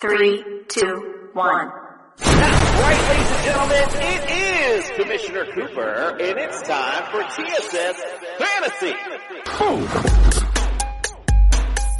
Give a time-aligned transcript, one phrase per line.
[0.00, 1.70] Three, two, one.
[2.16, 8.00] That's right, ladies and gentlemen, it is Commissioner Cooper, and it's time for TSS
[8.38, 8.94] Fantasy.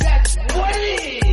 [0.00, 1.29] That's what it is.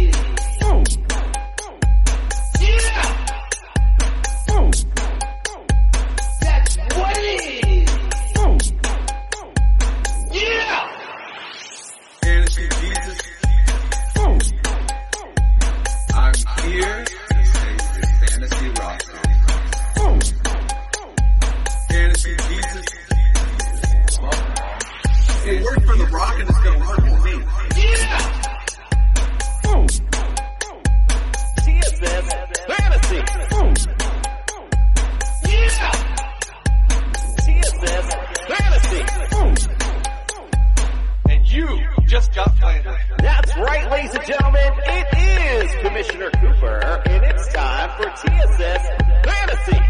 [41.58, 42.96] You just got planted.
[43.18, 44.72] That's right, ladies and gentlemen.
[44.78, 48.88] It is Commissioner Cooper, and it's time for TSS
[49.26, 49.82] Fantasy.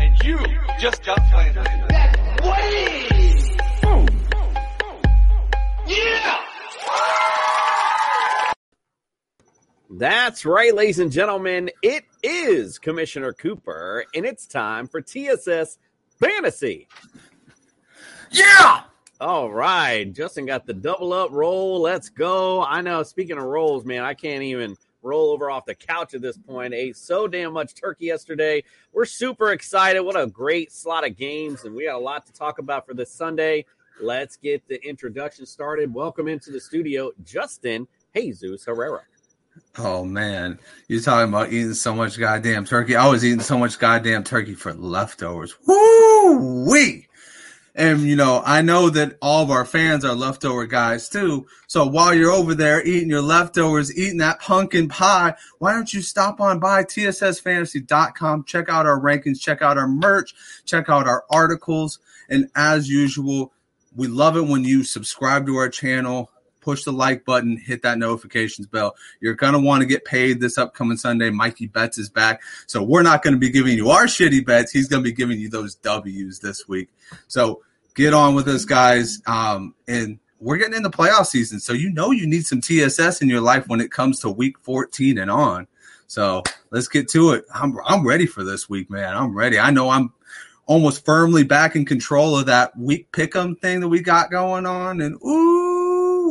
[0.00, 0.38] And you
[0.78, 1.64] just got planted.
[1.88, 3.50] That's what it is.
[5.86, 6.44] Yeah.
[9.92, 11.70] That's right, ladies and gentlemen.
[11.82, 15.78] It is Commissioner Cooper, and it's time for TSS
[16.20, 16.86] Fantasy.
[18.30, 18.82] Yeah!
[19.20, 20.10] All right.
[20.10, 21.78] Justin got the double up roll.
[21.78, 22.62] Let's go.
[22.64, 26.22] I know, speaking of rolls, man, I can't even roll over off the couch at
[26.22, 26.72] this point.
[26.72, 28.64] Ate so damn much turkey yesterday.
[28.94, 30.00] We're super excited.
[30.00, 32.94] What a great slot of games, and we got a lot to talk about for
[32.94, 33.66] this Sunday.
[34.00, 35.92] Let's get the introduction started.
[35.92, 37.86] Welcome into the studio, Justin
[38.16, 39.02] Jesus Herrera.
[39.76, 40.58] Oh man,
[40.88, 42.96] you're talking about eating so much goddamn turkey.
[42.96, 45.56] I was eating so much goddamn turkey for leftovers.
[45.66, 47.06] Woo wee!
[47.74, 51.46] And you know, I know that all of our fans are leftover guys too.
[51.66, 56.02] So while you're over there eating your leftovers, eating that pumpkin pie, why don't you
[56.02, 61.24] stop on by tssfantasy.com, check out our rankings, check out our merch, check out our
[61.30, 61.98] articles,
[62.28, 63.52] and as usual,
[63.94, 66.29] we love it when you subscribe to our channel,
[66.60, 68.94] push the like button, hit that notifications bell.
[69.20, 71.30] You're going to want to get paid this upcoming Sunday.
[71.30, 72.42] Mikey Betts is back.
[72.66, 74.72] So we're not going to be giving you our shitty bets.
[74.72, 76.88] He's going to be giving you those W's this week.
[77.28, 77.62] So
[77.94, 79.20] get on with us, guys.
[79.26, 81.60] Um, and we're getting into playoff season.
[81.60, 84.58] So you know you need some TSS in your life when it comes to week
[84.60, 85.66] 14 and on.
[86.06, 87.44] So let's get to it.
[87.54, 89.16] I'm, I'm ready for this week, man.
[89.16, 89.58] I'm ready.
[89.58, 90.12] I know I'm
[90.66, 95.00] almost firmly back in control of that week pick'em thing that we got going on.
[95.00, 95.69] And ooh,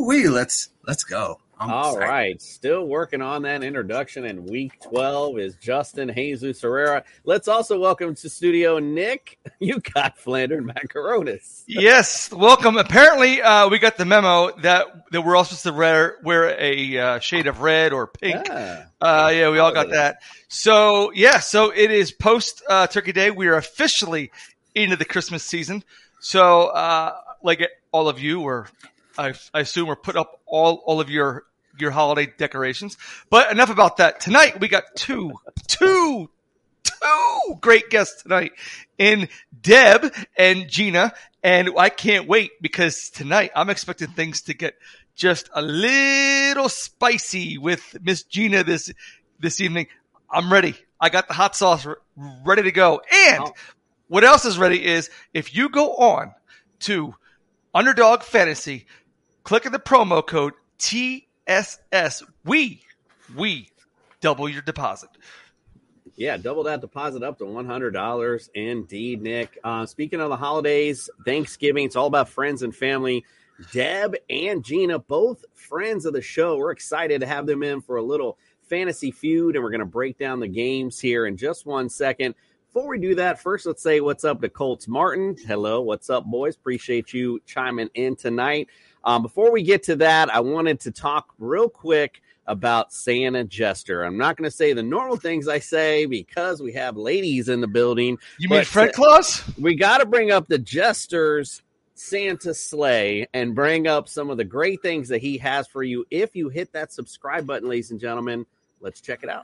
[0.05, 1.39] we let's let's go.
[1.61, 2.09] I'm All excited.
[2.09, 4.23] right, still working on that introduction.
[4.23, 7.03] And week 12 is Justin Jesus Herrera.
[7.25, 9.37] Let's also welcome to studio Nick.
[9.61, 11.63] You got Flandern Macaronis.
[11.67, 12.77] yes, welcome.
[12.77, 16.97] Apparently, uh, we got the memo that that we're all supposed to wear wear a
[16.97, 18.47] uh, shade of red or pink.
[18.47, 18.85] Yeah.
[19.01, 20.19] Uh, yeah, we all got that.
[20.47, 23.31] So yeah, so it is post uh, Turkey Day.
[23.31, 24.31] We are officially
[24.73, 25.83] into the Christmas season.
[26.21, 28.69] So uh, like all of you, or
[29.19, 31.43] I, I assume, or put up all all of your
[31.77, 32.97] your holiday decorations.
[33.29, 34.19] But enough about that.
[34.21, 35.33] Tonight we got two
[35.67, 36.29] two
[36.83, 38.53] two great guests tonight
[38.97, 39.27] in
[39.61, 41.13] Deb and Gina.
[41.43, 44.75] And I can't wait because tonight I'm expecting things to get
[45.15, 48.91] just a little spicy with Miss Gina this
[49.39, 49.87] this evening.
[50.31, 50.75] I'm ready.
[50.99, 51.87] I got the hot sauce
[52.45, 53.01] ready to go.
[53.27, 53.53] And Oh.
[54.07, 56.33] what else is ready is if you go on
[56.81, 57.15] to
[57.73, 58.85] Underdog Fantasy,
[59.49, 62.83] click on the promo code TSS, we
[63.35, 63.67] we
[64.21, 65.09] double your deposit.
[66.15, 68.51] Yeah, double that deposit up to one hundred dollars.
[68.53, 69.57] Indeed, Nick.
[69.63, 73.25] Uh, speaking of the holidays, Thanksgiving, it's all about friends and family.
[73.71, 76.55] Deb and Gina, both friends of the show.
[76.55, 78.37] We're excited to have them in for a little
[78.69, 82.35] fantasy feud, and we're going to break down the games here in just one second.
[82.67, 85.35] Before we do that, first let's say what's up to Colts Martin.
[85.47, 86.55] Hello, what's up, boys?
[86.55, 88.67] Appreciate you chiming in tonight.
[89.03, 94.03] Um, before we get to that, I wanted to talk real quick about Santa Jester.
[94.03, 97.61] I'm not going to say the normal things I say because we have ladies in
[97.61, 98.17] the building.
[98.39, 99.43] You mean Fred Claus?
[99.59, 101.61] We got to bring up the Jesters
[101.93, 106.05] Santa sleigh and bring up some of the great things that he has for you
[106.09, 108.45] if you hit that subscribe button, ladies and gentlemen.
[108.81, 109.43] Let's check it out.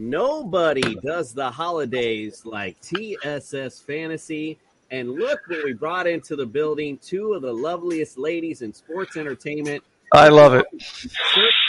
[0.00, 4.58] Nobody does the holidays like TSS Fantasy.
[4.90, 9.18] And look what we brought into the building two of the loveliest ladies in sports
[9.18, 9.84] entertainment.
[10.14, 10.64] I love it.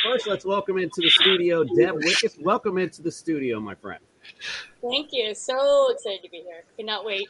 [0.05, 2.41] First, let's welcome into the studio Deb Wickes.
[2.41, 3.99] Welcome into the studio, my friend.
[4.81, 5.35] Thank you.
[5.35, 6.63] So excited to be here.
[6.77, 7.27] Cannot wait.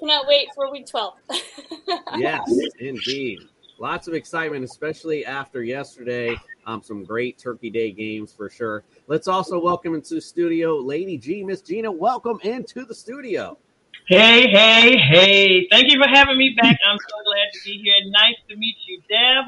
[0.00, 1.14] Cannot wait for week 12.
[2.16, 2.42] Yes,
[2.80, 3.38] indeed.
[3.78, 6.36] Lots of excitement, especially after yesterday.
[6.66, 8.84] Um, some great Turkey Day games for sure.
[9.06, 11.90] Let's also welcome into the studio Lady G, Miss Gina.
[11.90, 13.58] Welcome into the studio.
[14.06, 15.68] Hey, hey, hey.
[15.70, 16.78] Thank you for having me back.
[16.84, 17.94] I'm so glad to be here.
[18.10, 19.44] Nice to meet you, Deb.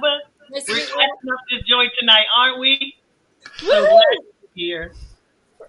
[0.50, 0.82] Miss We're you.
[0.82, 2.96] catching up this joy tonight, aren't we?
[3.56, 4.22] So glad to
[4.54, 4.92] be here.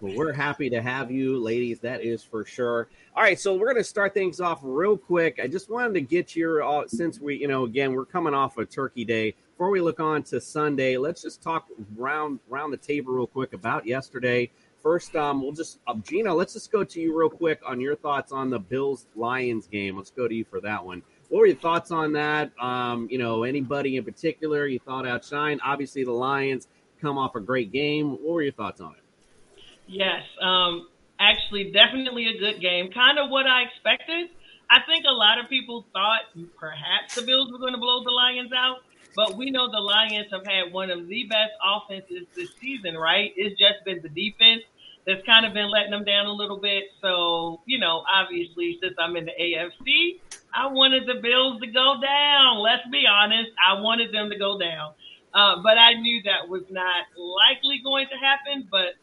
[0.01, 1.80] Well, we're happy to have you, ladies.
[1.80, 2.90] That is for sure.
[3.16, 5.40] All right, so we're going to start things off real quick.
[5.42, 8.57] I just wanted to get your uh, since we, you know, again, we're coming off
[8.57, 9.36] of Turkey Day.
[9.53, 13.53] Before we look on to Sunday, let's just talk round round the table real quick
[13.53, 14.50] about yesterday.
[14.81, 17.95] First, um, we'll just uh, Gina, let's just go to you real quick on your
[17.95, 19.95] thoughts on the Bills Lions game.
[19.95, 21.03] Let's go to you for that one.
[21.29, 22.51] What were your thoughts on that?
[22.59, 25.59] Um, you know, anybody in particular you thought outshined?
[25.63, 26.67] Obviously, the Lions
[26.99, 28.13] come off a great game.
[28.13, 29.61] What were your thoughts on it?
[29.88, 30.88] Yes, um,
[31.19, 32.89] actually, definitely a good game.
[32.91, 34.29] Kind of what I expected.
[34.69, 36.21] I think a lot of people thought
[36.57, 38.77] perhaps the Bills were going to blow the Lions out,
[39.15, 43.31] but we know the Lions have had one of the best offenses this season, right?
[43.36, 44.63] It's just been the defense
[45.06, 46.86] that's kind of been letting them down a little bit.
[47.01, 50.19] So, you know, obviously, since I'm in the AFC,
[50.54, 52.60] I wanted the Bills to go down.
[52.60, 53.51] Let's be honest.
[53.65, 54.94] I wanted them to go down.
[55.33, 58.68] Uh, but I knew that was not likely going to happen.
[58.69, 58.95] But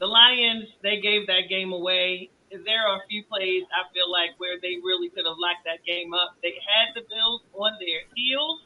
[0.00, 2.30] the Lions, they gave that game away.
[2.50, 5.84] There are a few plays I feel like where they really could have locked that
[5.84, 6.36] game up.
[6.42, 8.60] They had the Bills on their heels,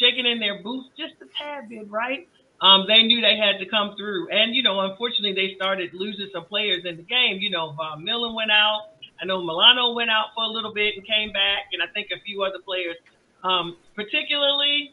[0.00, 2.26] shaking in their boots just a tad bit, right?
[2.60, 4.28] Um, they knew they had to come through.
[4.30, 7.38] And, you know, unfortunately, they started losing some players in the game.
[7.38, 8.90] You know, Von Miller went out.
[9.20, 12.08] I know Milano went out for a little bit and came back, and I think
[12.10, 12.96] a few other players.
[13.42, 14.92] Um, particularly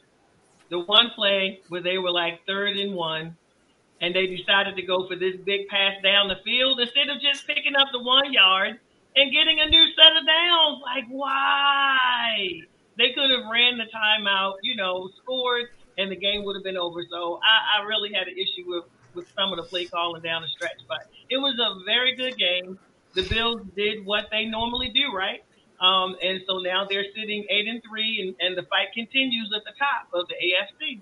[0.69, 3.35] the one play where they were like third and one,
[4.01, 7.47] and they decided to go for this big pass down the field instead of just
[7.47, 8.79] picking up the one yard
[9.15, 10.81] and getting a new set of downs.
[10.83, 12.61] Like, why?
[12.97, 15.67] They could have ran the timeout, you know, scored,
[15.97, 17.03] and the game would have been over.
[17.09, 20.41] So I, I really had an issue with, with some of the play calling down
[20.41, 20.79] the stretch.
[20.87, 22.79] But it was a very good game.
[23.13, 25.43] The Bills did what they normally do, right?
[25.79, 29.63] Um, and so now they're sitting eight and three, and, and the fight continues at
[29.63, 31.01] the top of the AFC.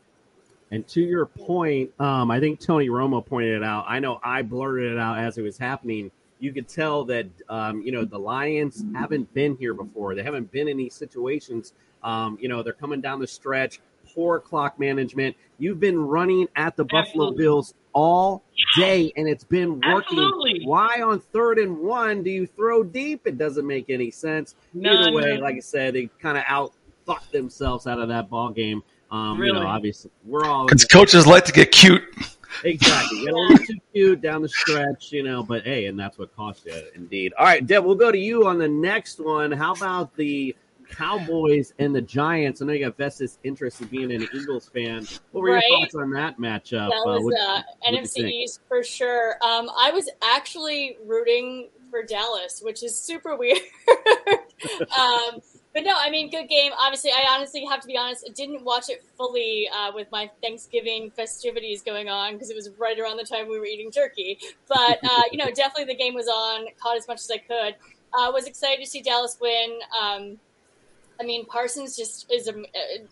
[0.71, 3.85] And to your point, um, I think Tony Romo pointed it out.
[3.87, 6.11] I know I blurted it out as it was happening.
[6.45, 10.13] You could tell that um, you know the Lions haven't been here before.
[10.13, 11.73] They haven't been in these situations.
[12.03, 13.79] Um, you know they're coming down the stretch.
[14.13, 15.35] Poor clock management.
[15.57, 17.37] You've been running at the Buffalo Absolutely.
[17.43, 18.43] Bills all
[18.77, 20.19] day, and it's been working.
[20.19, 20.61] Absolutely.
[20.65, 23.25] Why on third and one do you throw deep?
[23.25, 24.53] It doesn't make any sense.
[24.75, 26.73] No, Either way, like I said, they kind of out
[27.07, 28.83] thought themselves out of that ball game.
[29.09, 29.65] Um, You know, Really?
[29.65, 32.03] obviously, we're all Because coaches like to get cute.
[32.63, 33.25] Exactly.
[33.25, 36.35] Get a little too cute down the stretch, you know, but hey, and that's what
[36.35, 37.33] cost you, indeed.
[37.37, 39.51] All right, Deb, we'll go to you on the next one.
[39.51, 40.55] How about the
[40.89, 42.61] Cowboys and the Giants?
[42.61, 45.05] I know you got vested interest in being an Eagles fan.
[45.31, 45.63] What were Right.
[45.69, 46.89] your thoughts on that matchup?
[46.89, 48.29] That was what- uh, what'd NFC?
[48.43, 49.37] East for sure.
[49.43, 53.59] Um, I was actually rooting for Dallas, which is super weird.
[54.97, 55.41] um,
[55.75, 56.71] but no, I mean, good game.
[56.79, 60.31] Obviously, I honestly have to be honest, I didn't watch it fully uh, with my
[60.41, 64.39] Thanksgiving festivities going on because it was right around the time we were eating turkey.
[64.69, 66.67] But uh, you know, definitely the game was on.
[66.81, 67.75] Caught as much as I could.
[68.17, 69.79] Uh, was excited to see Dallas win.
[70.01, 70.39] Um,
[71.19, 72.63] I mean, Parsons just is a uh,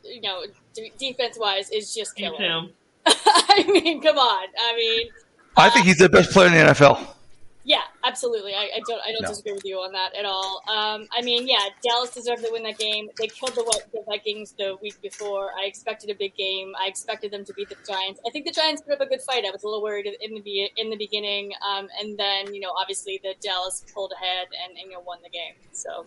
[0.06, 2.40] you know d- defense wise is just killing.
[2.40, 2.70] him.
[3.06, 4.48] I mean, come on.
[4.58, 5.10] I mean,
[5.58, 7.13] I think he's the best player in the NFL.
[7.66, 8.54] Yeah, absolutely.
[8.54, 9.30] I, I don't, I don't No.
[9.30, 10.62] disagree with you on that at all.
[10.68, 13.10] Um, I mean, yeah, Dallas deserved to win that game.
[13.18, 15.52] They killed the, the Vikings the week before.
[15.58, 16.74] I expected a big game.
[16.78, 18.20] I expected them to beat the Giants.
[18.28, 19.46] I think the Giants put up a good fight.
[19.46, 22.72] I was a little worried in the in the beginning, um, and then you know,
[22.80, 25.54] obviously the Dallas pulled ahead and, and you know won the game.
[25.72, 26.06] So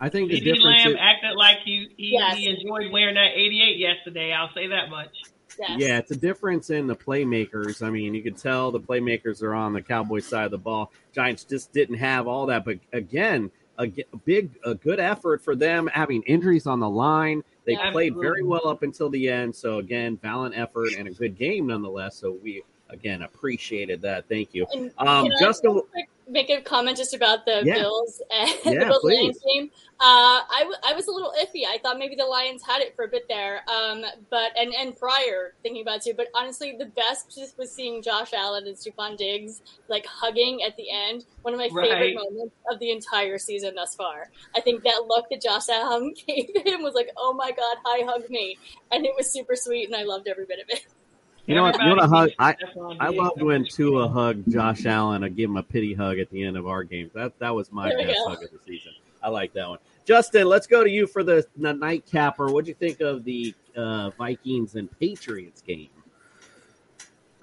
[0.00, 2.36] I think the difference Lamb is- acted like he he, Yes.
[2.36, 4.32] he enjoyed wearing that 88 yesterday.
[4.32, 5.10] I'll say that much.
[5.58, 5.80] Yes.
[5.80, 7.82] Yeah, it's a difference in the playmakers.
[7.82, 10.92] I mean, you could tell the playmakers are on the Cowboys side of the ball.
[11.12, 12.64] Giants just didn't have all that.
[12.64, 13.86] But again, a
[14.24, 17.42] big, a good effort for them having injuries on the line.
[17.64, 19.54] They Yeah, played very well up until the end.
[19.54, 22.16] So again, valiant effort and a good game nonetheless.
[22.16, 24.28] So we again appreciated that.
[24.28, 24.66] Thank you.
[24.74, 27.74] And Um, Justin, quick make a comment just about the Yeah.
[27.74, 29.20] Bills and Yeah, the Bills please.
[29.20, 29.70] Lions game?
[30.00, 31.62] Uh, I, w- I was a little iffy.
[31.68, 34.96] I thought maybe the Lions had it for a bit there, um, but and and
[34.96, 36.14] prior thinking about it too.
[36.16, 40.76] But honestly, the best just was seeing Josh Allen and Stefon Diggs like hugging at
[40.76, 41.24] the end.
[41.42, 44.28] One of my favorite moments of the entire season thus far.
[44.56, 48.04] I think that look that Josh Allen gave him was like, "Oh my god, hi,
[48.04, 48.58] hug me,"
[48.90, 50.84] and it was super sweet, and I loved every bit of it.
[51.46, 51.80] You know what?
[51.80, 52.04] You know what?
[52.04, 52.30] a hug.
[52.38, 52.56] I
[53.00, 55.24] I loved when Tua hugged Josh Allen.
[55.24, 57.10] I give him a pity hug at the end of our game.
[57.14, 58.28] That that was my There best go.
[58.30, 58.92] hug of the season.
[59.22, 59.78] I like that one.
[60.04, 62.46] Justin, let's go to you for the, the nightcapper.
[62.50, 65.90] What'd you think of the uh, Vikings and Patriots game?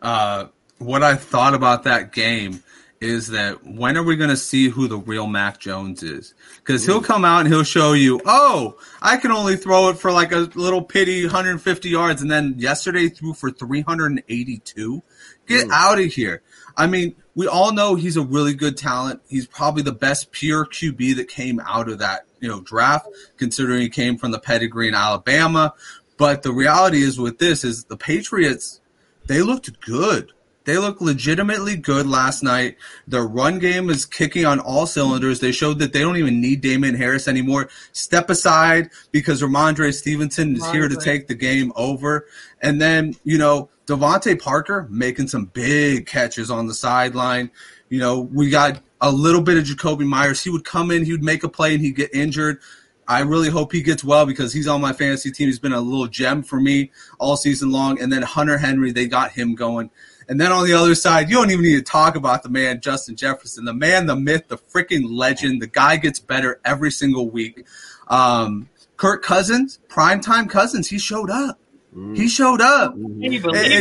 [0.01, 2.61] uh, what I thought about that game
[3.01, 6.33] is that when are we going to see who the real Mac Jones is?
[6.57, 10.11] Because he'll come out and he'll show you, oh, I can only throw it for
[10.11, 15.01] like a little pity 150 yards, and then yesterday threw for 382.
[15.47, 15.71] Get Mm.
[15.71, 16.41] out of here!
[16.77, 19.21] I mean, we all know he's a really good talent.
[19.27, 23.81] He's probably the best pure QB that came out of that you know draft, considering
[23.81, 25.73] he came from the pedigree in Alabama.
[26.17, 28.79] But the reality is with this is the Patriots
[29.25, 30.31] they looked good.
[30.69, 32.77] They looked legitimately good last night.
[33.07, 35.39] Their run game is kicking on all cylinders.
[35.39, 37.69] They showed that they don't even need Damien Harris anymore.
[37.91, 42.27] Step aside because Rhamondre Stevenson is here to take the game over.
[42.61, 47.49] And then, you know, DeVante Parker making some big catches on the sideline.
[47.89, 50.43] You know, we got a little bit of Jakobi Meyers.
[50.43, 52.59] He would come in, he would make a play, and he'd get injured.
[53.07, 55.47] I really hope he gets well because he's on my fantasy team.
[55.47, 57.99] He's been a little gem for me all season long.
[57.99, 59.89] And then Hunter Henry, they got him going.
[60.29, 62.81] And then on the other side, you don't even need to talk about the man,
[62.81, 65.59] Justin Jefferson, the man, the myth, the freaking legend.
[65.59, 67.65] The guy gets better every single week.
[68.07, 71.58] Um, Kirk Cousins, primetime Cousins, he showed up.
[71.91, 72.93] He showed up.
[72.93, 73.33] And, and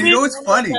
[0.07, 0.33] you know it?
[0.33, 0.73] what's funny?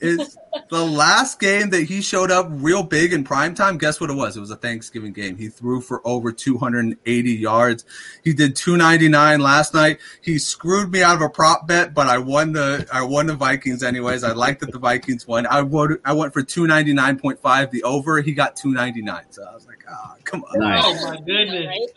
[0.00, 0.38] Is
[0.70, 4.14] the last game that he showed up real big in prime time, guess what it
[4.14, 4.34] was?
[4.34, 5.36] It was a Thanksgiving game.
[5.36, 7.84] He threw for over 280 yards.
[8.24, 9.98] He did 299 last night.
[10.22, 13.36] He screwed me out of a prop bet, but I won the I won the
[13.36, 14.24] Vikings anyways.
[14.24, 15.44] I like that the Vikings won.
[15.46, 18.22] I wrote, I went for 299.5 the over.
[18.22, 19.24] He got 299.
[19.30, 20.58] So I was like, ah, come on.
[20.60, 20.82] Nice.
[20.86, 21.92] Oh my goodness.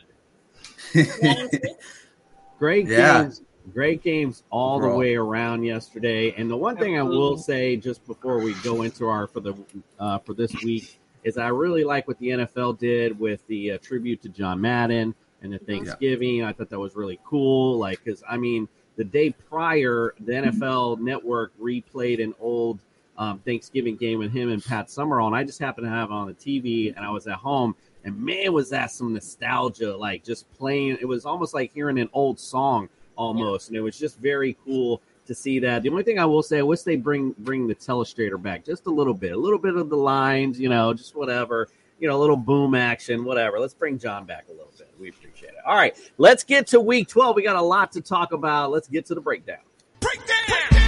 [0.94, 1.60] Right?
[2.60, 3.24] Great Yeah.
[3.24, 3.42] games.
[3.72, 6.34] Great games all the way around yesterday.
[6.38, 9.56] And the one thing I will say just before we go into our for the
[10.00, 13.78] uh, for this week is I really like what the NFL did with the uh,
[13.78, 16.44] tribute to John Madden and the Thanksgiving.
[16.44, 17.78] I thought that was really cool.
[17.78, 22.80] Like, because I mean, the day prior, the NFL Network replayed an old
[23.18, 26.14] um, Thanksgiving game with him and Pat Summerall, and I just happened to have it
[26.14, 29.96] on the TV, and I was at home, and man, was that some nostalgia!
[29.96, 33.98] Like just playing, it was almost like hearing an old song almost, and it was
[33.98, 35.84] just very cool to see that.
[35.84, 38.88] The only thing I will say, I wish they bring bring the telestrator back just
[38.88, 42.18] a little bit, a little bit of the lines, you know, just whatever, you know,
[42.18, 43.60] a little boom action, whatever.
[43.60, 44.90] Let's bring John back a little bit.
[45.00, 45.66] We appreciate it.
[45.66, 47.36] All right, let's get to week twelve.
[47.36, 48.72] We got a lot to talk about.
[48.72, 49.60] Let's get to the breakdown.
[50.00, 50.83] breakdown.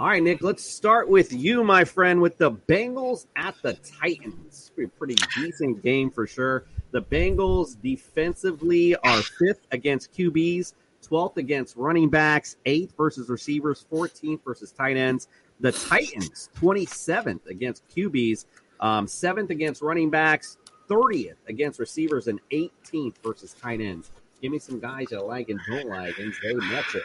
[0.00, 4.70] All right, Nick, let's start with you, my friend, with the Bengals at the Titans.
[4.74, 6.64] Pretty, pretty decent game for sure.
[6.90, 10.72] The Bengals defensively are fifth against QBs,
[11.06, 15.28] 12th against running backs, 8th versus receivers, 14th versus tight ends.
[15.60, 18.46] The Titans, 27th against QBs,
[18.80, 20.56] um, 7th against running backs,
[20.88, 24.10] 30th against receivers, and 18th versus tight ends.
[24.40, 27.02] Give me some guys you like and don't like, and they match it.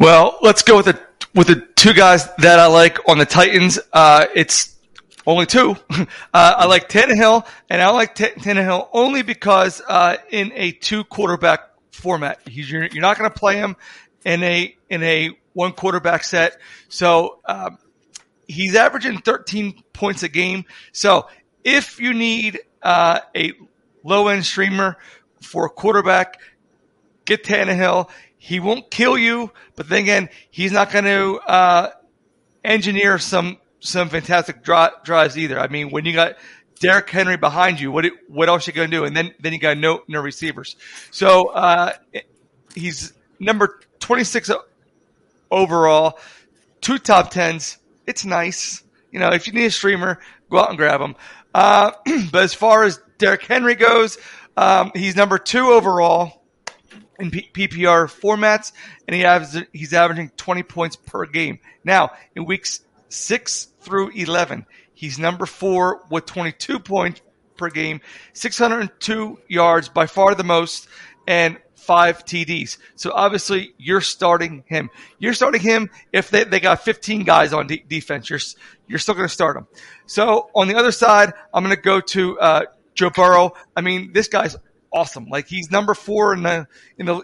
[0.00, 1.00] Well, let's go with the
[1.34, 3.78] with the two guys that I like on the Titans.
[3.92, 4.76] Uh, it's
[5.26, 5.76] only two.
[6.32, 11.02] Uh, I like Tannehill, and I like T- Tannehill only because uh, in a two
[11.04, 13.76] quarterback format, he's, you're, you're not going to play him
[14.24, 16.58] in a in a one quarterback set.
[16.88, 17.78] So um,
[18.46, 20.64] he's averaging 13 points a game.
[20.92, 21.28] So
[21.64, 23.52] if you need uh, a
[24.04, 24.98] low end streamer
[25.40, 26.40] for a quarterback,
[27.24, 28.10] get Tannehill.
[28.38, 31.90] He won't kill you, but then again, he's not going to uh,
[32.64, 35.58] engineer some some fantastic dri- drives either.
[35.58, 36.36] I mean, when you got
[36.80, 39.04] Derrick Henry behind you, what what else you going to do?
[39.04, 40.76] And then then you got no no receivers.
[41.10, 41.92] So uh,
[42.74, 44.50] he's number 26
[45.50, 46.18] overall,
[46.80, 47.78] two top tens.
[48.06, 48.82] It's nice.
[49.10, 51.16] You know, if you need a streamer, go out and grab him.
[51.54, 51.92] Uh,
[52.32, 54.18] but as far as Derrick Henry goes,
[54.56, 56.37] um, he's number two overall
[57.18, 58.72] in P- PPR formats,
[59.06, 61.58] and he has, he's averaging 20 points per game.
[61.84, 67.20] Now, in weeks six through 11, he's number four with 22 points
[67.56, 68.00] per game,
[68.34, 70.88] 602 yards, by far the most,
[71.26, 72.76] and five TDs.
[72.96, 74.90] So obviously, you're starting him.
[75.18, 78.28] You're starting him if they, they got 15 guys on de- defense.
[78.28, 78.40] You're
[78.86, 79.66] you're still going to start him.
[80.06, 82.62] So on the other side, I'm going to go to uh,
[82.94, 83.52] Joe Burrow.
[83.76, 84.56] I mean, this guy's
[84.92, 85.28] awesome.
[85.28, 86.66] Like he's number four in the
[86.98, 87.22] in the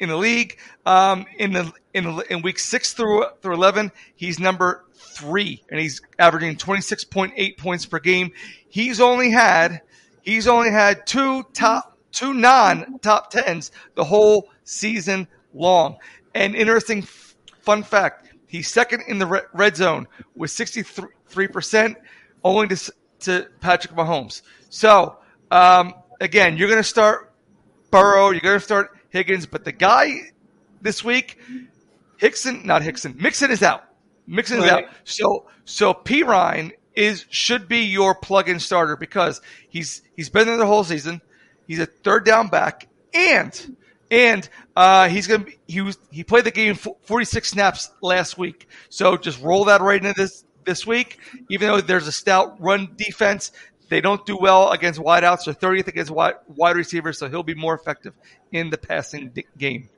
[0.00, 0.58] in the league.
[0.86, 5.78] Um, in the in the, in week six through through 11, he's number three, and
[5.78, 8.32] he's averaging 26.8 points per game.
[8.68, 9.82] He's only had
[10.22, 15.96] he's only had two top two non top tens the whole season long.
[16.34, 21.96] And interesting f- fun fact: he's second in the re- red zone with 63 percent,
[22.42, 24.42] only to to Patrick Mahomes.
[24.70, 25.18] So
[25.50, 27.32] um, again, you're going to start
[27.90, 30.20] Burrow, you're going to start Higgins, but the guy
[30.80, 31.38] this week,
[32.18, 33.84] Hickson, not Hickson, Mixon is out.
[34.26, 34.84] Mixon is Right.
[34.84, 34.90] out.
[35.04, 40.66] So so Perine is should be your plug-in starter because he's he's been there the
[40.66, 41.20] whole season.
[41.66, 43.76] He's a third down back, and
[44.10, 48.68] and uh, he's gonna be, he was he played the game 46 snaps last week.
[48.88, 51.18] So just roll that right into this this week.
[51.48, 53.50] Even though there's a stout run defense,
[53.90, 55.44] they don't do well against wideouts.
[55.44, 58.14] They're 30th against wide, wide receivers, so he'll be more effective
[58.52, 59.90] in the passing game.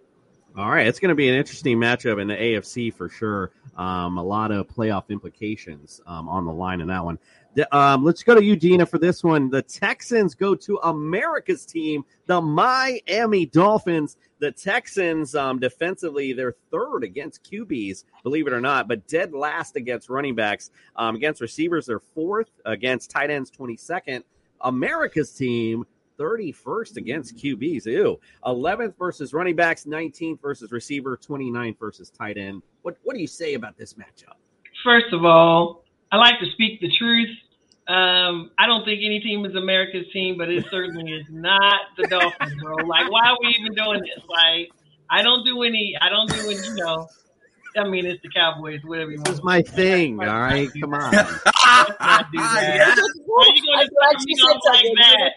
[0.54, 3.52] All right, it's going to be an interesting matchup in the AFC for sure.
[3.74, 7.18] Um, a lot of playoff implications um, on the line in that one.
[7.54, 9.48] The- um, let's go to Eugenia for this one.
[9.48, 14.18] The Texans go to America's team, the Miami Dolphins.
[14.40, 19.76] The Texans, um, defensively, they're third against QBs, believe it or not, but dead last
[19.76, 20.70] against running backs.
[20.96, 22.50] Um, against receivers, they're fourth.
[22.66, 24.22] Against tight ends, 22nd.
[24.60, 25.86] America's team,
[26.22, 27.86] 31st against QBs.
[27.86, 28.18] Ew.
[28.46, 32.62] 11th versus running backs, 19th versus receiver, 29th versus tight end.
[32.82, 34.36] What what do you say about this matchup?
[34.84, 37.30] First of all, I like to speak the truth.
[37.88, 42.06] Um, I don't think any team is America's team, but it certainly is not the
[42.06, 42.76] Dolphins, bro.
[42.86, 44.24] Like, why are we even doing this?
[44.28, 44.70] Like,
[45.10, 45.96] I don't do any.
[46.00, 46.64] I don't do any.
[46.64, 47.08] You know,
[47.76, 49.26] I mean, it's the Cowboys, whatever you want.
[49.26, 50.20] This is my thing.
[50.20, 51.12] All right, come on.
[52.00, 52.96] Let's do that.
[53.26, 55.32] Why you gonna I'm glad tell you me said off like that?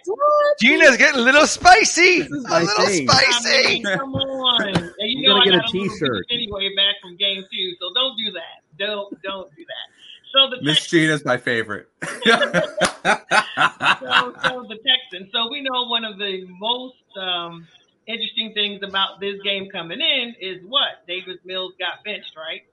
[0.59, 2.21] Gina's getting a little spicy.
[2.21, 3.07] A little thing.
[3.09, 3.83] I spicy.
[3.83, 4.75] mean, come on.
[4.99, 6.25] And you You're know gonna I get a got a little t-shirt.
[6.31, 8.63] anyway back from game two, so don't do that.
[8.77, 9.87] Don't don't do that.
[10.33, 11.89] So the Miss Texans, Gina's my favorite.
[12.03, 12.13] so,
[14.43, 15.31] so the Texans.
[15.31, 17.67] So we know one of the most um,
[18.07, 22.63] interesting things about this game coming in is what Davis Mills got benched, right?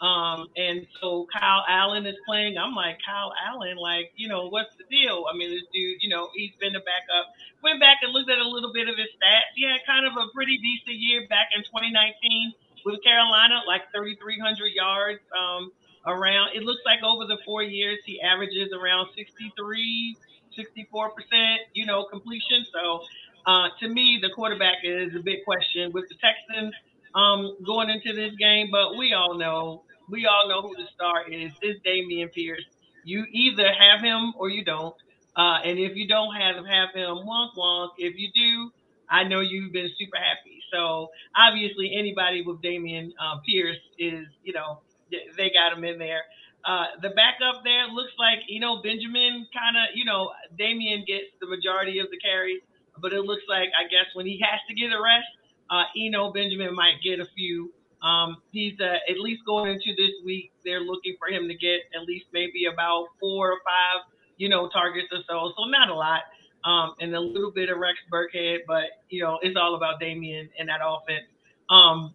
[0.00, 2.56] Um, and so Kyle Allen is playing.
[2.56, 5.26] I'm like Kyle Allen, like you know what's the deal?
[5.28, 7.36] I mean, this dude, you know, he's been a backup.
[7.62, 9.52] Went back and looked at a little bit of his stats.
[9.54, 12.52] He had kind of a pretty decent year back in 2019
[12.84, 15.70] with Carolina, like 3,300 yards um,
[16.06, 16.56] around.
[16.56, 20.16] It looks like over the four years he averages around 63,
[20.56, 22.64] 64 percent, you know, completion.
[22.72, 23.04] So
[23.46, 26.74] uh, to me, the quarterback is a big question with the Texans
[27.14, 28.68] um, going into this game.
[28.70, 31.52] But we all know, we all know who the star is.
[31.62, 32.64] It's Dameon Pierce.
[33.04, 34.94] You either have him or you don't.
[35.36, 37.90] Uh, and if you don't have him, have him, wonk wonk.
[37.98, 38.70] If you do,
[39.08, 40.60] I know you've been super happy.
[40.72, 46.22] So obviously, anybody with Dameon uh, Pierce is, you know, they got him in there.
[46.64, 51.32] Uh, the backup there looks like, you know, Benjamin kind of, you know, Dameon gets
[51.40, 52.60] the majority of the carries,
[53.00, 55.26] but it looks like, I guess, when he has to get a rest,
[55.70, 57.72] uh, Eno Benjamin might get a few.
[58.02, 60.52] Um, he's uh, at least going into this week.
[60.64, 64.04] They're looking for him to get at least maybe about four or five,
[64.36, 65.52] you know, targets or so.
[65.56, 66.22] So not a lot,
[66.64, 70.48] um, and a little bit of Rex Burkhead, but you know, it's all about Dameon
[70.58, 71.26] and that offense.
[71.68, 72.14] Um,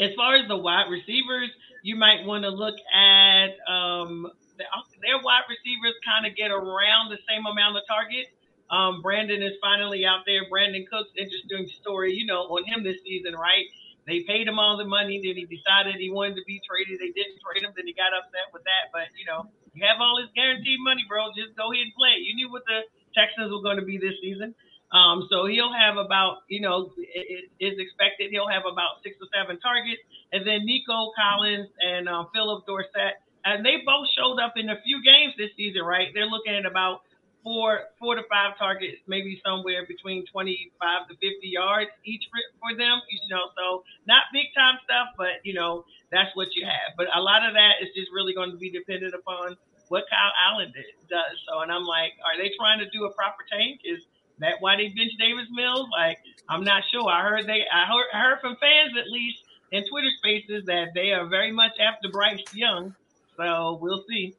[0.00, 1.50] as far as the wide receivers,
[1.82, 4.26] you might want to look at um,
[4.58, 4.64] the,
[5.02, 8.30] their wide receivers kind of get around the same amount of targets.
[8.70, 10.48] Um, Brandin is finally out there.
[10.50, 13.66] Brandin Cooks, interesting story, you know, on him this season, right?
[14.06, 15.20] They paid him all the money.
[15.22, 17.00] Then he decided he wanted to be traded.
[17.00, 17.72] They didn't trade him.
[17.72, 18.92] Then he got upset with that.
[18.92, 21.32] But, you know, you have all this guaranteed money, bro.
[21.32, 22.20] Just go ahead and play.
[22.20, 22.84] You knew what the
[23.16, 24.54] Texans were going to be this season.
[24.92, 29.26] Um, so he'll have about, you know, it, is expected he'll have about six or
[29.34, 29.98] seven targets.
[30.30, 34.78] And then Nico Collins and um, Phillip Dorsett, and they both showed up in a
[34.86, 36.14] few games this season, right?
[36.14, 37.02] They're looking at about
[37.44, 42.76] four four to five targets, maybe somewhere between 25 to 50 yards each for, for
[42.76, 42.98] them.
[43.12, 46.96] You know, so not big time stuff, but you know that's what you have.
[46.96, 49.56] But a lot of that is just really going to be dependent upon
[49.88, 51.36] what Kyle Allen did, does.
[51.46, 53.80] So, and I'm like, are they trying to do a proper tank?
[53.84, 54.00] Is
[54.38, 55.88] that why they benched Davis Mills?
[55.92, 57.08] Like, I'm not sure.
[57.08, 60.94] I heard they, I heard, I heard from fans at least in Twitter Spaces that
[60.94, 62.94] they are very much after Bryce Young.
[63.36, 64.34] So we'll see.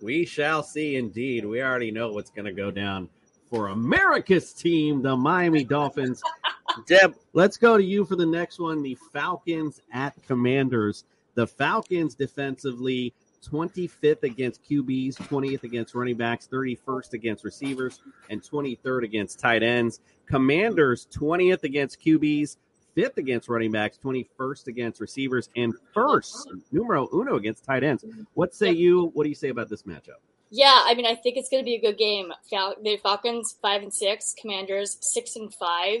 [0.00, 1.44] We shall see indeed.
[1.44, 3.08] We already know what's going to go down
[3.50, 6.22] for America's team, the Miami Dolphins.
[6.86, 11.04] Deb, let's go to you for the next one the Falcons at Commanders.
[11.34, 13.12] The Falcons defensively
[13.44, 20.00] 25th against QBs, 20th against running backs, 31st against receivers, and 23rd against tight ends.
[20.26, 22.56] Commanders 20th against QBs,
[22.94, 28.04] fifth against running backs, 21st against receivers, and first, numero uno against tight ends.
[28.34, 29.10] What say you?
[29.14, 30.20] What do you say about this matchup?
[30.50, 32.32] Yeah, I mean, I think it's going to be a good game.
[32.50, 36.00] Fal- the Falcons five and six, Commanders six and five.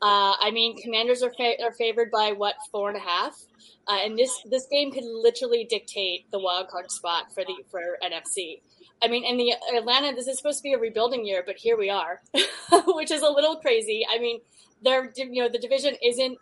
[0.00, 3.38] Uh, I mean, Commanders are fa- are favored by what four and a half,
[3.86, 7.98] uh, and this this game could literally dictate the wild card spot for the for
[8.02, 8.60] NFC.
[9.02, 11.76] I mean, in the Atlanta, this is supposed to be a rebuilding year, but here
[11.76, 12.22] we are,
[12.86, 14.06] which is a little crazy.
[14.10, 14.40] I mean,
[14.82, 16.38] they're you know the division isn't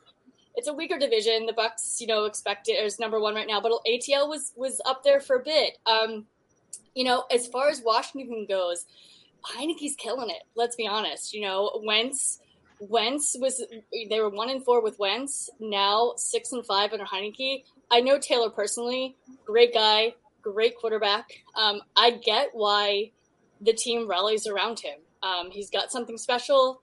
[0.56, 1.46] it's a weaker division.
[1.46, 4.80] The Bucks, you know, expect it as number one right now, but ATL was was
[4.84, 5.78] up there for a bit.
[5.86, 6.26] Um,
[6.94, 8.84] you know, as far as Washington goes,
[9.44, 10.42] Heinicke's killing it.
[10.54, 11.32] Let's be honest.
[11.32, 12.40] You know, Wentz,
[12.80, 13.64] Wentz was
[14.10, 15.50] they were one and four with Wentz.
[15.60, 17.64] Now six and five under Heinicke.
[17.90, 21.30] I know Taylor personally, great guy, great quarterback.
[21.56, 23.12] Um, I get why
[23.60, 24.98] the team rallies around him.
[25.22, 26.82] Um, he's got something special.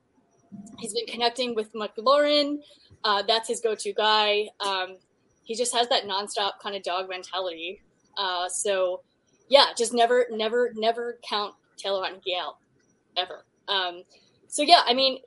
[0.79, 2.59] He's been connecting with McLaurin.
[3.03, 4.49] Uh, that's his go-to guy.
[4.59, 4.97] Um,
[5.43, 7.81] he just has that nonstop kind of dog mentality.
[8.17, 9.01] Uh, so
[9.49, 12.57] yeah, just never, never, never count Taylor Heinicke out
[13.15, 13.45] ever.
[13.67, 14.03] Um,
[14.47, 15.19] so yeah, I mean,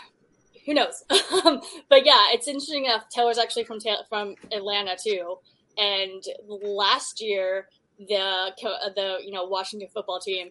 [0.66, 1.04] who knows?
[1.08, 3.08] but yeah, it's interesting enough.
[3.08, 5.36] Taylor's actually from from Atlanta too,
[5.78, 7.68] and last year
[7.98, 8.52] the
[8.94, 10.50] the you know Washington football team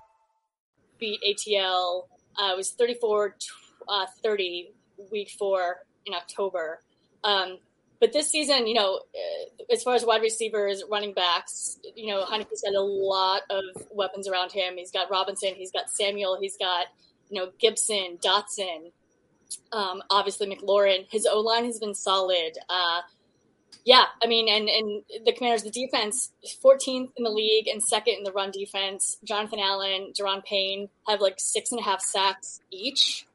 [1.01, 2.03] Beat ATL.
[2.41, 3.35] Uh, it was 34
[3.89, 4.71] uh, 30
[5.11, 6.79] week four in October.
[7.25, 7.57] Um,
[7.99, 12.23] but this season, you know, uh, as far as wide receivers, running backs, you know,
[12.23, 14.75] Heinicke's got a lot of weapons around him.
[14.77, 16.87] He's got Robinson, he's got Samuel, he's got,
[17.29, 18.91] you know, Gibson, Dotson,
[19.71, 21.05] um, obviously McLaurin.
[21.11, 22.53] His O line has been solid.
[22.69, 23.01] Uh,
[23.83, 26.31] yeah, I mean, and and the Commanders, the defense,
[26.63, 29.17] 14th in the league and second in the run defense.
[29.23, 33.25] Jonathan Allen, Jerron Payne have like six and a half sacks each.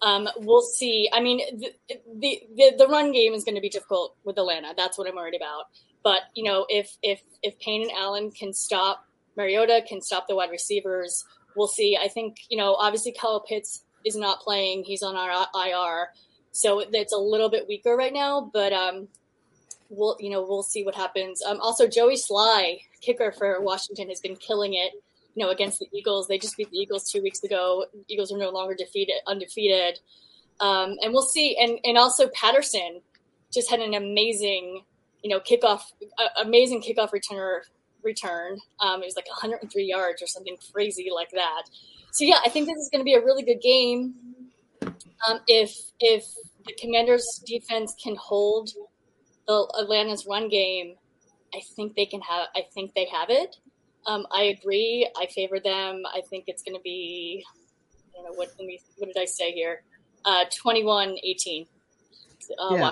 [0.00, 1.10] Um, we'll see.
[1.12, 1.72] I mean, the,
[2.14, 4.72] the the the run game is going to be difficult with Atlanta.
[4.76, 5.64] That's what I'm worried about.
[6.04, 9.04] But you know, if if if Payne and Allen can stop
[9.36, 11.24] Mariota, can stop the wide receivers,
[11.56, 11.98] we'll see.
[12.00, 14.84] I think you know, obviously, Kyle Pitts is not playing.
[14.84, 16.10] He's on our IR,
[16.52, 18.48] so it's a little bit weaker right now.
[18.52, 19.08] But um,
[19.88, 21.42] we'll you know we'll see what happens.
[21.42, 24.92] Um, also, Joey Slye, kicker for Washington, has been killing it.
[25.34, 27.86] You know, against the Eagles, they just beat the Eagles two weeks ago.
[28.08, 30.00] Eagles are no longer defeated, undefeated,
[30.60, 31.56] um, and we'll see.
[31.60, 33.00] And and also Patterson
[33.52, 34.82] just had an amazing,
[35.22, 35.82] you know, kickoff,
[36.18, 37.60] uh, amazing kickoff returner
[38.02, 38.58] return.
[38.80, 41.64] Um, it was like 103 yards or something crazy like that.
[42.12, 44.14] So yeah, I think this is going to be a really good game.
[44.82, 46.24] Um, if if
[46.66, 48.70] the Commanders' defense can hold
[49.48, 50.94] the Atlanta's run game,
[51.54, 52.48] I think they can have.
[52.54, 53.56] I think they have it.
[54.06, 55.10] Um, I agree.
[55.18, 56.02] I favor them.
[56.14, 57.44] I think it's going to be.
[58.12, 58.50] I don't know what.
[58.58, 59.82] Let me, what did I say here?
[60.24, 61.66] Uh, 21-18.
[62.58, 62.90] Uh, Yeah.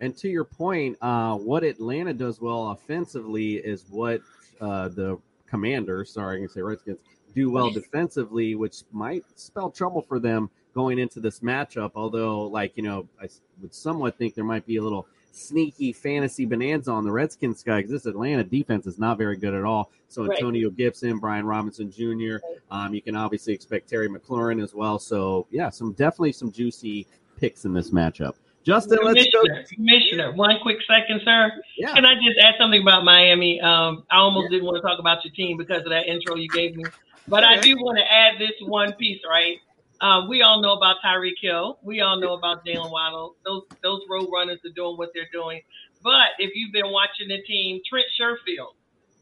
[0.00, 4.20] And to your point, uh, what Atlanta does well offensively is what
[4.60, 6.98] uh, the Commanders, sorry, I can say Redskins,
[7.34, 11.92] do well defensively, which might spell trouble for them going into this matchup.
[11.96, 13.28] Although, like you know, I
[13.60, 17.78] would somewhat think there might be a little sneaky fantasy bonanza on the Redskins guy
[17.78, 19.90] because this Atlanta defense is not very good at all.
[20.08, 20.36] So Right.
[20.36, 22.36] Antonio Gibson, Brian Robinson Jr.
[22.70, 24.98] Um, you can obviously expect Terry McLaurin as well.
[24.98, 27.06] So yeah, some definitely some juicy
[27.38, 28.34] picks in this matchup.
[28.64, 29.40] Justin, let's go.
[29.40, 31.50] Commissioner, Commissioner, one quick second, sir.
[31.78, 31.94] Yeah.
[31.94, 33.60] Can I just add something about Miami?
[33.60, 36.48] Um, I almost didn't want to talk about your team because of that intro you
[36.48, 36.84] gave me,
[37.28, 39.58] but I do want to add this one piece, right?
[40.00, 41.78] Um, we all know about Tyreek Hill.
[41.82, 43.34] We all know about Jaylen Waddle.
[43.44, 45.60] Those those road runners are doing what they're doing.
[46.02, 48.74] But if you've been watching the team, Trent Sherfield,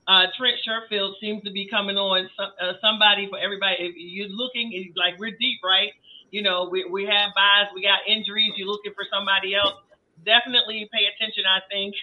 [0.07, 3.77] uh, Trent Sherfield seems to be coming on some, uh, somebody for everybody.
[3.81, 5.91] If you're looking, like we're deep, right?
[6.31, 8.53] You know, we, we have buys, we got injuries.
[8.57, 9.75] You're looking for somebody else.
[10.25, 11.95] Definitely pay attention, I think,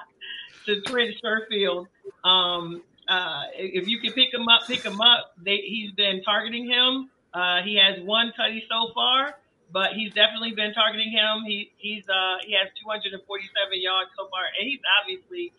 [0.66, 1.86] to Trent Sherfield.
[2.24, 5.32] Um, uh, if you can pick him up, pick him up.
[5.40, 7.10] They, he's been targeting him.
[7.34, 9.34] Uh, he has one tutty so far,
[9.72, 11.44] but he's definitely been targeting him.
[11.46, 13.20] He he's uh, he has 247
[13.80, 15.52] yards so far, and he's obviously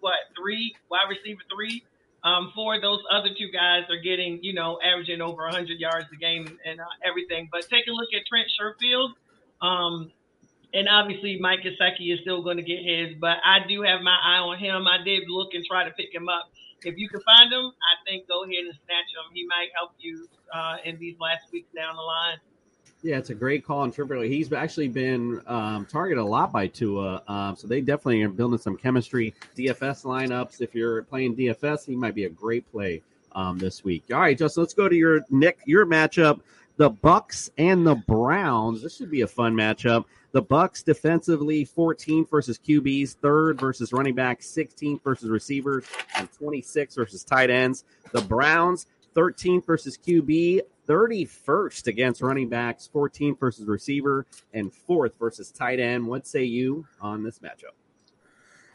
[0.00, 1.82] what three wide receiver three.
[2.24, 6.06] Um, four of those other two guys are getting, you know, averaging over 100 yards
[6.12, 7.48] a game and uh, everything.
[7.50, 9.10] But take a look at Trent Sherfield.
[9.60, 10.12] Um,
[10.74, 14.16] and obviously Mike Gesicki is still going to get his, but I do have my
[14.22, 14.86] eye on him.
[14.86, 16.50] I did look and try to pick him up.
[16.84, 19.32] If you can find him, I think go ahead and snatch him.
[19.32, 22.38] He might help you uh, in these last weeks down the line.
[23.02, 24.22] Yeah, it's a great call on Tripper.
[24.22, 28.58] He's actually been um, targeted a lot by Tua, um, so they definitely are building
[28.58, 29.34] some chemistry.
[29.56, 30.60] DFS lineups.
[30.60, 34.04] If you're playing DFS, he might be a great play um, this week.
[34.12, 36.42] All right, Justin, let's go to your Nick your matchup:
[36.76, 38.82] the Bucks and the Browns.
[38.82, 40.04] This should be a fun matchup.
[40.32, 45.84] The Bucks defensively 14th versus QBs, third versus running backs, 16th versus receivers,
[46.16, 47.84] and 26 versus tight ends.
[48.12, 55.50] The Browns 13th versus QB, 31st against running backs, 14th versus receiver, and fourth versus
[55.50, 56.06] tight end.
[56.06, 57.81] What say you on this matchup?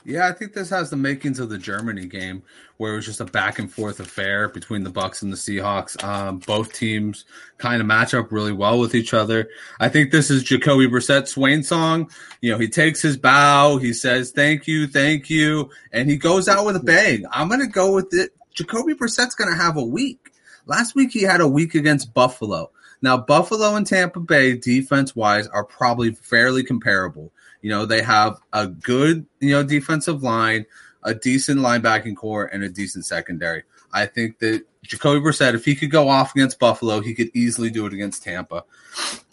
[0.08, 2.41] Yeah, I think this has the makings of the Germany game,
[2.78, 6.02] where it was just a back and forth affair between the Bucks and the Seahawks.
[6.02, 7.26] Um, both teams
[7.58, 9.50] kind of match up really well with each other.
[9.82, 12.10] I think this is Jacoby Brissett's Swain song.
[12.39, 16.48] You know, he takes his bow, he says "Thank you, thank you," and he goes
[16.48, 17.26] out with a bang.
[17.30, 18.34] I'm gonna go with it.
[18.54, 20.32] Jacoby Brissett's gonna have a week.
[20.65, 22.72] Last week he had a week against Buffalo.
[23.02, 27.34] Now Buffalo and Tampa Bay defense wise are probably fairly comparable.
[27.62, 30.65] You know, they have a good, you know, defensive line,
[31.04, 33.63] a decent linebacking core, and a decent secondary.
[33.93, 37.70] I think that Jacoby Brissett, if he could go off against Buffalo, he could easily
[37.70, 38.63] do it against Tampa.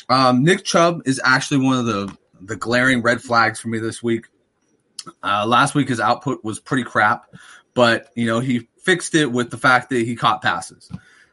[0.08, 4.02] Um, Nick Chubb is actually one of the the glaring red flags for me this
[4.02, 4.26] week.
[5.22, 7.26] Uh, last week his output was pretty crap,
[7.74, 10.90] but you know he fixed it with the fact that he caught passes.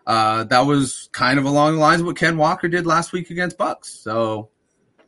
[0.08, 3.30] Uh, that was kind of along the lines of what Ken Walker did last week
[3.30, 3.94] against Bucks.
[3.94, 4.50] So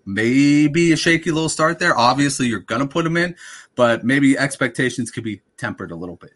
[0.06, 1.98] maybe a shaky little start there.
[1.98, 3.36] Obviously, you're gonna put him in,
[3.76, 6.34] but maybe expectations could be tempered a little bit.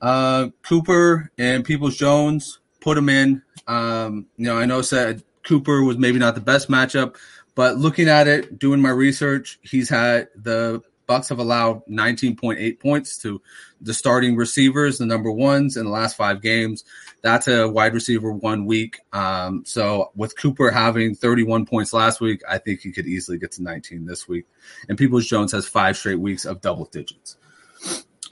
[0.00, 3.42] Uh, Cooper and Peoples Jones put him in.
[3.66, 7.16] Um, you know, I know said Cooper was maybe not the best matchup,
[7.54, 13.18] but looking at it, doing my research, he's had the Bucks have allowed 19.8 points
[13.18, 13.40] to
[13.80, 16.84] the starting receivers, the number ones in the last five games.
[17.22, 19.00] That's a wide receiver one week.
[19.12, 23.52] Um, so with Cooper having 31 points last week, I think he could easily get
[23.52, 24.46] to 19 this week.
[24.88, 27.36] And Peoples Jones has five straight weeks of double digits.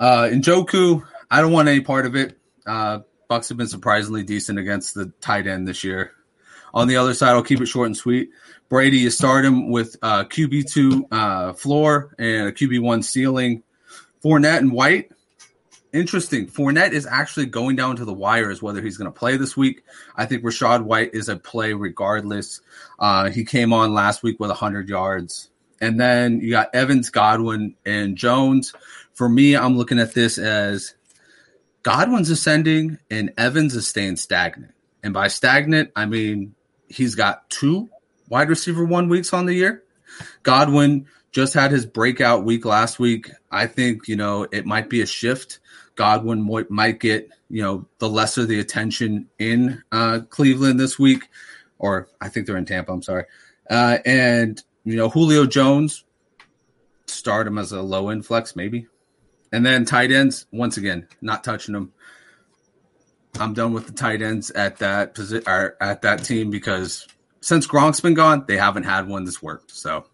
[0.00, 2.38] Uh, Njoku, I don't want any part of it.
[2.66, 6.12] Uh, Bucks have been surprisingly decent against the tight end this year.
[6.74, 8.30] On the other side, I'll keep it short and sweet.
[8.72, 13.64] Brady, you start him with uh, QB2 uh, floor and a QB1 ceiling.
[14.24, 15.12] Fournette and White.
[15.92, 16.46] Interesting.
[16.46, 19.84] Fournette is actually going down to the wires whether he's going to play this week.
[20.16, 22.62] I think Rachaad White is a play regardless.
[22.98, 25.50] Uh, he came on last week with 100 yards.
[25.82, 28.72] And then you got Evans, Godwin, and Jones.
[29.12, 30.94] For me, I'm looking at this as
[31.82, 34.72] Godwin's ascending and Evans is staying stagnant.
[35.02, 36.54] And by stagnant, I mean
[36.88, 37.90] he's got two
[38.32, 39.84] wide receiver one weeks on the year.
[40.42, 43.30] Godwin just had his breakout week last week.
[43.50, 45.60] I think, you know, it might be a shift.
[45.96, 51.28] Godwin might, get, you know, the lesser the attention in uh, Cleveland this week,
[51.78, 52.90] or I think they're in Tampa.
[52.90, 53.26] I'm sorry.
[53.68, 56.02] Uh, and, you know, Julio Jones,
[57.06, 58.86] start him as a low end flex, maybe.
[59.52, 61.92] And then tight ends, once again, not touching them.
[63.38, 67.06] I'm done with the tight ends at that position at that team because
[67.42, 69.72] since Gronk's been gone, they haven't had one that's worked.
[69.72, 70.06] So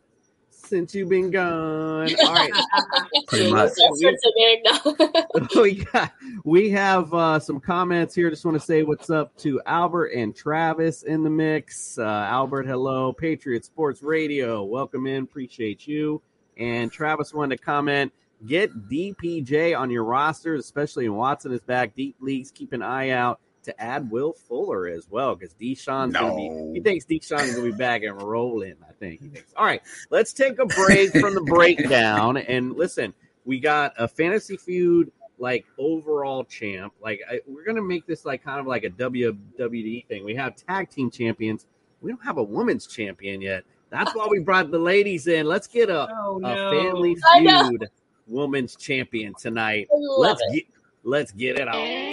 [0.50, 2.08] since you've been gone.
[2.24, 2.52] All right.
[3.26, 3.70] Pretty much.
[3.76, 5.48] That's what's so big now.
[5.62, 6.12] we got
[6.44, 8.30] we have uh, some comments here.
[8.30, 11.98] Just want to say what's up to Albert and Travis in the mix.
[11.98, 13.12] Uh, Albert, hello.
[13.12, 15.24] Patriot Sports Radio, welcome in.
[15.24, 16.20] Appreciate you.
[16.58, 18.12] And Travis wanted to comment.
[18.46, 21.94] Get DPJ on your rosters, especially when Watson is back.
[21.94, 26.34] Deep leagues, keep an eye out to add Will Fuller as well because Deshaun's gonna
[26.34, 26.72] be.
[26.74, 28.74] He thinks Deshaun's gonna be back and rolling.
[28.88, 29.52] I think he thinks.
[29.56, 33.14] All right, let's take a break from the breakdown and listen.
[33.44, 36.92] We got a fantasy feud like overall champ.
[37.00, 40.24] Like I, we're gonna make this like kind of like a WWE thing.
[40.24, 41.66] We have tag team champions.
[42.00, 43.64] We don't have a women's champion yet.
[43.90, 45.46] That's why we brought the ladies in.
[45.46, 47.88] Let's get a, Oh, a family feud
[48.26, 49.88] women's champion tonight.
[49.90, 50.54] Let's it.
[50.54, 50.64] get
[51.04, 52.07] let's get it on.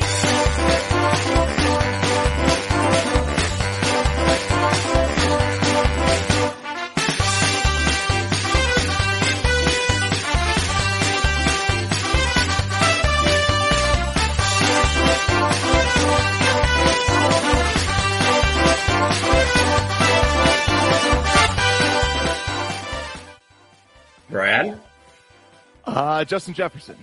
[25.95, 26.95] Uh, Justin Jefferson.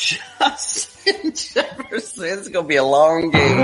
[0.00, 2.38] Justin Jefferson.
[2.38, 3.58] It's to be a long game.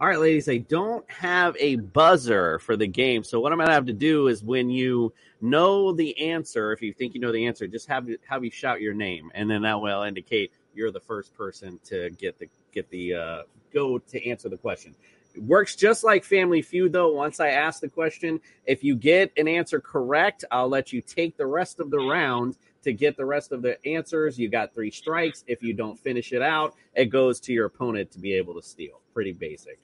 [0.00, 3.24] All right, ladies, I don't have a buzzer for the game.
[3.24, 6.92] So what I'm gonna have to do is when you know the answer, if you
[6.92, 9.80] think you know the answer, just have have you shout your name, and then that
[9.80, 13.42] will indicate you're the first person to get the get the uh,
[13.74, 14.94] go to answer the question.
[15.38, 17.12] It works just like Family Feud, though.
[17.12, 21.36] Once I ask the question, if you get an answer correct, I'll let you take
[21.36, 24.36] the rest of the round to get the rest of the answers.
[24.36, 25.44] You got three strikes.
[25.46, 28.62] If you don't finish it out, it goes to your opponent to be able to
[28.62, 29.00] steal.
[29.14, 29.78] Pretty basic.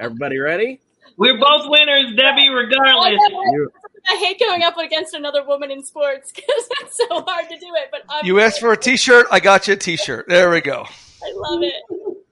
[0.00, 0.80] Everybody ready?
[1.16, 3.20] We're both winners, Debbie, regardless.
[3.30, 3.68] Oh,
[4.08, 7.68] I hate going up against another woman in sports because it's so hard to do
[7.76, 7.88] it.
[7.92, 9.26] But I'm, You asked for a T-shirt.
[9.30, 10.28] I got you a T-shirt.
[10.28, 10.84] There we go.
[11.24, 11.74] I love it.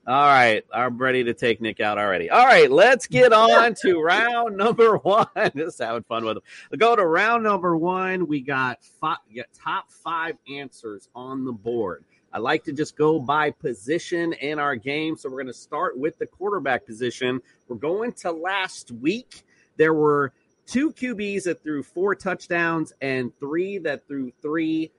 [0.07, 2.31] All right, I'm ready to take Nick out already.
[2.31, 5.27] All right, let's get on to round number one.
[5.55, 6.39] Just having fun with.
[6.71, 8.27] We'll go to round number one.
[8.27, 12.03] We got, five, we got top five answers on the board.
[12.33, 15.17] I like to just go by position in our game.
[15.17, 17.41] So we're going to start with the quarterback position.
[17.67, 19.43] We're going to last week.
[19.77, 20.31] There were
[20.65, 24.91] two QBs that threw four touchdowns and three that threw three.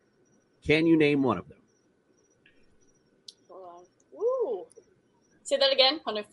[0.65, 1.59] Can you name one of them?
[3.49, 4.23] Hold on.
[4.23, 4.67] Ooh.
[5.45, 6.01] Say that again.
[6.07, 6.25] On a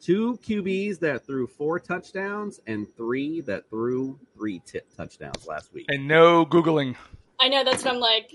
[0.00, 5.86] two QBs that threw four touchdowns and three that threw three t- touchdowns last week.
[5.88, 6.96] And no googling.
[7.40, 8.30] I know that's what I'm like.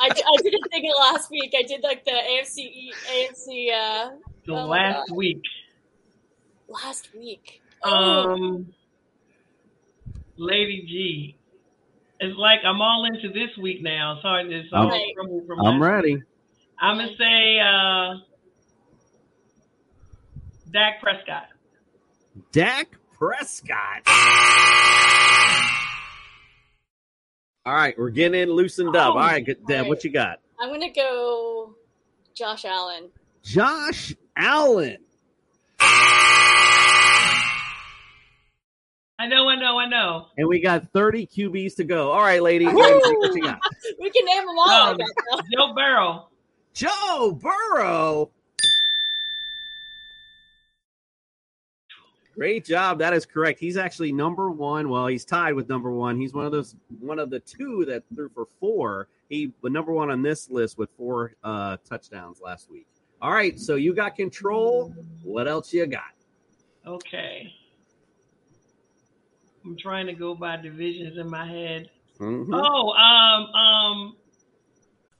[0.00, 1.52] I, I didn't think it last week.
[1.56, 4.10] I did like the AFC E- AFC uh,
[4.46, 5.16] So Oh last God.
[5.16, 5.40] week,
[6.68, 7.62] last week.
[7.84, 8.72] Oh, um,
[10.36, 11.36] Lady G.
[12.20, 14.18] It's like I'm all into this week now.
[14.22, 16.14] Sorry, this I'm- all from, from I'm ready.
[16.16, 16.22] week.
[16.80, 18.14] I'm gonna say uh,
[20.72, 21.48] Dak Prescott.
[22.52, 24.02] Dak Prescott.
[27.64, 29.14] All right, we're getting it loosened up.
[29.14, 29.88] Oh, All right, good, Deb, right.
[29.88, 30.40] what you got?
[30.60, 31.74] I'm gonna go
[32.34, 33.10] Josh Allen.
[33.42, 34.98] Josh Allen.
[39.18, 40.26] I know, I know, I know.
[40.36, 42.10] And we got 30 QBs to go.
[42.10, 42.66] All right, lady.
[42.66, 43.60] What you got?
[44.00, 44.90] We can name them all.
[44.90, 44.98] Um.
[45.52, 46.28] Joe Burrow.
[46.74, 48.30] Joe Burrow.
[52.34, 52.98] Great job.
[52.98, 53.60] That is correct.
[53.60, 54.88] He's actually number one.
[54.88, 56.18] Well, he's tied with number one.
[56.18, 59.08] He's one of those one of the two that threw for four.
[59.28, 62.86] He was number one on this list with four uh, touchdowns last week.
[63.20, 64.94] All right, so you got control.
[65.22, 66.02] What else you got?
[66.86, 67.52] Okay.
[69.64, 71.90] I'm trying to go by divisions in my head.
[72.18, 72.48] Mhm.
[72.52, 74.16] Oh, um, um,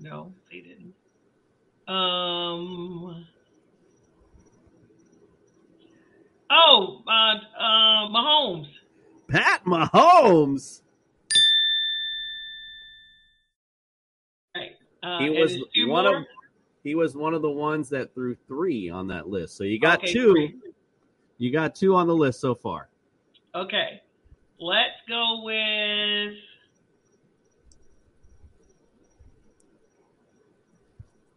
[0.00, 0.94] No, they didn't.
[1.86, 3.26] Um,
[6.50, 8.68] oh, uh, uh, Mahomes.
[9.28, 10.80] Pat Mahomes.
[14.56, 14.72] Right.
[15.02, 15.58] Uh, He was
[15.88, 16.16] one more?
[16.18, 16.26] of
[16.82, 19.56] He was one of the ones that threw three on that list.
[19.56, 20.32] So you got Okay, two.
[20.32, 20.54] three.
[21.38, 22.88] You got two on the list so far.
[23.54, 24.00] Okay.
[24.60, 26.34] Let's go with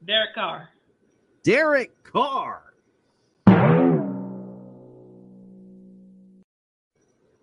[0.08, 0.70] Derek Carr.
[1.44, 2.62] Derek Carr.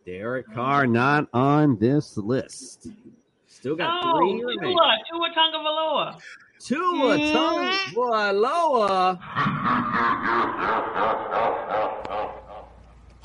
[0.07, 2.89] Derek Carr not on this list.
[3.47, 4.79] Still got Oh, three Tua, remaining.
[5.11, 6.21] Tua Tagovailoa.
[6.61, 7.19] Tua
[7.95, 9.19] Tagovailoa.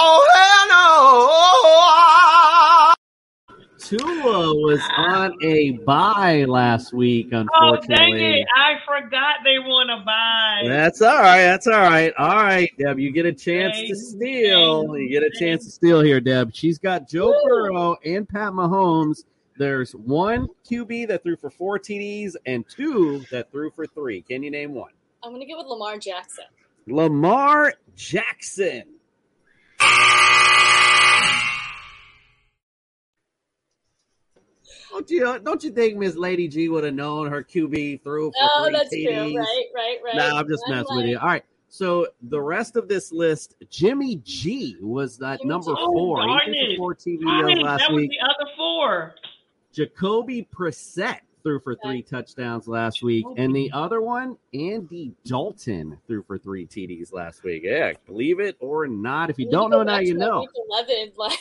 [0.02, 0.26] Oh,
[3.90, 7.96] Tua was on a bye last week, oh, unfortunately.
[7.96, 8.48] Oh, dang it.
[8.56, 10.62] I forgot they won a bye.
[10.68, 11.42] That's all right.
[11.42, 12.14] That's all right.
[12.20, 13.00] All right, Deb.
[13.00, 14.96] You get a chance to steal.
[14.96, 16.52] You get a chance to steal here, Deb.
[16.54, 19.24] She's got Joe Burrow and Pat Mahomes.
[19.58, 24.22] There's one QB that threw for four TDs and two that threw for three.
[24.22, 24.92] Can you name one?
[25.24, 26.46] I'm gonna go with Lamar Jackson.
[26.86, 28.84] Lamar Jackson.
[35.00, 38.36] Don't you don't you think Miss Lady G would have known her QB threw for
[38.41, 39.32] Oh, three that's TDs?
[39.32, 39.39] true.
[39.39, 40.16] Right, right, right.
[40.16, 41.18] Nah, I'm just I'm messing with you.
[41.18, 41.45] All right.
[41.70, 46.18] So the rest of this list, Jimmy G was that number Oh, four.
[46.18, 48.12] darn he threw four TVs Darn it, last that was week.
[48.12, 49.16] the other four.
[49.72, 56.24] Jacoby Brissett threw for three touchdowns last week, and the other one, Andy Dalton, threw
[56.24, 57.62] for three TDs last week.
[57.64, 59.30] Yeah, believe it or not.
[59.30, 60.45] If you don't know now, you know.
[60.70, 61.39] Eleven, like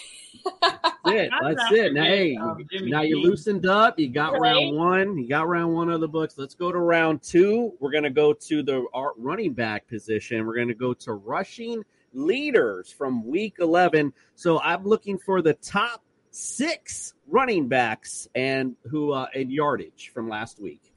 [0.61, 0.76] That's
[1.07, 1.31] it.
[1.41, 1.93] That's it.
[1.95, 2.39] Now, hey,
[2.83, 3.99] now you loosened up.
[3.99, 4.53] You got Right.
[4.53, 5.18] round one.
[5.18, 6.37] You got round one of the books.
[6.37, 7.72] Let's go to round two.
[7.81, 10.47] We're going to go to the our running back position.
[10.47, 14.12] We're going to go to rushing leaders from week 11.
[14.35, 20.29] So I'm looking for the top six running backs and who uh, in yardage from
[20.29, 20.93] last week.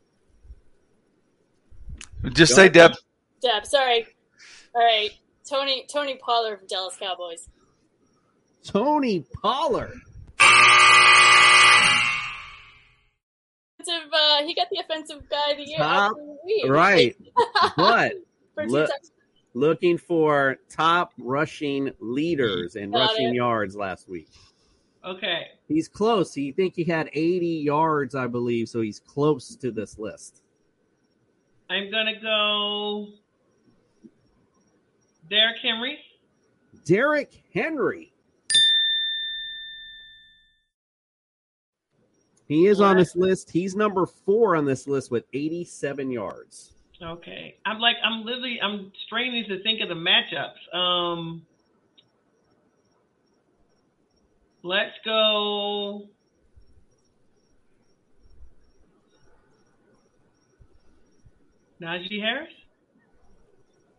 [2.33, 2.93] Just say Deb.
[3.41, 3.65] Deb.
[3.65, 4.05] Sorry.
[4.75, 5.09] All right,
[5.49, 7.49] Tony Tony Pollard from Dallas Cowboys.
[8.63, 9.99] Tony Pollard.
[14.13, 15.77] Uh, he got the offensive guy of the year.
[15.79, 16.69] Top, week.
[16.69, 17.15] right.
[17.75, 18.13] But
[18.53, 18.89] For look-
[19.53, 23.35] looking for top rushing leaders and Got rushing it.
[23.35, 24.29] yards last week.
[25.03, 25.47] Okay.
[25.67, 26.33] He's close.
[26.33, 30.41] He think he had 80 yards, I believe, so he's close to this list.
[31.69, 33.07] I'm gonna go
[35.29, 35.97] Derrick Henry.
[36.85, 38.10] Derrick Henry.
[42.51, 43.49] He is on this list.
[43.49, 46.73] He's number four on this list with 87 yards.
[47.01, 47.55] Okay.
[47.65, 50.75] I'm like I'm literally I'm straining to think of the matchups.
[50.77, 51.45] Um
[54.63, 56.09] let's go
[61.81, 62.53] Najee Harris?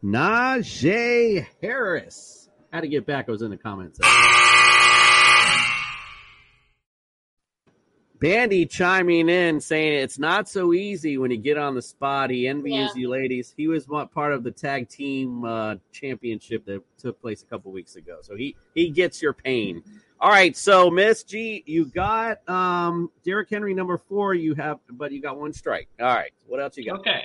[0.05, 2.51] Najee Harris.
[2.71, 3.31] Had to get back.
[3.31, 3.99] I was in the comments.
[8.23, 12.31] Bandy chiming in saying it's not so easy when you get on the spot.
[12.31, 12.89] He envies Yeah.
[12.95, 13.53] you ladies.
[13.57, 17.73] He was one part of the tag team uh, championship that took place a couple
[17.73, 18.19] weeks ago.
[18.23, 19.83] So he he gets your pain.
[20.21, 24.35] All right, so Miss G, you got um Derrick Henry number four.
[24.35, 25.89] You have, but you got one strike.
[26.01, 27.01] All right, what else you got?
[27.01, 27.25] Okay.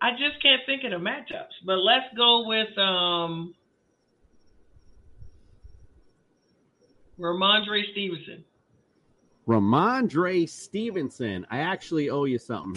[0.00, 3.54] I just can't think of the matchups, but let's go with um
[7.18, 8.44] Rhamondre Stevenson.
[9.48, 11.46] Rhamondre Stevenson.
[11.50, 12.74] I actually owe you something.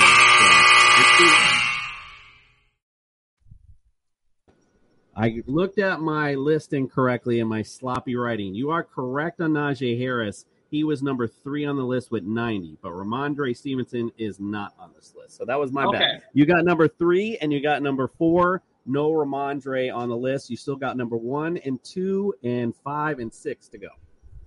[5.14, 8.56] I looked at my list incorrectly in my sloppy writing.
[8.56, 10.46] You are correct on Najee Harris.
[10.70, 14.92] He was number three on the list with 90, but Rhamondre Stevenson is not on
[14.96, 15.36] this list.
[15.36, 15.98] So that was my Okay.
[16.00, 16.24] bad.
[16.34, 18.64] You got number three and you got number four.
[18.86, 20.50] No Rhamondre on the list.
[20.50, 23.90] You still got number one and two and five and six to go.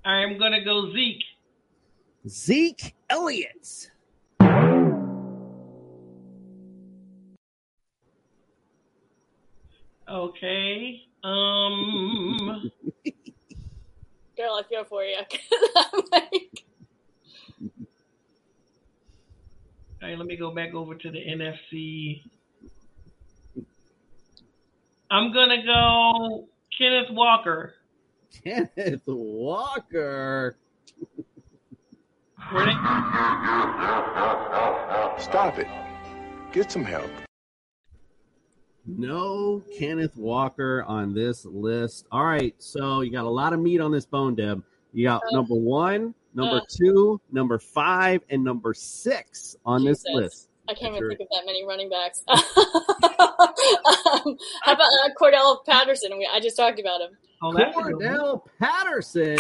[0.07, 1.23] I'm gonna go Zeke.
[2.27, 3.91] Zeke Elliott.
[10.09, 11.03] Okay.
[11.23, 12.71] Um
[14.37, 15.17] Girl, I feel for you.
[15.31, 15.41] 'Cause
[15.77, 16.65] I'm like,
[20.03, 22.23] all right, let me go back over to the NFC.
[25.11, 27.75] I'm gonna go Kenneth Walker.
[28.43, 30.57] Kenneth Walker.
[35.19, 35.67] Stop it.
[36.53, 37.11] Get some help.
[38.87, 42.07] No Kenneth Walker on this list.
[42.13, 44.63] All right, so you got a lot of meat on this bone, Deb.
[44.93, 46.61] You got number one, number Uh.
[46.69, 50.15] two, number five, and number six on this Jesus.
[50.15, 50.49] list.
[50.69, 51.09] I can't even Sure.
[51.11, 52.23] think of that many running backs.
[52.29, 52.39] um,
[54.63, 56.17] how about uh, Cordarrelle Patterson?
[56.19, 57.11] We, I just talked about him.
[57.43, 58.03] Oh, that's a good one.
[58.03, 59.37] Cordarrelle Patterson.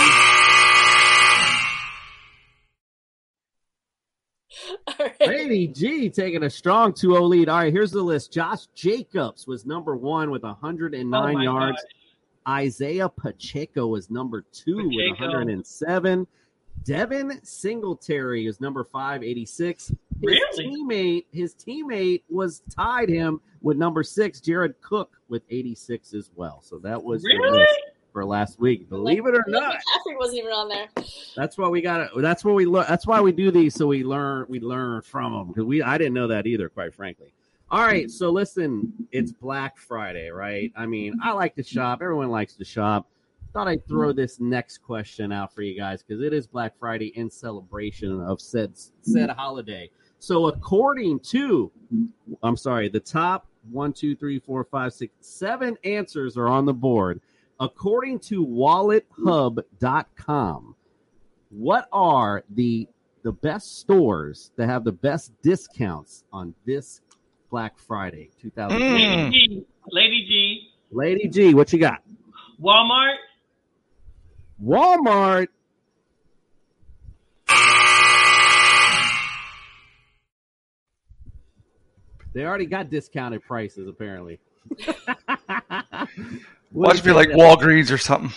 [5.21, 7.49] Lady G taking a strong 2 0 lead.
[7.49, 8.33] All right, here's the list.
[8.33, 11.77] Josh Jacobs was number one with 109 Oh, yards.
[11.83, 11.91] gosh.
[12.47, 16.27] Isaiah Pacheco was number two with 107.
[16.85, 19.89] Devin Singletary is number 586.
[19.89, 20.67] His Really?
[20.77, 26.61] teammate, his teammate was tied him with number six, Jared Cook, with 86 as well.
[26.63, 27.65] So that was the Really?
[28.15, 28.89] For last week.
[28.89, 29.75] Believe it or not.
[29.75, 30.87] McCaffrey wasn't even on there.
[31.37, 32.87] That's why we got to That's what we learn.
[32.89, 34.47] That's why we do these, so we learn.
[34.49, 35.83] We learn from them because we.
[35.83, 37.35] I didn't know that either, quite frankly.
[37.71, 40.73] All right, so listen, it's Black Friday, right?
[40.77, 42.01] I mean, I like to shop.
[42.03, 43.09] Everyone likes to shop.
[43.53, 44.17] Thought I'd throw mm-hmm.
[44.21, 48.41] this next question out for you guys because it is Black Friday in celebration of
[48.41, 49.91] said said holiday.
[50.21, 51.73] So, according to,
[52.43, 56.73] I'm sorry, the top one, two, three, four, five, six, seven answers are on the
[56.73, 57.21] board.
[57.61, 60.75] According to WalletHub.com,
[61.51, 62.89] what are the
[63.23, 67.01] the best stores that have the best discounts on this
[67.51, 68.93] Black Friday 2020?
[68.93, 69.65] Lady G.
[69.91, 70.69] Lady G.
[70.91, 72.03] Lady G, what you got?
[72.61, 73.15] Walmart.
[74.63, 75.49] Walmart.
[82.33, 84.41] They already got discounted prices, apparently.
[86.75, 88.33] Watch me like Walgreens or something.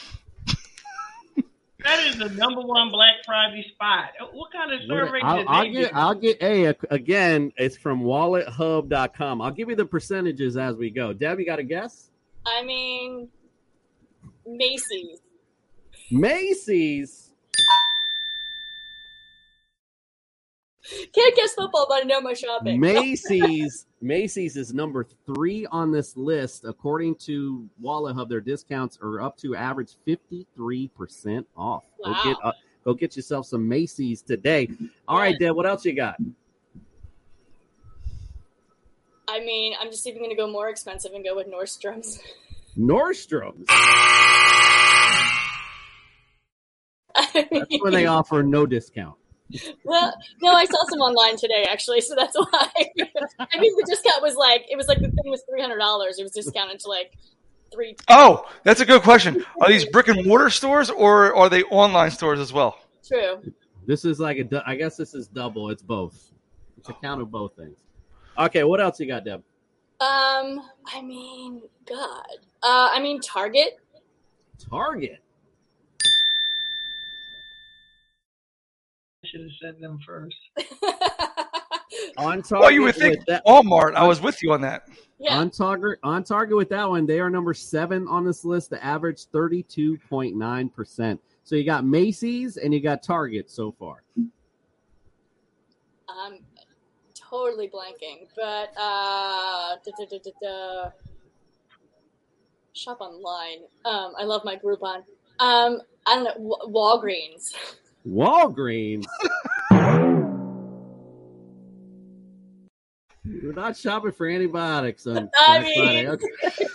[1.84, 4.10] That is the number one Black Friday spot.
[4.34, 5.90] What kind of survey I'll, did I'll they get.
[5.90, 5.98] do?
[5.98, 6.42] I'll get.
[6.42, 9.42] Hey, uh, again, it's from WalletHub.com.
[9.42, 11.14] I'll give you the percentages as we go.
[11.14, 12.10] Deb, you got a guess?
[12.46, 13.30] I mean,
[14.46, 15.20] Macy's.
[16.12, 17.27] Macy's.
[21.14, 22.80] Can't guess football, but I know my shopping.
[22.80, 26.64] Macy's Macy's is number three on this list.
[26.66, 31.84] According to Wallet Hub, their discounts are up to average fifty three percent off.
[32.00, 32.14] Wow.
[32.14, 32.52] Go get uh,
[32.86, 34.70] go get yourself some Macy's today.
[35.08, 36.18] All right, Deb, what else you got?
[39.28, 42.20] I mean, I'm just even going to go more expensive and go with Nordstrom's.
[42.78, 43.68] Nordstrom's.
[47.34, 49.16] That's where they offer no discount.
[49.84, 52.70] Well, no, I saw some online today actually, so that's why.
[52.76, 56.20] I mean, the discount was like it was like the thing was three hundred dollars.
[56.20, 57.14] It was discounted to like
[57.72, 57.96] three.
[58.10, 59.46] Oh, that's a good question.
[59.62, 62.80] Are these brick and mortar stores or are they online stores as well?
[63.08, 63.42] True.
[63.86, 64.64] This is like a.
[64.66, 65.70] I guess this is double.
[65.70, 66.32] It's both.
[66.78, 67.80] It's a count of both things.
[68.38, 69.44] Okay, what else you got, Deb?
[70.00, 72.38] Um, I mean, God.
[72.62, 73.80] Uh, I mean, Target.
[74.70, 75.20] Target.
[79.32, 80.36] Should have said them first.
[82.18, 82.52] On Target.
[82.52, 83.96] Well, you would think that- Walmart.
[83.96, 84.88] I was with you on that.
[85.30, 88.70] On target, on target with that one, they are number seven on this list.
[88.70, 91.20] The average thirty-two point nine percent.
[91.44, 94.04] So you got Macy's and you got Target so far.
[96.08, 96.40] I'm
[97.16, 100.90] totally blanking, but uh, da, da, da, da, da.
[102.74, 103.66] shop online.
[103.86, 104.98] Um, I love my Groupon.
[105.40, 106.66] Um, I don't know, Wa-
[107.02, 107.54] Walgreens.
[108.08, 109.06] Walgreens.
[113.24, 116.26] You're not shopping for antibiotics on I Black mean- Okay.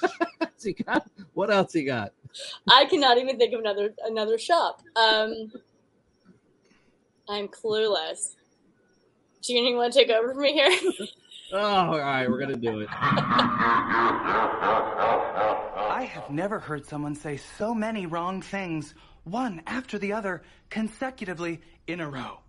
[0.57, 2.13] So you got- what else you got?
[2.71, 4.81] I cannot even think of another another shop.
[4.95, 5.51] Um,
[7.29, 8.37] I'm clueless.
[9.43, 10.71] Junior, you want to take over from me here?
[11.53, 12.89] Oh, all right, we're gonna do it.
[15.91, 20.43] I have never heard someone say so many wrong things, one after the other,
[20.73, 22.41] consecutively in a row.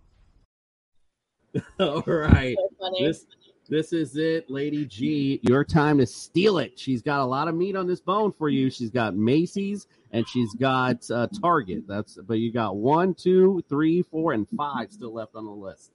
[1.78, 2.56] All right.
[2.80, 2.90] So.
[2.98, 3.26] This
[3.68, 5.40] this is it, Lady G.
[5.42, 6.78] Your time to steal it.
[6.78, 8.70] She's got a lot of meat on this bone for you.
[8.70, 11.86] She's got Macy's and she's got uh, Target.
[11.86, 15.92] That's but you got one, two, three, four, and five still left on the list.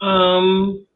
[0.00, 0.86] Um,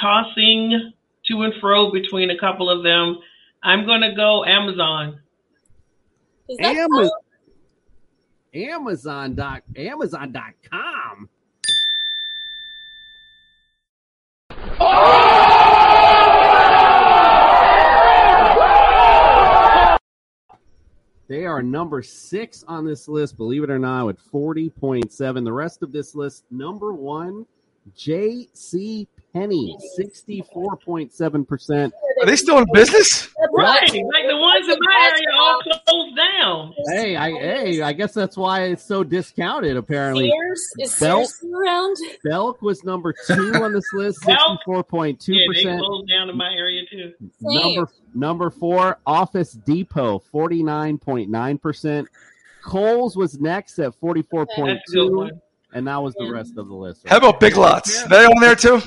[0.00, 0.92] tossing
[1.26, 3.18] to and fro between a couple of them.
[3.62, 5.20] I'm going to go Amazon.
[6.48, 7.10] Is that Amazon.
[8.54, 11.28] Amazon dot Amazon.com.
[21.28, 25.44] They are number six on this list, believe it or not, with 40.7.
[25.44, 27.46] The rest of this list, number one,
[27.94, 29.06] J.C.
[29.32, 31.92] Penney, 64.7%.
[32.20, 33.28] Are they still in business?
[33.52, 33.82] Right.
[33.82, 36.74] Like the ones in my area all closed down.
[36.88, 40.30] Hey, I, hey, I guess that's why it's so discounted, apparently.
[40.30, 41.96] Sears, is Belk, Sears around?
[42.24, 45.28] Belk was number two on this list, 64.2%.
[45.28, 47.12] Yeah, they closed down in my area, too.
[47.40, 52.06] Number, number four, Office Depot, 49.9%.
[52.62, 55.40] Kohl's was next at 44.2
[55.72, 57.06] and that was the rest of the list.
[57.08, 58.04] How about Big Lots?
[58.04, 58.80] They on there too?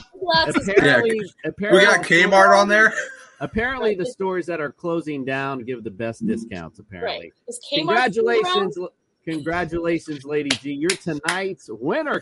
[0.56, 1.50] Apparently, Yeah.
[1.50, 2.94] apparently We got Kmart on there.
[3.40, 6.80] Apparently, the stores that are closing down give the best discounts.
[6.80, 7.54] Apparently, Right.
[7.74, 8.78] Kmart congratulations,
[9.26, 10.72] congratulations, Lady G.
[10.74, 12.22] You're tonight's winner.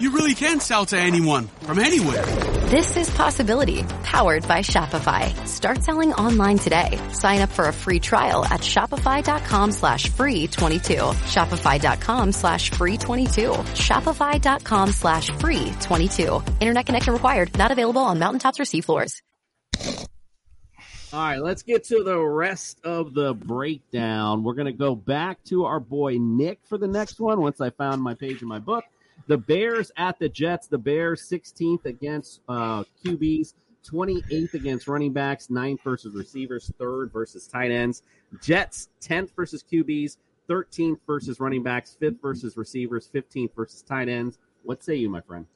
[0.00, 2.24] you really can sell to anyone from anywhere.
[2.70, 5.34] This is Possibility, powered by Shopify.
[5.46, 7.00] Start selling online today.
[7.12, 10.94] Sign up for a free trial at shopify.com slash free 22.
[10.94, 13.50] Shopify.com slash free 22.
[13.50, 16.42] Shopify.com slash free 22.
[16.60, 17.56] Internet connection required.
[17.58, 19.20] Not available on mountaintops or seafloors.
[21.12, 24.44] All right, let's get to the rest of the breakdown.
[24.44, 27.70] We're going to go back to our boy Nick for the next one once I
[27.70, 28.84] found my page in my book.
[29.26, 30.66] The Bears at the Jets.
[30.66, 33.54] The Bears 16th against uh, QBs,
[33.88, 38.02] 28th against running backs, 9th versus receivers, 3rd versus tight ends.
[38.40, 40.16] Jets 10th versus QBs,
[40.48, 44.38] 13th versus running backs, 5th versus receivers, 15th versus tight ends.
[44.64, 45.46] What say you, my friend?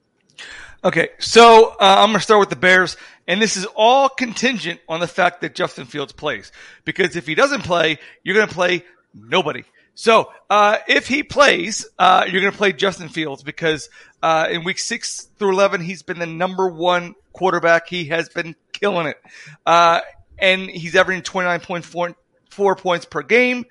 [0.83, 2.97] Okay, so uh, I'm going to start with the Bears,
[3.27, 6.53] and this is all contingent on the fact that Justin Fields plays.
[6.85, 8.85] Because if he doesn't play, you're going to play
[9.15, 9.65] nobody.
[9.95, 13.89] So uh, if he plays, uh, you're going to play Justin Fields because
[14.23, 17.89] uh, in week six through eleven, he's been the number one quarterback.
[17.89, 19.17] He has been killing it,
[19.65, 20.01] uh,
[20.39, 23.65] and he's averaging 29.4 points per game.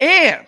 [0.00, 0.46] And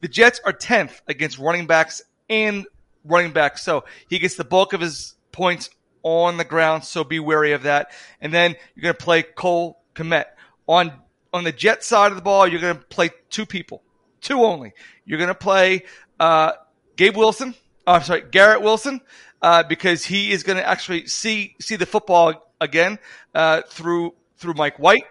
[0.00, 2.66] the Jets are 10th against running backs and
[3.04, 3.62] running backs.
[3.62, 5.70] So he gets the bulk of his points
[6.02, 6.84] on the ground.
[6.84, 7.90] So be wary of that.
[8.20, 10.26] And then you're going to play Cole Kmet.
[10.66, 10.92] On,
[11.32, 13.82] on the Jet side of the ball, you're going to play two people,
[14.20, 14.72] two only.
[15.04, 15.84] You're going to play,
[16.18, 16.52] uh,
[16.96, 17.54] Gabe Wilson.
[17.86, 19.00] Oh, I'm sorry, Garrett Wilson,
[19.40, 22.98] uh, because he is going to actually see, see the football again,
[23.34, 25.04] uh, through, through Mike White.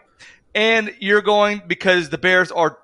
[0.53, 2.79] And you're going because the Bears are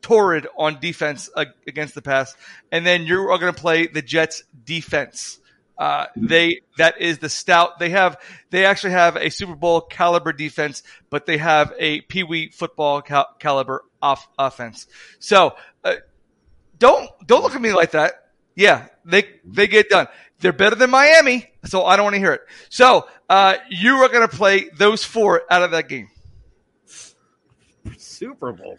[0.00, 1.28] torrid on defense
[1.66, 2.34] against the pass,
[2.72, 5.38] and then you are going to play the Jets defense.
[5.76, 7.78] Uh, they that is the stout.
[7.78, 8.16] They have
[8.50, 13.00] they actually have a Super Bowl caliber defense, but they have a Pee Wee football
[13.00, 14.86] cal- caliber off offense.
[15.18, 15.94] So uh,
[16.78, 18.30] don't don't look at me like that.
[18.54, 20.08] Yeah, they they get done.
[20.40, 22.42] They're better than Miami, so I don't want to hear it.
[22.70, 26.08] So uh, you are going to play those four out of that game.
[27.96, 28.78] Super Bowl.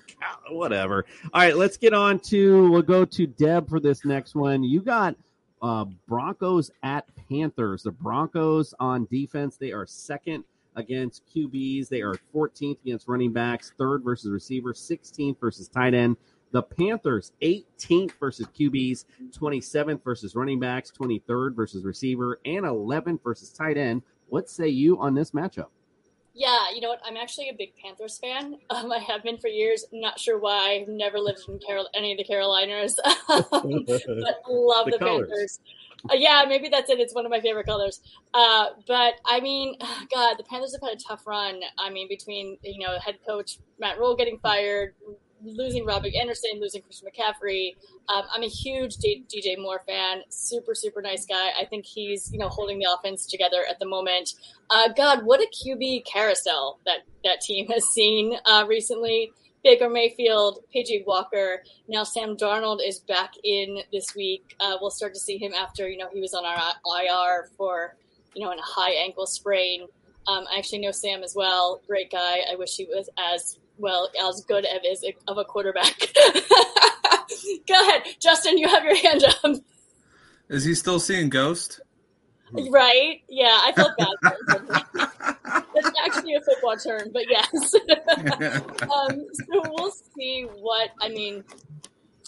[0.49, 1.05] Whatever.
[1.33, 4.63] All right, let's get on to we'll go to Deb for this next one.
[4.63, 5.15] You got
[5.61, 7.83] uh, Broncos at Panthers.
[7.83, 10.43] The Broncos on defense, they are second
[10.75, 11.89] against QBs.
[11.89, 16.17] They are 14th against running backs, third versus receivers, 16th versus tight end.
[16.51, 19.05] The Panthers 18th versus QBs,
[19.37, 24.01] 27th versus running backs, 23rd versus receiver, and 11th versus tight end.
[24.29, 25.67] What say you on this matchup?
[26.33, 27.01] Yeah, you know what?
[27.05, 28.57] I'm actually a big Panthers fan.
[28.71, 29.83] Um, I have been for years.
[29.91, 30.79] Not sure why.
[30.81, 32.95] I've never lived in Carol- any of the Carolinas,
[33.27, 34.97] but love The the.
[34.99, 35.59] Panthers.
[36.09, 36.99] Uh, yeah, maybe that's it.
[36.99, 38.01] It's one of my favorite colors.
[38.33, 39.75] Uh, but I mean,
[40.13, 41.59] God, the Panthers have had a tough run.
[41.77, 44.93] I mean, between you know head coach Matt Rhule getting fired,
[45.43, 47.75] losing Robbie Anderson, losing Christian McCaffrey.
[48.07, 50.21] Um, I'm a huge D- DJ Moore fan.
[50.29, 51.49] Super, super nice guy.
[51.59, 54.33] I think he's you know holding the offense together at the moment.
[54.69, 59.31] Uh, God, what a QB carousel that that team has seen uh, recently.
[59.63, 61.63] Baker Mayfield, PJ Walker.
[61.87, 64.55] Now Sam Darnold is back in this week.
[64.59, 67.95] Uh, we'll start to see him after you know he was on our IR for
[68.33, 69.87] you know in a high ankle sprain.
[70.27, 71.81] Um, I actually know Sam as well.
[71.87, 72.41] Great guy.
[72.51, 75.97] I wish he was as well as good of, as of a quarterback.
[77.67, 78.57] Go ahead, Justin.
[78.57, 79.61] You have your hand up.
[80.49, 81.79] Is he still seeing Ghost?
[82.71, 83.21] Right?
[83.29, 85.09] Yeah, I felt bad.
[85.75, 87.75] That's actually a football term, but yes.
[88.81, 91.43] um, so we'll see what I mean.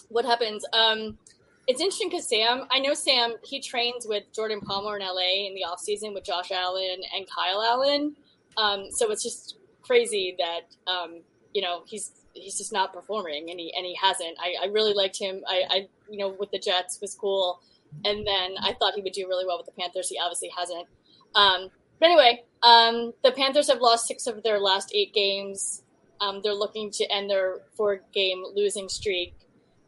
[0.08, 0.64] What happens?
[0.72, 1.18] Um,
[1.66, 5.54] it's interesting because Sam, I know Sam, he trains with Jordan Palmer in LA in
[5.54, 8.16] the off season with Josh Allen and Kyle Allen.
[8.56, 11.20] Um, so it's just crazy that um,
[11.52, 14.36] you know he's he's just not performing and he and he hasn't.
[14.40, 15.42] I, I really liked him.
[15.48, 17.60] I, I you know with the Jets was cool,
[18.04, 20.08] and then I thought he would do really well with the Panthers.
[20.08, 20.86] He obviously hasn't.
[21.34, 21.68] Um,
[21.98, 25.82] but anyway, um, the Panthers have lost six of their last eight games.
[26.20, 29.34] Um, they're looking to end their four game losing streak.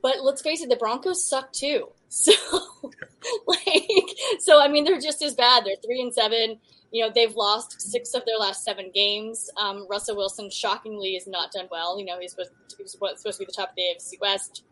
[0.03, 1.89] But let's face it, the Broncos suck too.
[2.15, 2.31] So,
[3.49, 3.89] like,
[4.39, 5.65] so I mean, they're just as bad.
[5.65, 6.61] They're three and seven.
[6.93, 9.51] You know, they've lost six of their last seven games.
[9.57, 11.99] Um, Russell Wilson, shockingly, has not done well.
[11.99, 14.63] You know, he's supposed, he supposed to be the top of the AFC West.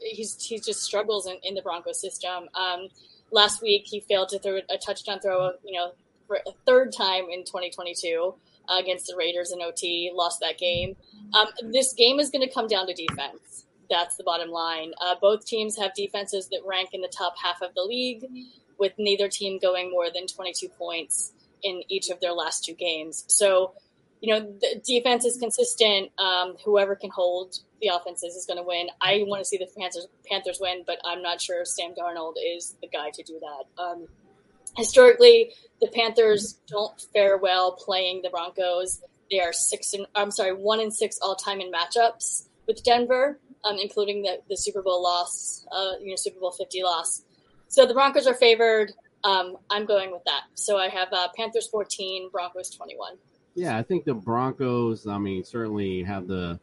[0.00, 2.48] He's he just struggles in, in the Broncos system.
[2.54, 2.88] Um,
[3.30, 5.52] last week, he failed to throw a touchdown throw.
[5.64, 5.92] You know,
[6.26, 8.34] for a third time in 2022
[8.68, 10.10] uh, against the Raiders in OT.
[10.14, 10.96] Lost that game.
[11.34, 14.92] Um, this game is going to come down to defense that's the bottom line.
[15.00, 18.24] Uh, both teams have defenses that rank in the top half of the league,
[18.78, 23.24] with neither team going more than 22 points in each of their last two games.
[23.28, 23.74] So,
[24.24, 26.10] you know, the defense is consistent.
[26.18, 28.88] Um, whoever can hold the offenses is going to win.
[29.00, 32.34] I want to see the Panthers, Panthers win, but I'm not sure if Sam Darnold
[32.42, 33.82] is the guy to do that.
[33.82, 34.06] Um,
[34.76, 39.02] historically, the Panthers don't fare well playing the Broncos.
[39.30, 43.38] They are six and I'm sorry, one and six all time in matchups with Denver
[43.64, 47.22] um, including the, the Super Bowl loss, uh, you know, Super Bowl 50 loss.
[47.68, 48.92] So the Broncos are favored.
[49.24, 50.42] Um, I'm going with that.
[50.54, 53.16] So I have uh, Panthers 14, Broncos 21.
[53.54, 56.58] Yeah, I think the Broncos, I mean, certainly have the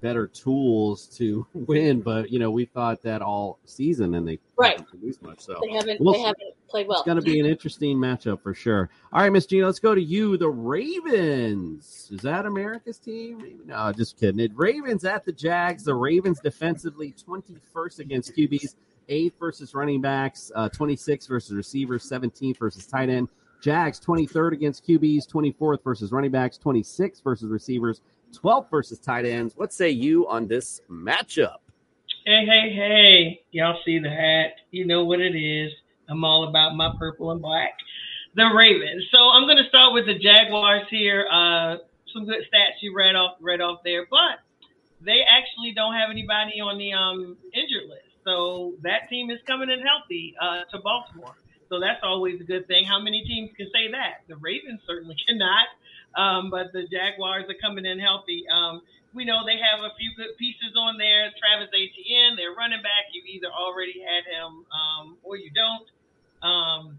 [0.00, 4.72] better tools to win, but you know, we thought that all season and they right
[4.72, 5.40] haven't produced much.
[5.40, 6.98] So they haven't we'll they haven't played well.
[6.98, 8.90] It's going to be an interesting matchup for sure.
[9.12, 10.36] All right, Miss Gina, let's go to you.
[10.36, 12.08] The Ravens.
[12.12, 13.60] Is that America's team?
[13.66, 14.40] No, just kidding.
[14.40, 15.84] It Ravens at the Jags.
[15.84, 18.76] The Ravens defensively 21st against QBs,
[19.08, 23.28] 8th versus running backs, uh, 26 versus receivers, 17th versus tight end.
[23.60, 28.00] Jags 23rd against QBs, 24th versus running backs, 26th versus receivers,
[28.32, 29.54] 12th versus tight ends.
[29.56, 31.58] What say you on this matchup?
[32.24, 33.40] Hey, hey, hey.
[33.50, 34.52] Y'all see the hat.
[34.70, 35.72] You know what it is.
[36.08, 37.72] I'm all about my purple and black.
[38.34, 39.04] The Ravens.
[39.12, 41.26] So I'm going to start with the Jaguars here.
[41.30, 41.76] Uh,
[42.12, 44.40] some good stats you read off read off there, but
[45.00, 48.06] they actually don't have anybody on the um, injured list.
[48.24, 51.34] So that team is coming in healthy uh, to Baltimore.
[51.70, 52.84] So that's always a good thing.
[52.84, 54.26] How many teams can say that?
[54.28, 55.68] The Ravens certainly cannot.
[56.14, 58.44] Um, but the Jaguars are coming in healthy.
[58.50, 58.82] Um,
[59.14, 61.30] we know they have a few good pieces on there.
[61.38, 63.14] Travis Etienne, their running back.
[63.14, 65.86] You either already had him um, or you don't.
[66.42, 66.98] Um,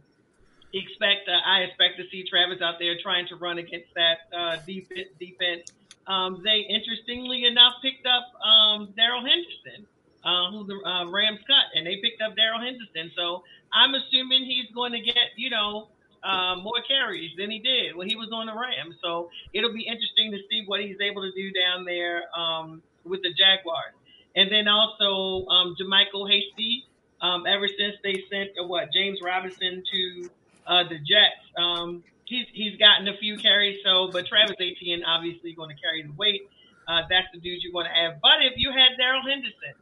[0.74, 4.58] expect uh, I expect to see Travis out there trying to run against that uh,
[4.66, 5.10] defense.
[5.20, 5.72] defense.
[6.08, 9.86] Um, they interestingly enough picked up um, Darrell Henderson,
[10.24, 13.12] uh, who the uh, Rams cut, and they picked up Darrell Henderson.
[13.16, 13.44] So
[13.74, 15.88] I'm assuming he's going to get you know
[16.24, 18.96] uh, more carries than he did when he was on the Rams.
[19.04, 23.22] So it'll be interesting to see what he's able to do down there um, with
[23.24, 23.94] the Jaguars.
[24.36, 26.86] And then also um, JaMycal Hasty.
[27.22, 30.30] Um, ever since they sent uh, what James Robinson to
[30.66, 33.78] uh, the Jets, um, he's he's gotten a few carries.
[33.86, 36.50] So, but Travis Etienne obviously going to carry the weight.
[36.88, 38.20] Uh, that's the dude you want to have.
[38.22, 39.78] But if you had Darrell Henderson,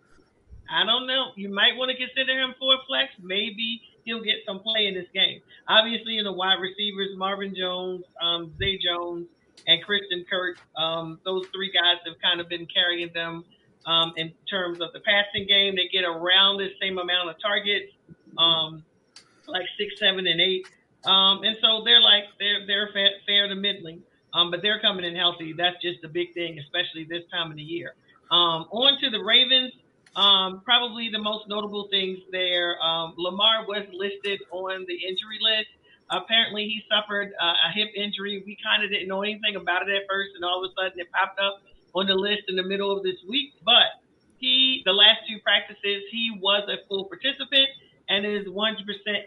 [0.71, 1.31] I don't know.
[1.35, 3.11] You might want to consider him for flex.
[3.21, 5.41] Maybe he'll get some play in this game.
[5.67, 9.27] Obviously, in the wide receivers, Marvin Jones, um, Zay Jones,
[9.67, 10.57] and Christian Kirk.
[10.77, 13.43] Um, those three guys have kind of been carrying them
[13.85, 15.75] um, in terms of the passing game.
[15.75, 17.91] They get around the same amount of targets,
[18.37, 18.83] um,
[19.47, 20.67] like six, seven, and eight.
[21.05, 24.03] Um, and so they're like they're they're fair, fair to middling,
[24.33, 25.53] um, but they're coming in healthy.
[25.53, 27.95] That's just a big thing, especially this time of the year.
[28.31, 29.73] Um, on to the Ravens.
[30.15, 32.81] Um, probably the most notable things there.
[32.81, 35.69] Um, Lamar was listed on the injury list.
[36.09, 38.43] Apparently, he suffered uh, a hip injury.
[38.45, 40.99] We kind of didn't know anything about it at first, and all of a sudden,
[40.99, 41.61] it popped up
[41.93, 43.53] on the list in the middle of this week.
[43.63, 44.01] But
[44.39, 47.69] he the last two practices he was a full participant
[48.09, 48.73] and is 100%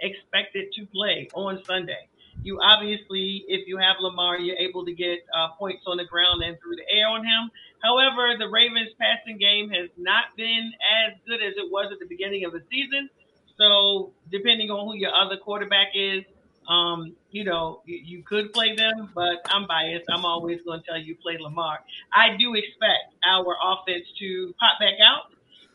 [0.00, 2.08] expected to play on Sunday.
[2.42, 6.42] You obviously, if you have Lamar, you're able to get uh, points on the ground
[6.42, 7.50] and through the air on him.
[7.82, 10.72] However, the Ravens' passing game has not been
[11.06, 13.10] as good as it was at the beginning of the season.
[13.58, 16.24] So, depending on who your other quarterback is,
[16.68, 20.06] um, you know, you, could play them, but I'm biased.
[20.08, 21.80] I'm always going to tell you play Lamar.
[22.12, 25.32] I do expect our offense to pop back out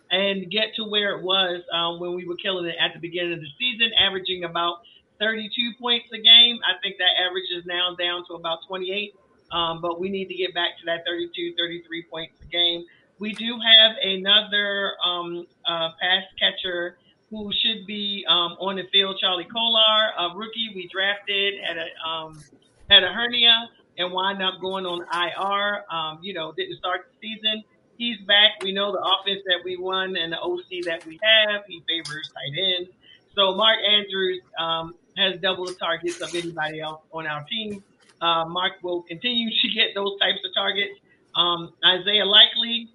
[0.10, 3.34] and get to where it was um, when we were killing it at the beginning
[3.34, 4.78] of the season, averaging about
[5.20, 6.60] 32 points a game.
[6.64, 9.14] I think that average is now down to about 28.
[9.52, 12.86] Um, but we need to get back to that 32, 33 points a game.
[13.20, 16.98] We do have another um, uh, pass catcher
[17.30, 22.08] who should be um, on the field, Charlie Kolar, a rookie we drafted, had a
[22.08, 22.42] um,
[22.90, 25.84] had a hernia and wound up going on IR.
[25.92, 27.64] Um, you know, didn't start the season.
[27.98, 28.62] He's back.
[28.62, 31.64] We know the offense that we won and the OC that we have.
[31.68, 32.92] He favors tight ends.
[33.36, 37.84] So Mark Andrews um, has double the targets of anybody else on our team.
[38.22, 41.00] Uh, Mark will continue to get those types of targets.
[41.36, 42.90] Um, Isaiah Likely.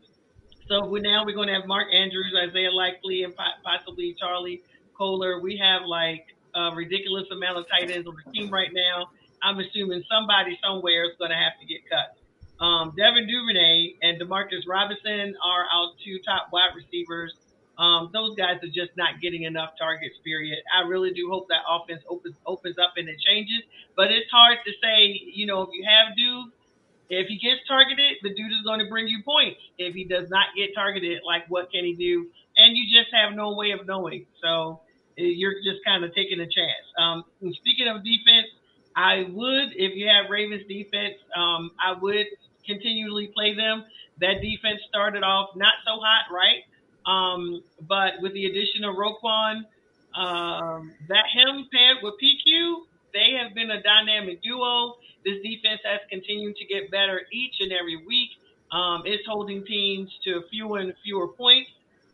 [0.69, 4.63] So we now we're going to have Mark Andrews, Isaiah Likely, and possibly Charlie
[4.97, 5.41] Kolar.
[5.41, 9.11] We have like a ridiculous amount of tight ends on the team right now.
[9.43, 12.17] I'm assuming somebody somewhere is going to have to get cut.
[12.65, 17.35] Um, Devin Duvernay and Demarcus Robinson are our two top wide receivers.
[17.79, 20.17] Um, those guys are just not getting enough targets.
[20.25, 20.59] Period.
[20.69, 23.63] I really do hope that offense opens opens up and it changes.
[23.97, 25.21] But it's hard to say.
[25.33, 26.53] You know, if you have Duke,
[27.09, 29.61] if he gets targeted, the dude is going to bring you points.
[29.79, 32.29] If he does not get targeted, like what can he do?
[32.57, 34.27] And you just have no way of knowing.
[34.43, 34.81] So
[35.19, 36.85] eh, you're just kind of taking a chance.
[36.99, 37.25] Um,
[37.61, 38.49] speaking of defense,
[38.97, 42.27] I would, if you have Ravens defense, um, I would
[42.67, 43.85] continually play them.
[44.21, 46.65] That defense started off not so hot, right?
[47.07, 49.65] Um, but with the addition of Roquan,
[50.15, 54.97] um, that him paired with PQ, they have been a dynamic duo.
[55.25, 58.31] This defense has continued to get better each and every week.
[58.71, 61.71] Um, it's holding teams to fewer and fewer points.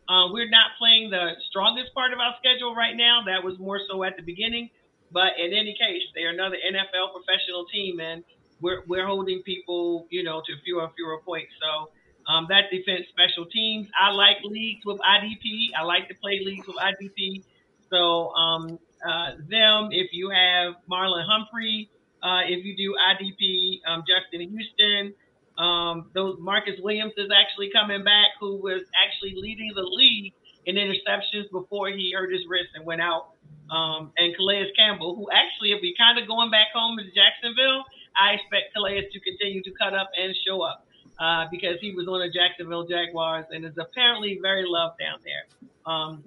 [0.09, 3.21] Uh, we're not playing the strongest part of our schedule right now.
[3.25, 4.69] That was more so at the beginning.
[5.11, 8.23] But in any case, they're another NFL professional team, and
[8.61, 11.51] we're, we're holding people, you know, to fewer and fewer points.
[11.61, 11.89] So
[12.29, 13.87] um, that defense special teams.
[13.99, 15.69] I like leagues with IDP.
[15.75, 17.43] I like to play leagues with IDP.
[17.89, 21.89] So um, uh, them, if you have Marlon Humphrey,
[22.21, 25.13] uh, if you do IDP, um, Justin Houston,
[25.57, 30.33] um, those Marcus Williams is actually coming back, who was actually leading the league
[30.65, 33.33] in interceptions before he hurt his wrist and went out.
[33.71, 37.83] Um, and Calais Campbell, who actually, if we kind of going back home to Jacksonville,
[38.15, 40.85] I expect Calais to continue to cut up and show up
[41.19, 45.69] uh, because he was on the Jacksonville Jaguars and is apparently very loved down there.
[45.85, 46.23] Um,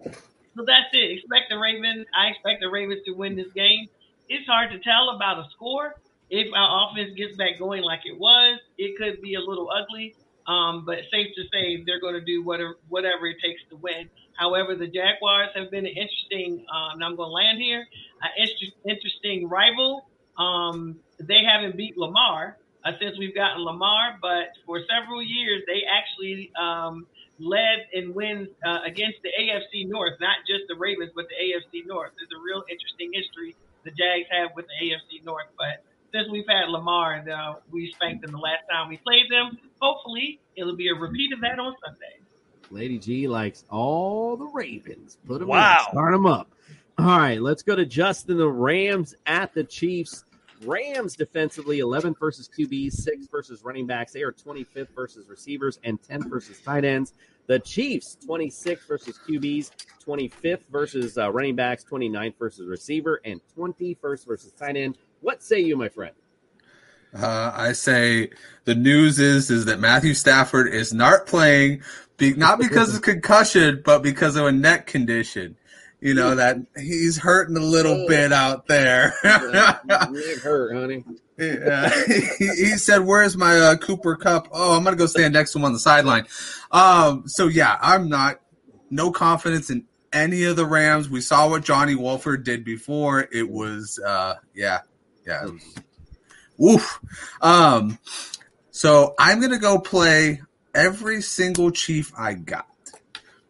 [0.56, 1.18] so that's it.
[1.18, 2.06] Expect the Ravens.
[2.14, 3.88] I expect the Ravens to win this game.
[4.28, 5.94] It's hard to tell about a score.
[6.30, 10.14] If our offense gets back going like it was, it could be a little ugly.
[10.46, 14.10] Um, but safe to say they're going to do whatever whatever it takes to win.
[14.34, 17.86] However, the Jaguars have been an interesting, uh, and I'm going to land here,
[18.22, 20.08] an inter- interesting rival.
[20.38, 25.82] Um, they haven't beat Lamar uh, since we've gotten Lamar, but for several years they
[25.86, 27.06] actually um,
[27.38, 31.86] led and wins uh, against the AFC North, not just the Ravens, but the AFC
[31.86, 32.12] North.
[32.16, 33.54] There's a real interesting history
[33.84, 37.92] the Jags have with the AFC North, but since we've had Lamar and uh, we
[37.94, 41.58] spanked them the last time we played them, hopefully it'll be a repeat of that
[41.58, 42.20] on Sunday.
[42.70, 45.18] Lady G likes all the Ravens.
[45.26, 45.84] Put them wow.
[45.86, 46.50] in, start them up.
[46.98, 48.36] All right, let's go to Justin.
[48.36, 50.24] The Rams at the Chiefs.
[50.64, 54.12] Rams defensively, 11th versus QBs, 6th versus running backs.
[54.12, 57.14] They are 25th versus receivers and 10th versus tight ends.
[57.46, 59.70] The Chiefs, 26th versus QBs,
[60.04, 64.98] 25th versus uh, running backs, 29th versus receiver, and 21st versus tight end.
[65.20, 66.14] What say you, my friend?
[67.14, 68.30] Uh, I say
[68.64, 71.82] the news is is that Matthew Stafford is not playing,
[72.16, 75.56] be, not because of concussion, but because of a neck condition
[76.02, 79.14] you know that he's hurting a little bit out there.
[79.22, 81.04] It hurt, honey.
[81.38, 81.90] Yeah.
[82.06, 85.58] he, he said, "Where's my uh, Cooper Kupp?" Oh, I'm gonna go stand next to
[85.58, 86.26] him on the sideline."
[86.72, 88.40] Um, so yeah, I'm not
[88.90, 91.08] no confidence in any of the Rams.
[91.08, 93.28] We saw what Johnny Wolford did before.
[93.32, 94.80] It was, uh, yeah,
[95.24, 95.46] yeah,
[96.58, 96.98] woof.
[97.40, 97.98] Um,
[98.72, 100.42] so I'm gonna go play
[100.74, 102.66] every single Chief I got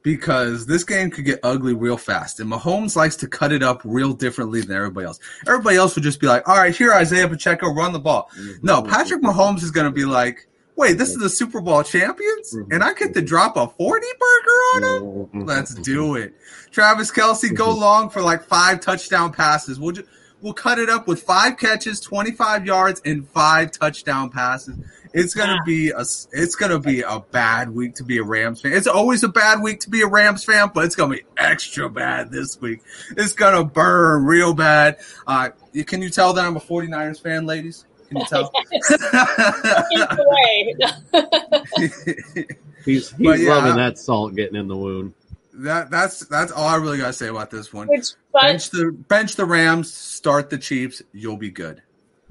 [0.03, 2.41] because this game could get ugly real fast.
[2.41, 5.21] And Mahomes likes to cut it up real differently than everybody else.
[5.47, 8.29] Everybody else would just be like, all right, here, Isaiah Pacheco, run the ball.
[8.37, 8.67] Mm-hmm.
[8.67, 12.55] No, Patrick Mahomes is going to be like, Wait, this is the Super Bowl champions,
[12.55, 12.73] mm-hmm.
[12.73, 15.03] and I get to drop a forty burger on them.
[15.03, 15.41] Mm-hmm.
[15.43, 16.35] Let's do it.
[16.71, 19.79] Travis Kelce, go long for like five touchdown passes.
[19.79, 20.07] We'll ju-
[20.41, 24.77] we'll cut it up with five catches, twenty five yards, and five touchdown passes.
[25.15, 28.61] It's gonna be a s- it's gonna be a bad week to be a Rams
[28.63, 28.73] fan.
[28.73, 31.89] It's always a bad week to be a Rams fan, but it's gonna be extra
[31.91, 32.81] bad this week.
[33.17, 34.99] It's gonna burn real bad.
[35.27, 35.51] Uh,
[35.87, 37.85] can you tell that I'm a 49ers fan, ladies?
[38.09, 38.51] Can you tell?
[42.85, 45.15] He's he's yeah, loving that salt getting in the wound.
[45.55, 47.87] that that's that's all I really gotta say about this one.
[47.89, 51.01] Which, but- bench the bench the Rams, start the Chiefs.
[51.13, 51.81] You'll be good.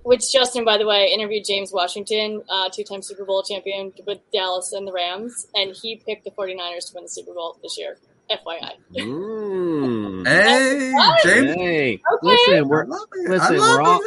[0.04, 4.74] Which Justin, by the way, interviewed James Washington, uh, two-time Super Bowl champion with Dallas
[4.74, 7.98] and the Rams, and he picked the 49ers to win the Super Bowl this year.
[8.30, 8.72] FYI.
[8.96, 10.26] Mm.
[10.26, 10.92] Hey,
[11.24, 11.52] James.
[11.56, 12.02] Hey, Okay.
[12.24, 14.02] listen, we're listen, we're love all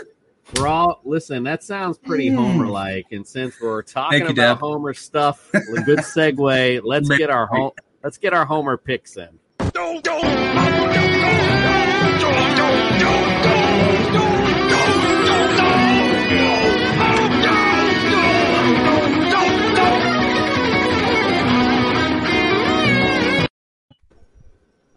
[0.56, 1.42] we're all listen.
[1.44, 2.36] That sounds pretty Mm.
[2.36, 4.58] Homer-like, and since we're talking you, about Deb.
[4.60, 6.80] Homer stuff, a good segue.
[6.84, 7.72] Let's get our home.
[8.02, 9.38] Let's get our Homer picks in.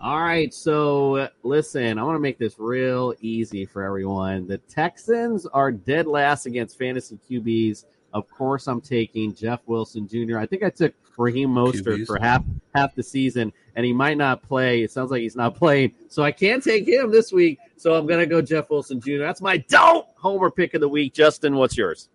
[0.07, 4.47] All right, so listen, I want to make this real easy for everyone.
[4.47, 7.83] The Texans are dead last against fantasy QBs.
[8.13, 10.37] Of course, I'm taking Jeff Wilson Jr.
[10.37, 12.07] I think I took Raheem Mostert QBs.
[12.07, 14.81] for half half the season, and he might not play.
[14.81, 17.59] It sounds like he's not playing, so I can't take him this week.
[17.75, 19.17] So I'm gonna go Jeff Wilson Jr.
[19.17, 21.15] That's my don't homer pick of the week.
[21.15, 22.07] Justin, what's yours?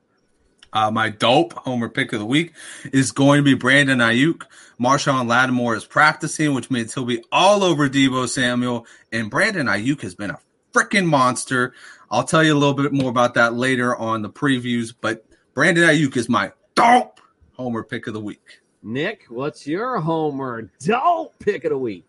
[0.73, 2.53] Uh, my dope homer pick of the week
[2.93, 4.45] is going to be Brandon Aiyuk.
[4.81, 8.87] Marshon Lattimore is practicing, which means he'll be all over Deebo Samuel.
[9.13, 10.39] And Brandon Aiyuk has been a
[10.73, 11.75] freaking monster.
[12.11, 14.95] I'll tell you a little bit more about that later on the previews.
[14.99, 17.21] But Brandon Aiyuk is my dope
[17.53, 18.61] homer pick of the week.
[18.83, 22.07] Nick, what's your homer dope pick of the week?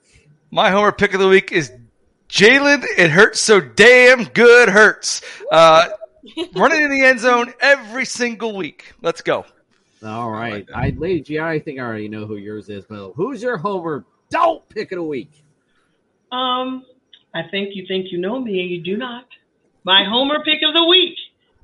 [0.52, 1.72] My homer pick of the week is
[2.30, 2.84] Jalen.
[2.98, 4.70] It hurts so damn good.
[4.70, 5.22] Hurts.
[5.52, 5.90] Uh,
[6.56, 8.94] running in the end zone every single week.
[9.02, 9.46] Let's go.
[10.04, 13.42] All right, I, Lady G, I think I already know who yours is, but who's
[13.42, 15.32] your homer dope pick of the week?
[16.32, 16.86] Um,
[17.34, 19.26] I think you think you know me and you do not.
[19.86, 21.16] My homer pick of the week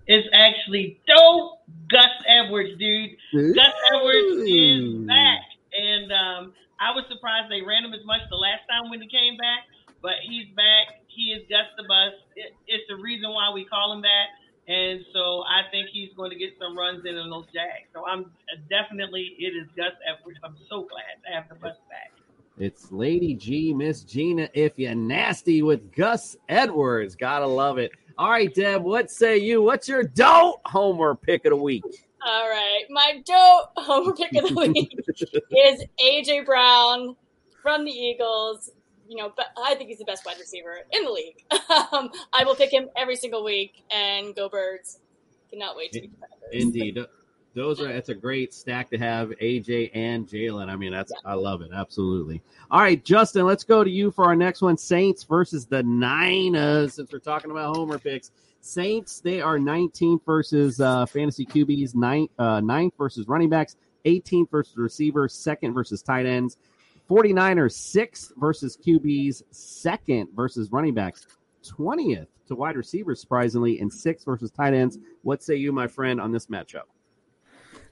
[0.08, 3.12] is actually dope Gus Edwards, dude.
[3.34, 5.42] Gus Edwards is back.
[5.70, 9.08] And um, I was surprised they ran him as much the last time when he
[9.08, 9.70] came back,
[10.02, 11.06] but he's back.
[11.08, 12.14] He is Gus the Bus.
[12.36, 14.26] It, it's the reason why we call him that.
[14.70, 17.90] And so I think he's going to get some runs in on those Jags.
[17.92, 18.32] So I'm
[18.70, 20.38] definitely, it is Gus Edwards.
[20.44, 22.12] I'm so glad to have the bus back.
[22.60, 24.48] It's Lady G, Miss Gina.
[24.54, 27.92] If you're nasty with Gus Edwards, gotta love it.
[28.20, 29.64] All right, Deb, what say you?
[29.64, 31.84] What's your dope homer pick of the week?
[32.22, 34.94] All right, my dope homer pick of the week
[35.58, 37.16] is AJ Brown
[37.64, 38.70] from the Eagles.
[39.10, 41.44] You know, but I think he's the best wide receiver in the league.
[41.92, 45.00] um, I will pick him every single week and go Birds.
[45.50, 46.12] Cannot wait to be.
[46.52, 47.00] Indeed.
[47.56, 50.70] Those are that's a great stack to have AJ and Jalen.
[50.70, 51.72] I mean, that's I love it.
[51.74, 52.44] Absolutely.
[52.70, 54.78] All right, Justin, let's go to you for our next one.
[54.78, 56.94] Saints versus the Niners.
[56.94, 58.32] Since we're talking about homer picks.
[58.62, 64.52] Saints, they are 19th versus uh, fantasy QBs, ninth, uh, ninth versus running backs, 18th
[64.52, 66.58] versus receivers, second versus tight ends.
[67.10, 71.26] 49ers, sixth versus QBs, second versus running backs,
[71.64, 74.98] 20th to wide receivers, surprisingly, and sixth versus tight ends.
[75.24, 76.84] What say you, my friend, on this matchup?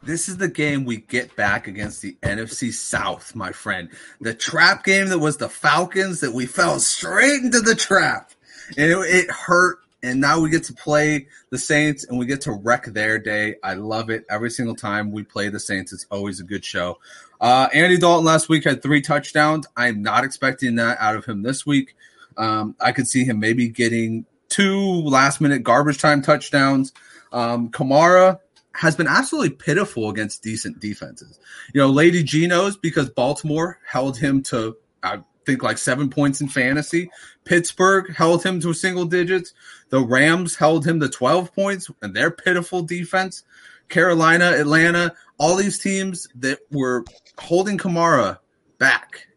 [0.03, 3.89] This is the game we get back against the NFC South, my friend.
[4.21, 8.31] The trap game that was the Falcons that we fell straight into the trap.
[8.77, 9.79] And it, it hurt.
[10.03, 13.55] And now we get to play the Saints and we get to wreck their day.
[13.63, 14.25] I love it.
[14.29, 16.99] Every single time we play the Saints, it's always a good show.
[17.39, 19.67] Uh, Andy Dalton last week had three touchdowns.
[19.75, 21.95] I'm not expecting that out of him this week.
[22.37, 26.93] Um, I could see him maybe getting two last minute garbage time touchdowns.
[27.31, 28.39] Um, Kamara
[28.73, 31.39] has been absolutely pitiful against decent defenses.
[31.73, 36.47] You know, Lady Geno's because Baltimore held him to, I think, like seven points in
[36.47, 37.09] fantasy.
[37.43, 39.53] Pittsburgh held him to a single digits.
[39.89, 43.43] The Rams held him to 12 points and their pitiful defense.
[43.89, 47.05] Carolina, Atlanta, all these teams that were
[47.39, 48.39] holding Kamara
[48.77, 49.27] back.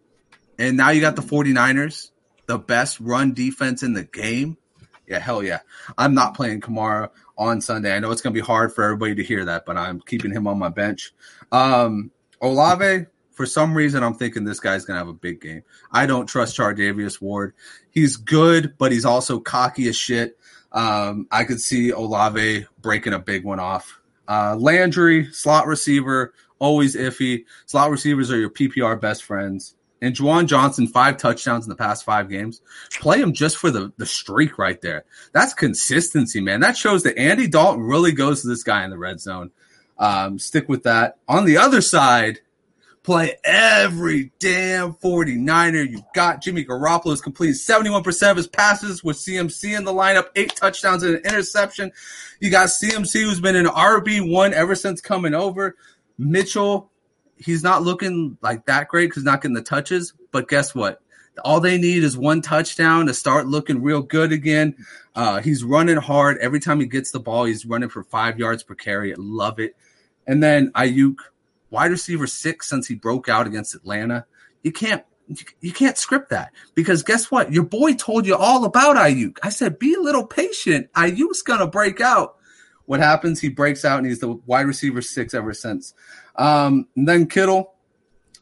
[0.59, 2.11] And now you got the 49ers,
[2.47, 4.57] the best run defense in the game.
[5.07, 5.61] Yeah, hell yeah.
[5.99, 7.95] I'm not playing Kamara on Sunday.
[7.95, 10.31] I know it's going to be hard for everybody to hear that, but I'm keeping
[10.31, 11.13] him on my bench.
[11.51, 15.63] Um, Olave, for some reason, I'm thinking this guy's going to have a big game.
[15.91, 17.55] I don't trust Charvarius Ward.
[17.91, 20.39] He's good, but he's also cocky as shit.
[20.73, 24.00] Um, I could see Olave breaking a big one off.
[24.31, 27.47] Uh, Landry, slot receiver, always iffy.
[27.67, 29.75] Slot receivers are your PPR best friends.
[30.01, 32.63] And Juwan Johnson, five touchdowns in the past five games.
[33.01, 35.05] Play him just for the, the streak right there.
[35.33, 36.61] That's consistency, man.
[36.61, 39.51] That shows that Andy Dalton really goes to this guy in the red zone.
[39.99, 41.19] Um, stick with that.
[41.29, 42.41] On the other side,
[43.03, 45.91] play every damn 49er.
[45.91, 50.29] You got Jimmy Garoppolo has completed 71% of his passes with CMC in the lineup,
[50.37, 51.93] eight touchdowns and an interception.
[52.41, 55.77] You got CMC who's been an RB1 ever since coming over.
[56.19, 56.91] Mitchell,
[57.37, 60.13] he's not looking like that great because not getting the touches.
[60.31, 61.01] But guess what?
[61.45, 64.77] All they need is one touchdown to start looking real good again.
[65.15, 66.37] Uh, he's running hard.
[66.39, 69.13] Every time he gets the ball, he's running for five yards per carry.
[69.13, 69.75] I love it.
[70.27, 71.17] And then Aiyuk,
[71.71, 74.27] wide receiver six since he broke out against Atlanta.
[74.63, 75.05] You can't
[75.61, 77.53] you can't script that because guess what?
[77.53, 79.39] Your boy told you all about Aiyuk.
[79.43, 80.93] I said, be a little patient.
[80.95, 82.37] Aiyuk's gonna break out.
[82.87, 83.41] What happens?
[83.41, 85.95] He breaks out and he's the wide receiver six ever since.
[86.35, 87.75] Um, and then Kittle,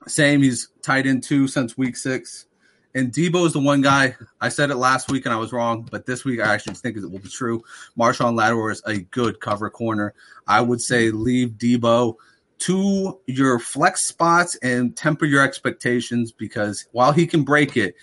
[0.07, 0.43] same.
[0.43, 2.47] He's tight end two since week six.
[2.95, 4.17] And Deebo is the one guy.
[4.41, 6.97] I said it last week and I was wrong, but this week I actually think
[6.97, 7.63] it will be true.
[7.99, 10.15] Marshon Lattimore is a good cover corner.
[10.47, 12.15] I would say leave Deebo
[12.61, 17.95] to your flex spots and temper your expectations because while he can break it,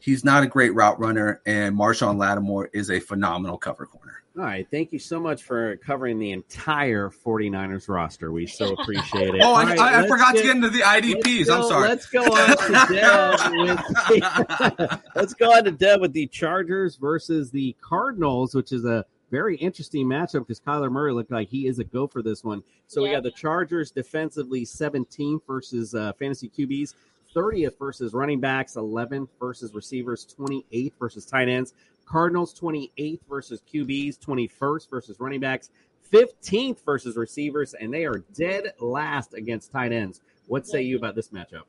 [0.00, 4.12] he's not a great route runner, and Marshon Lattimore is a phenomenal cover corner.
[4.36, 4.66] All right.
[4.68, 8.32] Thank you so much for covering the entire 49ers roster.
[8.32, 9.40] We so appreciate it.
[9.44, 11.46] Oh, I, right, I, I forgot get- to get into the IDPs.
[11.46, 11.88] let's I'm sorry.
[11.88, 14.90] Let's go on to Deb.
[14.90, 19.04] With let's go on to Deb with the Chargers versus the Cardinals, which is a
[19.30, 22.62] very interesting matchup because Kyler Murray looked like he is a go for this one.
[22.86, 23.16] So we Yeah.
[23.16, 26.94] got the Chargers defensively 17th versus uh, fantasy QBs.
[27.34, 31.74] 30th versus running backs, 11th versus receivers, 28th versus tight ends.
[32.06, 35.70] Cardinals 28th versus QBs, 21st versus running backs,
[36.12, 40.20] 15th versus receivers, and they are dead last against tight ends.
[40.46, 41.62] What say you about this matchup?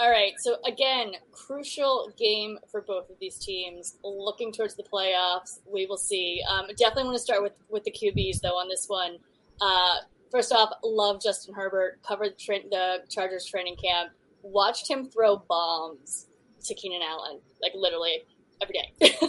[0.00, 0.32] All right.
[0.38, 3.98] So again, crucial game for both of these teams.
[4.02, 6.42] Looking towards the playoffs, we will see.
[6.48, 9.18] Um, definitely want to start with with the QBs though on this one.
[9.60, 9.96] Uh,
[10.30, 12.00] first off, love Justin Herbert.
[12.02, 14.12] Covered tra- the Chargers training camp.
[14.42, 16.28] Watched him throw bombs
[16.64, 18.24] to Keenan Allen, like literally
[18.62, 19.18] every day.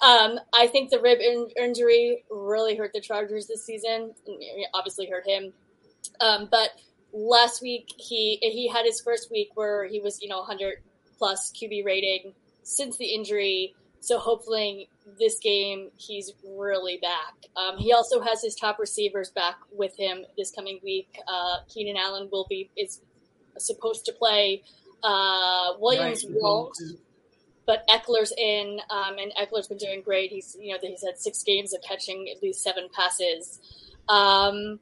[0.00, 4.14] um, I think the rib in- injury really hurt the Chargers this season.
[4.72, 5.52] Obviously, hurt him.
[6.20, 6.70] Um, but
[7.12, 10.78] last week he he had his first week where he was you know 100
[11.18, 12.32] plus QB rating
[12.62, 13.74] since the injury.
[14.00, 14.88] So hopefully
[15.18, 17.34] this game he's really back.
[17.56, 21.18] Um, he also has his top receivers back with him this coming week.
[21.28, 23.00] Uh, Keenan Allen will be is
[23.58, 24.62] supposed to play.
[25.04, 26.34] Uh, Williams Right.
[26.40, 26.76] won't,
[27.66, 30.30] but Ekeler's in, um, and Ekeler's been doing great.
[30.30, 33.60] He's you know he's had six games of catching at least seven passes.
[34.08, 34.80] Um,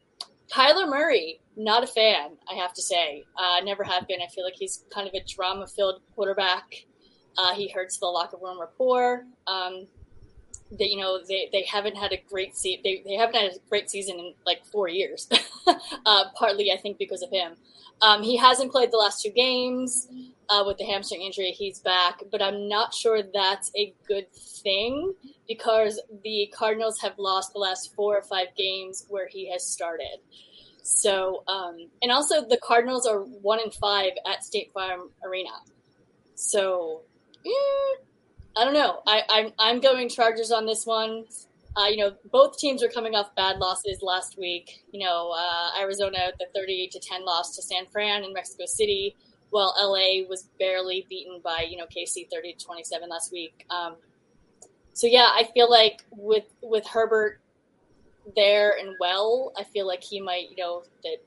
[0.53, 3.25] Kyler Murray, not a fan, I have to say.
[3.37, 4.21] Uh, never have been.
[4.23, 6.87] I feel like he's kind of a drama filled quarterback.
[7.37, 9.25] Uh, he hurts the locker room rapport.
[9.47, 9.87] Um,
[10.71, 13.55] they, you know, they, they haven't had a great se- they, they haven't had a
[13.69, 15.29] great season in like four years.
[16.07, 17.57] uh, partly, I think, because of him.
[18.03, 20.09] Um, he hasn't played the last two games
[20.49, 21.51] uh, with the hamstring injury.
[21.51, 25.15] He's back, but I'm not sure that's a good thing
[25.47, 30.19] because the Cardinals have lost the last four or five games where he has started.
[30.83, 35.51] So, um, and also the Cardinals are one in five at State Farm Arena.
[36.35, 37.03] So,
[37.47, 37.97] eh,
[38.57, 39.01] I don't know.
[39.07, 41.25] I, I'm I'm going Chargers on this one.
[41.77, 44.85] Uh, you know, both teams are coming off bad losses last week.
[44.93, 49.17] You know, uh, Arizona the 38 to 10 loss to San Fran in Mexico City,
[49.51, 53.65] while LA was barely beaten by you know KC 30 to 27 last week.
[53.71, 53.97] Um,
[54.93, 57.41] so yeah, I feel like with with Herbert
[58.37, 61.19] there and well, I feel like he might you know that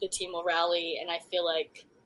[0.00, 1.84] the team will rally, and I feel like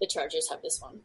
[0.00, 1.00] The Chargers have this one.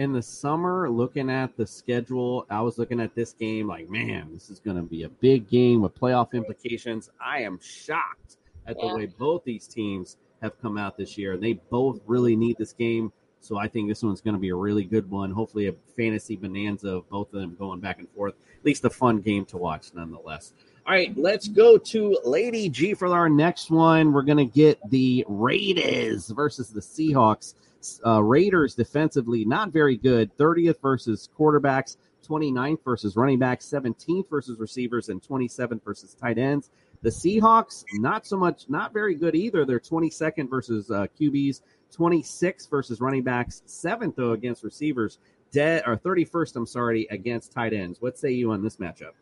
[0.00, 4.30] in the summer, looking at the schedule, I was looking at this game like, man,
[4.32, 7.10] this is going to be a big game with playoff implications.
[7.20, 11.36] I am shocked at the way both these teams have come out this year.
[11.36, 13.12] They both really need this game.
[13.42, 15.30] So I think this one's going to be a really good one.
[15.30, 18.34] Hopefully, a fantasy bonanza of both of them going back and forth.
[18.58, 20.52] At least a fun game to watch, nonetheless.
[20.86, 24.12] All right, let's go to Lady G for our next one.
[24.12, 27.54] We're going to get the Raiders versus the Seahawks.
[28.04, 30.36] Uh, Raiders defensively not very good.
[30.36, 31.96] 30th versus quarterbacks,
[32.26, 36.70] 29th versus running backs, 17th versus receivers, and 27th versus tight ends.
[37.02, 39.64] The Seahawks not so much, not very good either.
[39.64, 41.62] They're 22nd versus uh, QBs,
[41.96, 45.18] 26th versus running backs, seventh though against receivers,
[45.50, 46.56] dead or 31st.
[46.56, 48.00] I'm sorry against tight ends.
[48.00, 49.12] What say you on this matchup?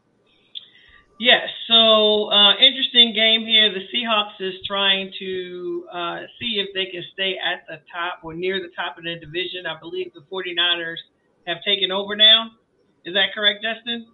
[1.18, 3.74] Yes, so uh, interesting game here.
[3.74, 8.34] The Seahawks is trying to uh, see if they can stay at the top or
[8.34, 9.66] near the top of the division.
[9.66, 10.98] I believe the 49ers
[11.48, 12.52] have taken over now.
[13.04, 14.06] Is that correct, Justin?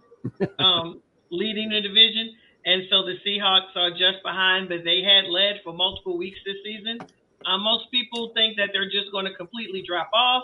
[0.59, 2.33] um, leading the division.
[2.65, 6.57] And so the Seahawks are just behind, but they had led for multiple weeks this
[6.63, 6.97] season.
[7.45, 10.43] Uh, most people think that they're just going to completely drop off.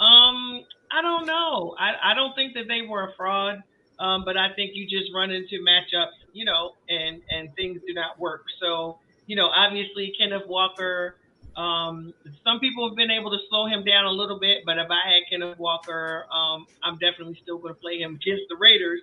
[0.00, 1.76] Um, I don't know.
[1.78, 3.62] I, I don't think that they were a fraud.
[4.02, 7.94] Um, but I think you just run into matchups, you know, and and things do
[7.94, 8.46] not work.
[8.60, 11.14] So, you know, obviously Kenneth Walker.
[11.56, 12.12] Um,
[12.42, 15.02] some people have been able to slow him down a little bit, but if I
[15.06, 19.02] had Kenneth Walker, um, I'm definitely still going to play him against the Raiders.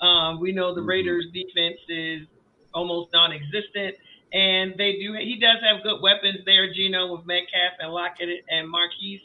[0.00, 2.28] Um, we know the Raiders' defense is
[2.74, 3.96] almost non-existent,
[4.32, 5.14] and they do.
[5.14, 9.22] He does have good weapons there, Geno, with Metcalf and Lockett and Marquise.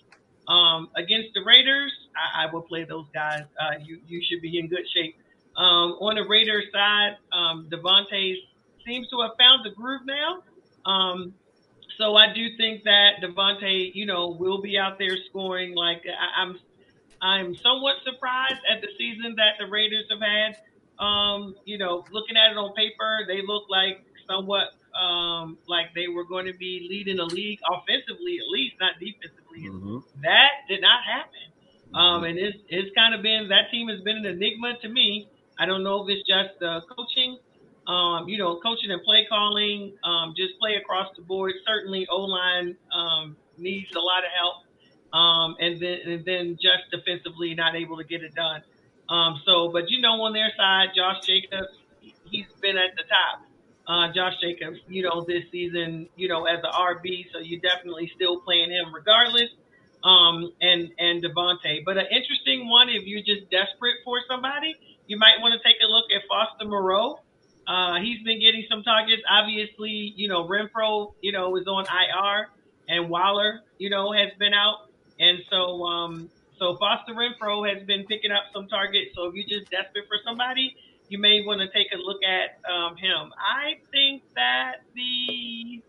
[0.48, 3.44] Um, against the Raiders, I, I will play those guys.
[3.60, 5.16] Uh, you you should be in good shape.
[5.56, 8.36] Um, on the Raiders side, um, Davante
[8.86, 10.44] seems to have found the groove now.
[10.86, 11.34] Um,
[11.98, 15.76] so I do think that Davante, you know, will be out there scoring.
[15.76, 16.60] Like I, I'm,
[17.22, 20.58] I'm somewhat surprised at the season that the Raiders have had.
[21.04, 26.08] Um, you know, looking at it on paper, they look like somewhat um, like they
[26.08, 29.68] were going to be leading the league offensively, at least not defensively.
[30.24, 31.51] That did not happen.
[31.94, 35.28] Um, and it's, it's kind of been that team has been an enigma to me.
[35.60, 37.38] I don't know if it's just uh, coaching,
[37.88, 41.54] um, you know, coaching and play calling, um, just play across the board.
[41.68, 46.90] Certainly, O line um, needs a lot of help, um, and then and then just
[46.92, 48.62] defensively not able to get it done.
[49.10, 51.76] Um, so, but you know, on their side, Josh Jacobs,
[52.30, 53.46] he's been at the top.
[53.88, 58.10] Uh, Josh Jacobs, you know, this season, you know, as an RB, so you're definitely
[58.16, 59.50] still playing him regardless.
[60.04, 64.76] Um, and and Davante, but an interesting one if you're just desperate for somebody,
[65.06, 67.20] you might want to take a look at Foster Moreau.
[67.68, 69.22] Uh, he's been getting some targets.
[69.30, 72.50] Obviously, you know, Renfrow, you know, is on IR,
[72.90, 78.06] and Waller, you know, has been out, and so um, so Foster Renfrow has been
[78.06, 79.12] picking up some targets.
[79.16, 80.76] So if you're just desperate for somebody,
[81.10, 83.34] you may want to take a look at um, him.
[83.38, 85.82] I think that the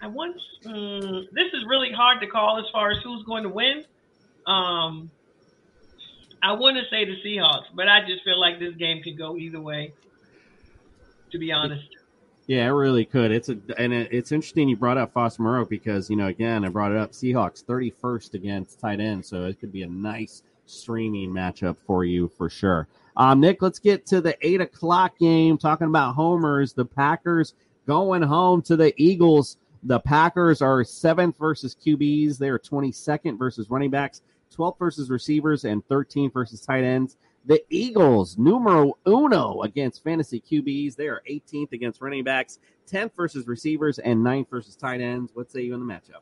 [0.00, 3.48] I want mm, this is really hard to call as far as who's going to
[3.48, 3.84] win.
[4.46, 5.10] Um,
[6.42, 9.36] I want to say the Seahawks, but I just feel like this game could go
[9.36, 9.92] either way.
[11.32, 11.84] To be honest.
[12.46, 13.30] Yeah, it really could.
[13.30, 16.64] It's a and it, it's interesting you brought up Foss Moreau because you know again
[16.64, 19.86] I brought it up Seahawks thirty first against tight end, so it could be a
[19.86, 22.88] nice streaming matchup for you for sure.
[23.18, 25.58] Um, Nick, let's get to the eight o'clock game.
[25.58, 27.52] Talking about homers, the Packers
[27.86, 29.58] going home to the Eagles.
[29.82, 32.38] The Packers are seventh versus QBs.
[32.38, 37.16] They are twenty second versus running backs, twelfth versus receivers, and thirteenth versus tight ends.
[37.46, 40.96] The Eagles, numero uno against fantasy QBs.
[40.96, 42.58] They are 18th against running backs,
[42.90, 45.30] 10th versus receivers, and 9th versus tight ends.
[45.32, 46.20] What say you in the matchup?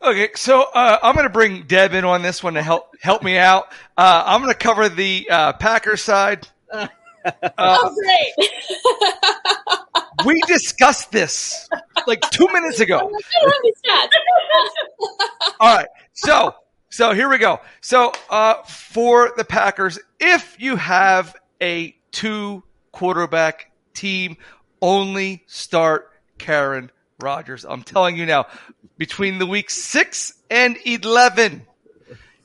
[0.00, 3.22] Okay, so uh, I'm going to bring Deb in on this one to help help
[3.22, 3.72] me out.
[3.96, 6.48] Uh, I'm going to cover the uh, Packers side.
[7.24, 8.50] Uh, oh, great.
[10.24, 11.68] we discussed this
[12.06, 12.96] like two minutes ago.
[12.98, 15.54] I don't have these stats.
[15.60, 16.54] All right, so
[16.90, 17.60] so here we go.
[17.80, 22.62] So uh, for the Packers, if you have a two
[22.92, 24.36] quarterback team,
[24.80, 26.90] only start Karen
[27.20, 27.64] Rodgers.
[27.64, 28.46] I'm telling you now,
[28.98, 31.66] between the week six and eleven,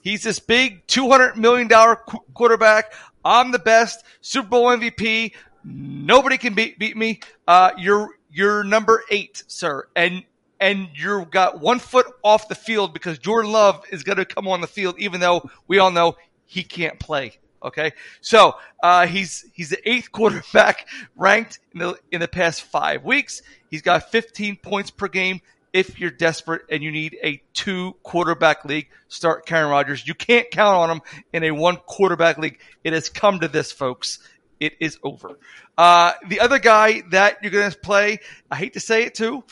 [0.02, 2.94] he's this big two hundred million dollar qu- quarterback.
[3.26, 5.34] I'm the best Super Bowl MVP.
[5.64, 7.20] Nobody can beat beat me.
[7.48, 10.24] Uh, you're you're number eight, sir, and
[10.60, 14.48] and you've got one foot off the field because Jordan Love is going to come
[14.48, 16.16] on the field, even though we all know
[16.46, 17.38] he can't play.
[17.64, 23.04] Okay, so uh, he's he's the eighth quarterback ranked in the in the past five
[23.04, 23.42] weeks.
[23.70, 25.42] He's got 15 points per game.
[25.74, 30.08] If you're desperate and you need a two quarterback league, start Karen Rodgers.
[30.08, 31.02] You can't count on him
[31.34, 32.60] in a one quarterback league.
[32.84, 34.20] It has come to this, folks.
[34.60, 35.38] It is over.
[35.78, 38.20] Uh, the other guy that you're going to play,
[38.50, 39.44] I hate to say it too,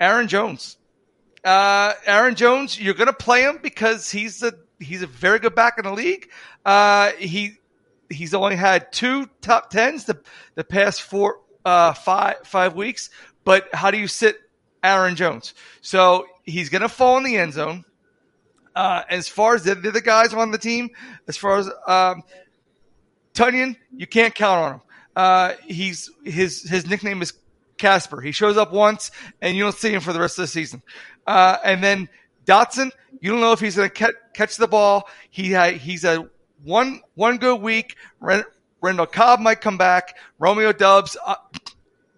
[0.00, 0.78] Aaron Jones.
[1.44, 5.54] Uh, Aaron Jones, you're going to play him because he's a he's a very good
[5.54, 6.28] back in the league.
[6.64, 7.58] Uh, he
[8.08, 10.20] he's only had two top tens the
[10.54, 13.10] the past four uh, five five weeks.
[13.44, 14.36] But how do you sit
[14.82, 15.54] Aaron Jones?
[15.80, 17.84] So he's going to fall in the end zone.
[18.74, 20.90] Uh, as far as the, the other guys on the team,
[21.28, 22.22] as far as um,
[23.34, 24.80] Tonyan, you can't count on him.
[25.14, 27.32] Uh, he's his his nickname is
[27.78, 28.20] Casper.
[28.20, 29.10] He shows up once,
[29.40, 30.82] and you don't see him for the rest of the season.
[31.26, 32.08] Uh, and then
[32.46, 32.90] Dotson,
[33.20, 35.08] you don't know if he's going to catch, the ball.
[35.30, 36.28] He he's a
[36.64, 37.96] one one good week.
[38.20, 40.16] Randall Cobb might come back.
[40.38, 41.16] Romeo Doubs.
[41.24, 41.36] Uh,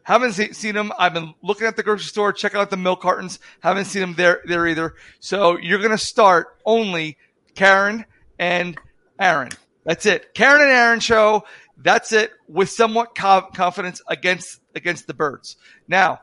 [0.02, 0.92] haven't see, seen him.
[0.98, 3.38] I've been looking at the grocery store, checking out the milk cartons.
[3.60, 4.94] Haven't seen him there there either.
[5.18, 7.16] So you're going to start only
[7.54, 8.04] Karen
[8.38, 8.76] and
[9.18, 9.50] Aaron.
[9.84, 10.34] That's it.
[10.34, 11.44] Karen and Aaron show.
[11.76, 15.56] That's it with somewhat confidence against against the Birds.
[15.88, 16.20] Now,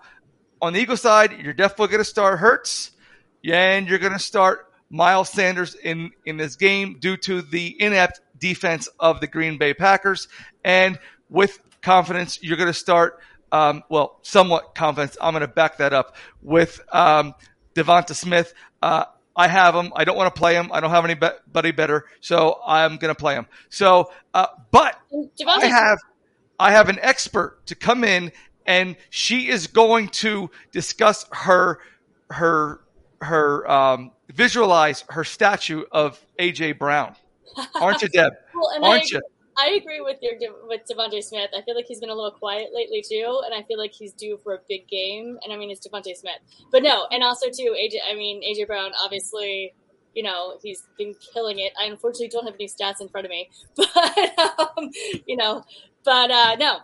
[0.62, 2.92] on the Eagle side, you're definitely going to start Hurts,
[3.44, 8.22] and you're going to start Miles Sanders in in this game due to the inept
[8.38, 10.28] defense of the Green Bay Packers.
[10.64, 13.20] And with confidence, you're going to start.
[13.54, 15.18] Um, well, somewhat confidence.
[15.20, 17.36] I'm going to back that up with um,
[17.76, 18.54] DeVonta Smith.
[18.82, 19.06] Uh,
[19.36, 19.91] I have him.
[19.95, 20.70] I don't want to play him.
[20.72, 23.48] I don't have anybody better, so I'm going to play him.
[23.70, 24.98] So, uh, but
[25.48, 25.99] I have
[26.60, 28.32] I have an expert to come in,
[28.66, 31.80] and she is going to discuss her
[32.30, 32.82] her
[33.22, 37.16] her um, visualize her statue of AJ Brown.
[37.76, 38.34] Aren't you, Deb?
[38.53, 39.22] well, Aren't I, you?
[39.62, 40.34] I agree with your
[40.68, 41.52] with DeVonta Smith.
[41.56, 44.12] I feel like he's been a little quiet lately too, and I feel like he's
[44.14, 45.38] due for a big game.
[45.44, 46.40] And I mean, it's DeVonta Smith,
[46.72, 47.98] but no, and also too AJ.
[48.10, 49.74] I mean, AJ Brown, obviously,
[50.16, 51.74] you know, he's been killing it.
[51.80, 54.90] I unfortunately don't have any stats in front of me, but um,
[55.28, 55.64] you know,
[56.04, 56.80] but uh, no,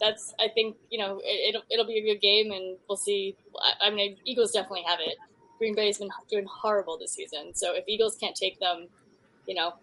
[0.00, 3.36] that's I think you know it, will it'll be a good game, and we'll see.
[3.62, 5.14] I, I mean, Eagles definitely have it.
[5.58, 8.88] Green Bay's been doing horrible this season, so if Eagles can't take them,
[9.46, 9.74] you know,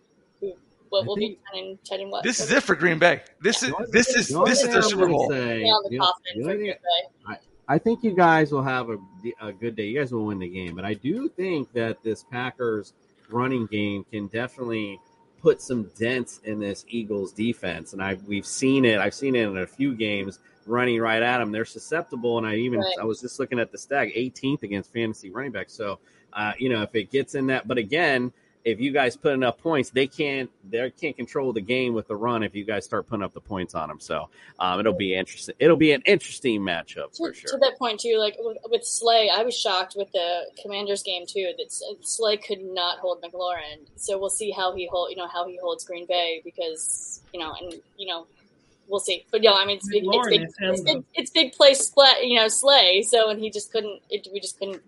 [0.90, 2.24] what will be ten and ten and what?
[2.24, 3.22] This is it for Green Bay.
[3.41, 5.34] This is this is this is their Super Bowl.
[5.34, 7.38] I,
[7.68, 8.98] I think you guys will have a,
[9.41, 9.88] a good day.
[9.88, 12.94] You guys will win the game, but I do think that this Packers
[13.30, 14.99] running game can definitely
[15.41, 17.94] put some dents in this Eagles defense.
[17.94, 18.99] And I we've seen it.
[18.99, 21.52] I've seen it in a few games running right at them.
[21.52, 22.38] They're susceptible.
[22.38, 22.94] And I even right.
[22.99, 25.70] I was just looking at the stack, 18th against fantasy running back.
[25.70, 25.99] So
[26.34, 28.32] uh, you know if it gets in that, but again,
[28.65, 32.15] if you guys put enough points, they can't they can't control the game with the
[32.15, 33.99] run if you guys start putting up the points on them.
[33.99, 34.29] So
[34.59, 35.53] um, it'll be interesting.
[35.59, 37.51] It'll be an interesting matchup to, for sure.
[37.51, 41.53] To that point too, like with Slay, I was shocked with the Commanders game too
[41.59, 41.71] that
[42.01, 43.85] Slay could not hold McLaurin.
[43.97, 47.39] So we'll see how he hold you know how he holds Green Bay because you
[47.39, 48.25] know and you know
[48.87, 49.27] we'll see.
[49.31, 52.39] But no, I mean it's big, it's big, it's big, it's big play split, you
[52.39, 53.03] know, Slay.
[53.03, 54.01] So and he just couldn't.
[54.09, 54.81] It, we just couldn't.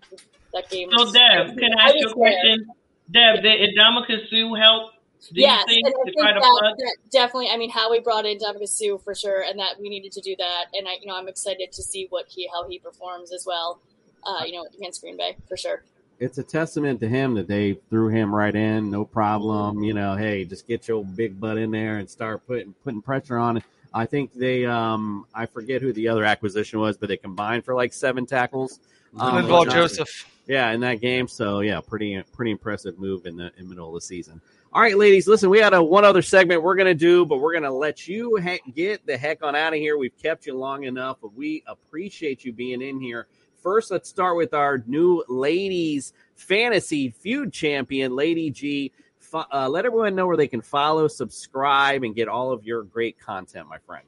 [0.54, 0.90] That game.
[0.98, 2.68] So Deb, can I ask you a question?
[3.12, 4.92] Deb, did Ndamukong Suh help?
[5.34, 7.50] Do yes, and I think that, that, definitely.
[7.50, 10.36] I mean, Howie brought in Ndamukong Suh for sure, and that we needed to do
[10.38, 10.66] that.
[10.74, 13.80] And I, you know, I'm excited to see what he how he performs as well.
[14.24, 15.84] Uh, you know, against Green Bay for sure.
[16.20, 19.84] It's a testament to him that they threw him right in, no problem.
[19.84, 23.38] You know, hey, just get your big butt in there and start putting putting pressure
[23.38, 23.64] on.
[23.94, 27.74] I think they, um, I forget who the other acquisition was, but they combined for
[27.74, 28.80] like seven tackles.
[29.18, 30.26] Um, Linval Joseph.
[30.48, 31.28] Yeah, in that game.
[31.28, 34.42] So yeah, pretty pretty impressive move in the in middle of the season.
[34.74, 37.54] All right, ladies, listen, we had a one other segment we're gonna do, but we're
[37.54, 39.98] gonna let you he- get the heck on out of here.
[39.98, 43.28] We've kept you long enough, but we appreciate you being in here.
[43.62, 48.92] First, let's start with our new ladies fantasy feud champion, Lady G.
[49.34, 53.20] Uh, let everyone know where they can follow, subscribe, and get all of your great
[53.20, 54.06] content, my friend.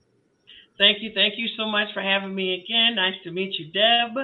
[0.79, 1.11] Thank you.
[1.13, 2.95] Thank you so much for having me again.
[2.95, 4.15] Nice to meet you, Deb.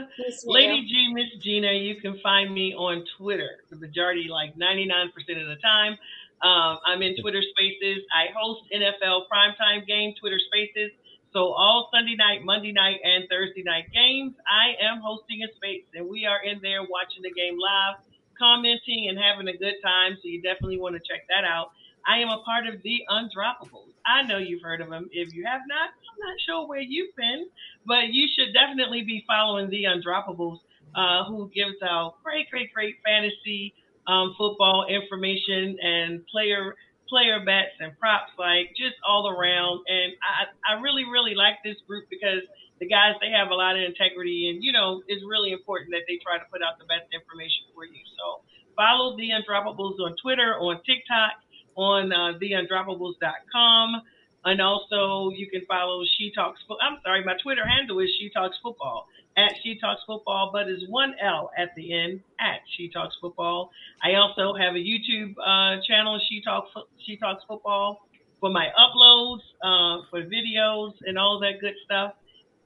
[0.45, 5.47] Lady G, Miss Gina, you can find me on Twitter the majority, like 99% of
[5.51, 5.99] the time.
[6.41, 8.07] Um, I'm in Twitter Spaces.
[8.07, 10.91] I host NFL primetime game Twitter Spaces.
[11.33, 15.83] So all Sunday night, Monday night, and Thursday night games, I am hosting a space,
[15.93, 17.99] and we are in there watching the game live,
[18.39, 20.15] commenting, and having a good time.
[20.23, 21.71] So you definitely want to check that out.
[22.05, 23.93] I am a part of the Undroppables.
[24.05, 25.09] I know you've heard of them.
[25.11, 27.47] If you have not, I'm not sure where you've been,
[27.85, 30.59] but you should definitely be following the Undroppables,
[30.95, 33.73] uh, who gives out great, great, great fantasy
[34.07, 36.75] um, football information and player
[37.09, 39.85] player bets and props, like just all around.
[39.87, 42.41] And I, I really, really like this group because
[42.79, 46.05] the guys they have a lot of integrity, and you know, it's really important that
[46.07, 48.01] they try to put out the best information for you.
[48.17, 48.41] So
[48.75, 51.44] follow the Undroppables on Twitter, on TikTok,
[51.75, 54.01] on uh, theundroppables.com.
[54.45, 56.61] And also, you can follow She Talks.
[56.81, 59.07] I'm sorry, my Twitter handle is She Talks Football
[59.37, 63.71] at She Talks Football, but is one L at the end at She Talks Football.
[64.03, 66.71] I also have a YouTube uh, channel, She Talks
[67.05, 68.07] She Talks Football,
[68.39, 72.13] for my uploads, uh, for videos, and all that good stuff.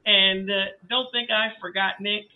[0.06, 2.26] And uh, don't think I forgot Nick.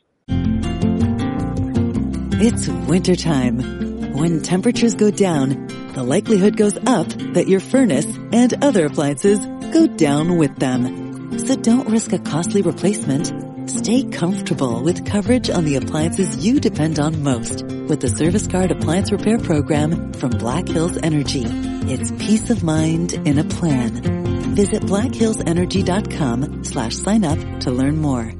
[2.40, 4.14] It's wintertime.
[4.14, 9.38] When temperatures go down, the likelihood goes up that your furnace and other appliances
[9.72, 11.38] go down with them.
[11.38, 13.70] So don't risk a costly replacement.
[13.70, 18.72] Stay comfortable with coverage on the appliances you depend on most with the Service Guard
[18.72, 21.44] Appliance Repair Program from Black Hills Energy.
[21.46, 24.54] It's peace of mind in a plan.
[24.54, 28.32] Visit blackhillsenergy.com slash sign up to learn more.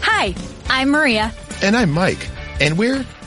[0.00, 0.34] Hi,
[0.68, 1.32] I'm Maria.
[1.62, 2.28] And I'm Mike.
[2.60, 3.04] And we're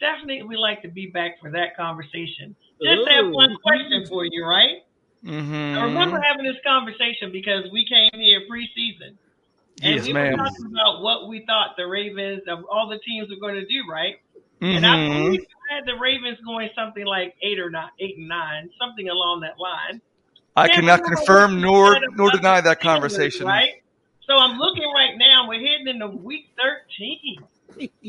[0.00, 2.54] Definitely, we like to be back for that conversation.
[2.82, 4.82] Just have one question for you, right?
[5.24, 5.78] Mm-hmm.
[5.78, 9.16] I remember having this conversation because we came here preseason.
[9.82, 10.30] And Yes, we ma'am.
[10.32, 13.66] were talking about what we thought the Ravens of all the teams were going to
[13.66, 14.16] do, right?
[14.60, 15.08] And I Mhm.
[15.08, 19.08] believe you had the Ravens going something like eight or nine, eight and nine, something
[19.08, 20.00] along that line.
[20.56, 23.46] I Then cannot confirm nor nor deny that conversation.
[23.46, 23.82] Right?
[24.26, 25.48] So I'm looking right now.
[25.48, 27.44] We're heading into week 13.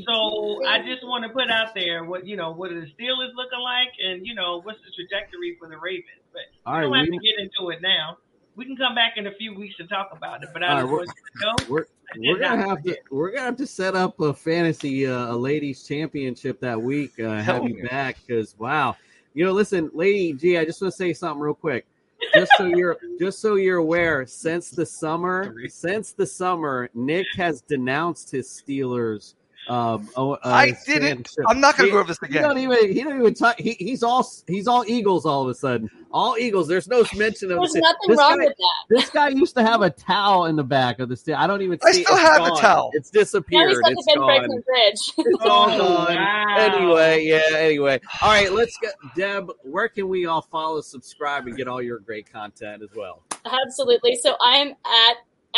[0.05, 3.33] So I just want to put out there what you know what are the Steelers
[3.35, 6.05] looking like, and you know what's the trajectory for the Ravens.
[6.33, 8.17] But All we right, don't have we- to get into it now.
[8.55, 10.49] We can come back in a few weeks and talk about it.
[10.51, 11.73] But I All right, just we're- want to know.
[11.73, 11.85] We're
[12.17, 15.87] we're gonna have to we're gonna have to set up a fantasy uh, a ladies
[15.87, 17.19] championship that week.
[17.19, 18.97] Uh, have Hell you back because wow,
[19.35, 21.85] you know, listen, Lady G, I just want to say something real quick.
[22.33, 27.61] Just so you're just so you're aware, since the summer, since the summer, Nick has
[27.61, 29.35] denounced his Steelers.
[29.69, 30.85] Um, oh, uh, I didn't.
[31.27, 31.45] championship.
[31.47, 32.41] I'm not gonna He- go over this He again.
[32.43, 32.91] don't even.
[32.91, 33.59] He don't even talk.
[33.59, 34.27] He, he's all.
[34.47, 35.89] He's all Eagles all of a sudden.
[36.11, 36.67] All Eagles.
[36.67, 37.59] There's no mention of.
[37.59, 38.85] There's nothing this wrong guy- with that.
[38.89, 41.61] This guy used to have a towel in the back of the sta I don't
[41.61, 41.77] even.
[41.83, 42.89] I still it's have a towel.
[42.93, 43.69] It's Now disappeared.
[43.69, 44.27] he's at the Ben gone.
[44.27, 45.13] Franklin Bridge.
[45.17, 46.15] It's all Oh, gone.
[46.15, 46.55] wow.
[46.57, 47.41] Anyway, yeah.
[47.55, 48.51] Anyway, all right.
[48.51, 49.51] Let's get Deb.
[49.61, 53.21] Where can we all follow, subscribe, and get all your great content as well?
[53.45, 54.15] Absolutely.
[54.15, 55.17] So I'm at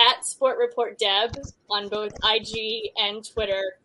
[0.10, 1.36] at Sport Report Deb
[1.70, 3.76] on both IG and Twitter.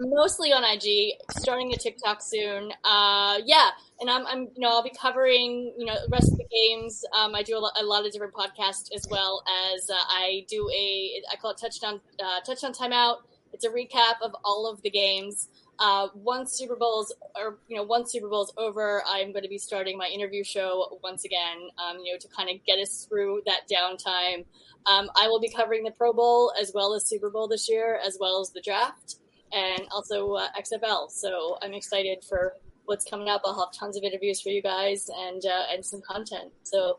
[0.00, 2.70] Mostly on IG, starting a TikTok soon.
[2.84, 3.70] Uh, yeah,
[4.00, 7.04] and I'm, I'm, you know, I'll be covering, you know, the rest of the games.
[7.18, 9.42] Um, I do a lot, a lot of different podcasts as well
[9.74, 13.16] as uh, I do a, I call it touchdown, uh, touchdown timeout.
[13.52, 15.48] It's a recap of all of the games.
[15.80, 19.58] Uh, once Super Bowl's, or you know, once Super Bowl's over, I'm going to be
[19.58, 21.70] starting my interview show once again.
[21.78, 24.44] Um, you know, to kind of get us through that downtime.
[24.86, 27.98] Um, I will be covering the Pro Bowl as well as Super Bowl this year,
[28.04, 29.16] as well as the draft,
[29.52, 31.10] and also uh, XFL.
[31.10, 32.54] So I'm excited for
[32.84, 33.42] what's coming up.
[33.44, 36.52] I'll have tons of interviews for you guys and uh, and some content.
[36.62, 36.98] So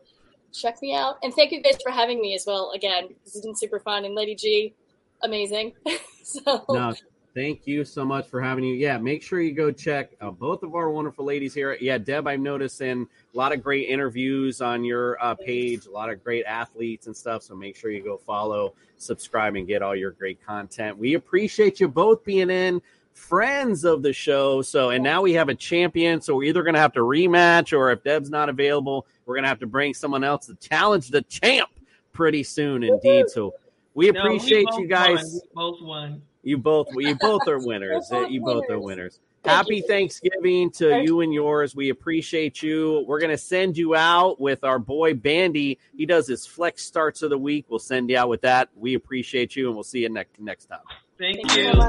[0.52, 2.72] check me out, and thank you guys for having me as well.
[2.74, 4.74] Again, this has been super fun, and Lady G,
[5.22, 5.72] amazing.
[6.22, 6.94] so No,
[7.34, 8.74] thank you so much for having you.
[8.74, 11.76] Yeah, make sure you go check uh, both of our wonderful ladies here.
[11.80, 16.10] Yeah, Deb, I'm noticing a lot of great interviews on your uh, page, a lot
[16.10, 17.42] of great athletes and stuff.
[17.42, 20.98] So make sure you go follow, subscribe, and get all your great content.
[20.98, 22.82] We appreciate you both being in.
[23.12, 24.62] Friends of the show.
[24.62, 26.20] So, and now we have a champion.
[26.22, 29.42] So, we're either going to have to rematch, or if Deb's not available, we're going
[29.42, 31.68] to have to bring someone else to challenge the champ
[32.12, 33.28] pretty soon, indeed.
[33.28, 33.52] So,
[33.94, 35.42] we No, we appreciate you guys.
[35.54, 36.22] both won.
[36.42, 38.08] You both, you both are winners.
[38.10, 38.84] Both you both are winners.
[38.84, 39.20] winners.
[39.42, 39.82] Thank Happy you.
[39.86, 41.74] Thanksgiving to Thank you and yours.
[41.74, 43.04] We appreciate you.
[43.06, 45.78] We're gonna send you out with our boy Bandy.
[45.96, 47.64] He does his flex starts of the week.
[47.68, 48.68] We'll send you out with that.
[48.76, 50.80] We appreciate you, and we'll see you next next time.
[51.18, 51.80] Thank, thank you you.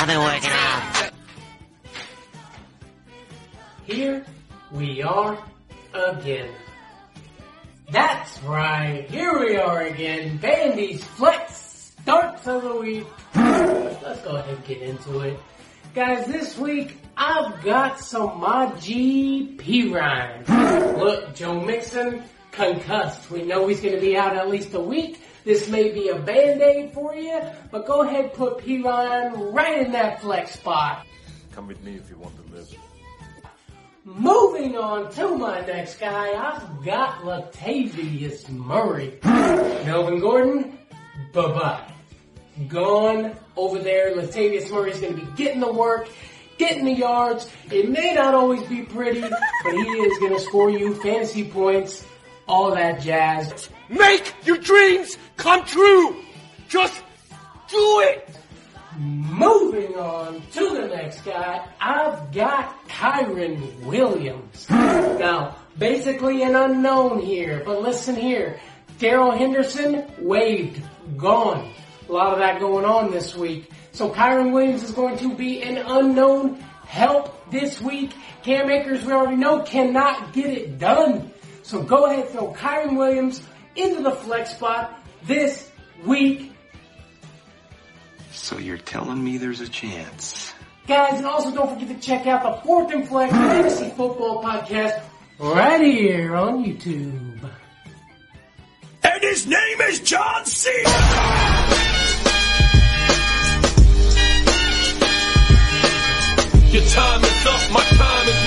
[0.00, 0.67] I've been working out.
[3.88, 4.22] Here
[4.70, 5.42] we are
[5.94, 6.50] again.
[7.90, 9.08] That's right.
[9.08, 10.36] Here we are again.
[10.36, 13.06] Bandy's Flex starts of the week.
[13.34, 15.40] Let's go ahead and get into it.
[15.94, 20.46] Guys, this week I've got some my GP rhymes.
[20.98, 23.30] Look, Joe Mixon, concussed.
[23.30, 25.18] We know he's going to be out at least a week.
[25.44, 27.40] This may be a band-aid for you,
[27.70, 31.06] but go ahead put Perine right in that flex spot.
[31.52, 32.68] Come with me if you want to live.
[34.16, 39.18] Moving on to my next guy, I've got Latavius Murray.
[39.22, 40.78] Melvin Gordon,
[41.34, 41.92] bye-bye.
[42.68, 44.16] Gone over there.
[44.16, 46.08] Latavius Murray's going to be getting the work,
[46.56, 47.50] getting the yards.
[47.70, 52.02] It may not always be pretty, but he is going to score you fantasy points,
[52.46, 53.68] all that jazz.
[53.90, 56.16] Make your dreams come true!
[56.66, 56.94] Just
[57.68, 58.37] do it!
[58.98, 64.68] Moving on to the next guy, I've got Kyren Williams.
[64.68, 68.58] Now, basically an unknown here, but listen here.
[68.98, 70.82] Darrell Henderson waived,
[71.16, 71.72] gone.
[72.08, 73.70] A lot of that going on this week.
[73.92, 78.12] So Kyren Williams is going to be an unknown help this week.
[78.42, 81.30] Cam Akers, we already know, cannot get it done.
[81.62, 83.42] So go ahead, throw Kyren Williams
[83.76, 85.70] into the flex spot this
[86.04, 86.52] week.
[88.40, 90.54] So you're telling me there's a chance?
[90.86, 95.02] Guys, and also don't forget to check out the Fourth and Flex Fantasy Football Podcast
[95.38, 97.50] right here on YouTube.
[99.02, 100.70] And his name is John C.
[106.70, 108.37] Your time is up, my time is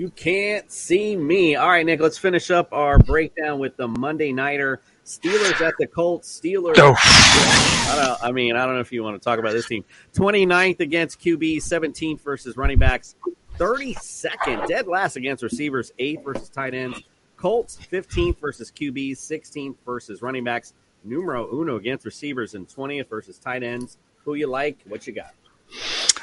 [0.00, 1.56] You can't see me.
[1.56, 4.80] All right, Nick, let's finish up our breakdown with the Monday Nighter.
[5.04, 6.40] Steelers at the Colts.
[6.40, 6.72] Steelers.
[6.78, 9.84] I, don't, I mean, I don't know if you want to talk about this team.
[10.14, 13.14] 29th against QB, 17th versus running backs,
[13.58, 17.02] 32nd, dead last against receivers, 8th versus tight ends.
[17.36, 20.72] Colts, 15th versus QBs, 16th versus running backs,
[21.04, 23.98] numero uno against receivers, and 20th versus tight ends.
[24.24, 24.78] Who you like?
[24.86, 25.34] What you got?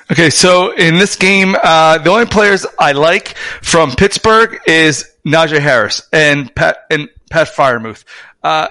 [0.09, 5.59] Okay, so in this game, uh, the only players I like from Pittsburgh is Najee
[5.59, 8.05] Harris and Pat and Pat Freiermuth.
[8.41, 8.69] Uh,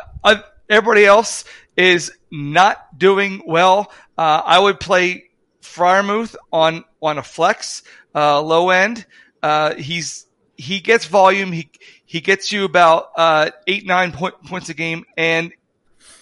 [0.71, 1.45] everybody else
[1.77, 3.93] is not doing well.
[4.17, 5.25] Uh, I would play
[5.61, 7.83] Freiermuth on on a flex,
[8.15, 9.05] uh, low end.
[9.43, 10.25] Uh, he's
[10.57, 11.53] he gets volume.
[11.53, 11.71] He
[12.07, 15.53] he gets you about uh, eight nine point, points a game, and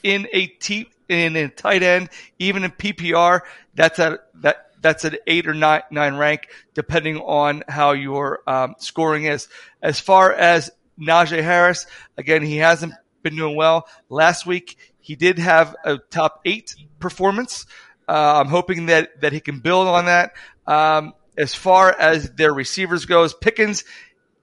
[0.02, 2.08] in a t in a tight end,
[2.40, 3.42] even in PPR,
[3.74, 8.74] that's a that that's an eight or nine nine rank, depending on how your um,
[8.78, 9.48] scoring is.
[9.82, 10.70] As far as
[11.00, 11.86] Najee Harris,
[12.18, 12.92] again, he hasn't
[13.22, 13.88] been doing well.
[14.10, 17.64] Last week, he did have a top eight performance.
[18.06, 20.34] Uh, I'm hoping that that he can build on that.
[20.66, 23.84] Um, as far as their receivers goes, Pickens,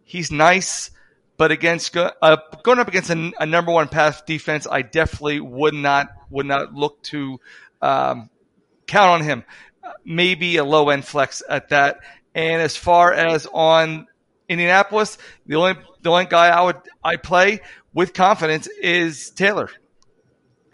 [0.03, 0.89] he's nice,
[1.37, 5.75] but against uh, going up against a, a, number one pass defense, I definitely would
[5.75, 7.39] not would not look to
[7.79, 8.31] um,
[8.87, 9.43] count on him.
[10.05, 11.99] Maybe a low end flex at that.
[12.33, 14.07] And as far as on
[14.47, 17.61] Indianapolis, the only the only guy I would I play
[17.93, 19.69] with confidence is Taylor.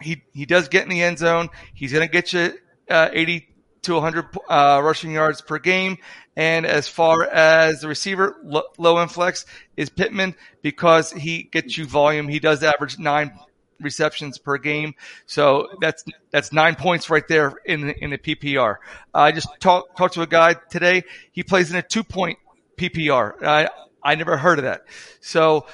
[0.00, 1.48] He he does get in the end zone.
[1.74, 2.52] He's going to get you
[2.88, 3.48] uh, 80
[3.82, 5.98] to 100 uh, rushing yards per game.
[6.36, 9.44] And as far as the receiver, low, low end flex
[9.76, 12.28] is Pittman because he gets you volume.
[12.28, 13.32] He does average nine
[13.80, 14.94] receptions per game.
[15.26, 18.76] So that's that's nine points right there in in the PPR.
[19.14, 21.04] Uh, I just talked talked to a guy today.
[21.32, 22.38] He plays in a two point
[22.76, 23.42] PPR.
[23.42, 23.68] I
[24.02, 24.84] I never heard of that.
[25.20, 25.66] So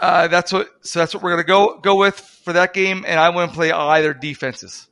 [0.00, 3.04] uh, that's what so that's what we're gonna go go with for that game.
[3.06, 4.88] And I wouldn't play either defenses.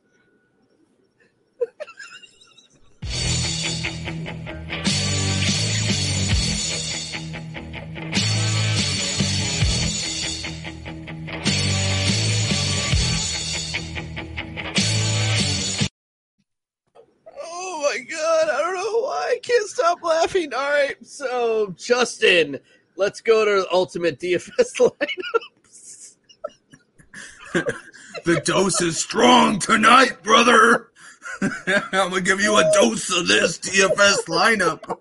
[19.43, 20.53] Can't stop laughing.
[20.53, 22.59] All right, so Justin,
[22.95, 24.91] let's go to ultimate DFS
[25.83, 26.15] lineups.
[28.25, 30.89] the dose is strong tonight, brother.
[31.41, 34.97] I'm gonna give you a dose of this DFS lineup.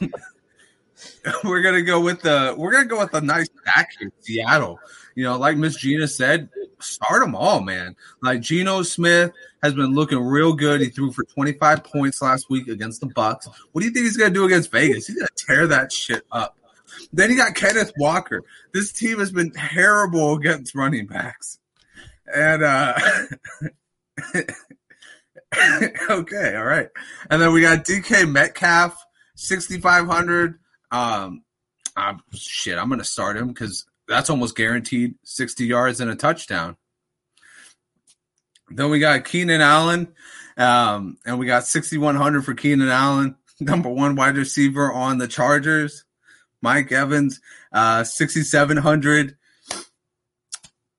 [1.44, 4.78] we're gonna go with the we're gonna go with a nice back in Seattle.
[5.14, 6.48] You know, like Miss Gina said,
[6.80, 7.96] start them all, man.
[8.22, 9.32] Like Geno Smith
[9.62, 10.80] has been looking real good.
[10.80, 13.48] He threw for 25 points last week against the Bucks.
[13.72, 15.06] What do you think he's gonna do against Vegas?
[15.06, 16.56] He's gonna tear that shit up.
[17.12, 18.42] Then you got Kenneth Walker.
[18.72, 21.58] This team has been terrible against running backs.
[22.34, 22.94] And uh
[26.10, 26.88] okay, all right.
[27.30, 29.04] And then we got DK Metcalf,
[29.36, 30.58] 6,500.
[30.90, 31.42] Um,
[31.96, 36.14] um, shit, I'm going to start him because that's almost guaranteed 60 yards and a
[36.16, 36.76] touchdown.
[38.68, 40.08] Then we got Keenan Allen,
[40.56, 46.04] um, and we got 6,100 for Keenan Allen, number one wide receiver on the Chargers.
[46.62, 47.40] Mike Evans,
[47.72, 49.36] uh, 6,700.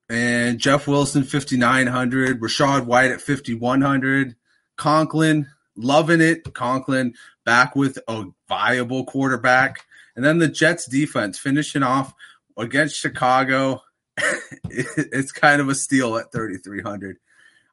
[0.08, 2.40] And Jeff Wilson, 5,900.
[2.40, 4.36] Rachaad White at 5,100.
[4.76, 6.54] Conklin, loving it.
[6.54, 7.14] Conklin
[7.44, 9.84] back with a viable quarterback.
[10.14, 12.14] And then the Jets defense finishing off
[12.56, 13.82] against Chicago.
[14.70, 17.18] it's kind of a steal at 3,300.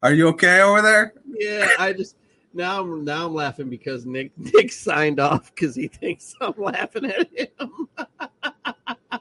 [0.01, 1.13] Are you okay over there?
[1.25, 2.17] Yeah, I just
[2.53, 7.05] now I'm now I'm laughing because Nick Nick signed off because he thinks I'm laughing
[7.05, 7.87] at him.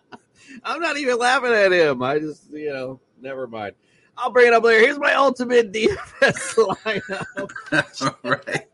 [0.64, 2.02] I'm not even laughing at him.
[2.02, 3.74] I just you know never mind.
[4.18, 4.80] I'll bring it up later.
[4.80, 8.02] Here's my ultimate defense lineup.
[8.02, 8.66] All right.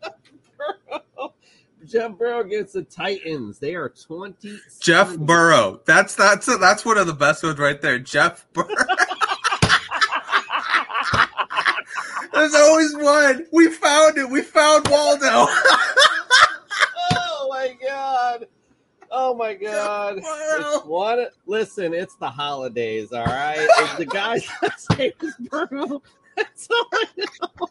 [1.88, 3.58] Jeff Burrow against the Titans.
[3.58, 4.60] They are 20.
[4.80, 5.80] Jeff Burrow.
[5.86, 7.98] That's that's that's one of the best ones right there.
[7.98, 8.68] Jeff Burrow.
[12.32, 13.46] There's always one.
[13.52, 14.28] We found it.
[14.28, 15.26] We found Waldo.
[17.10, 18.46] oh my god.
[19.10, 20.18] Oh my god.
[20.18, 23.66] It's one listen, it's the holidays, all right?
[23.78, 26.02] It's the guys that say is Burrow.
[26.36, 27.68] That's all I know.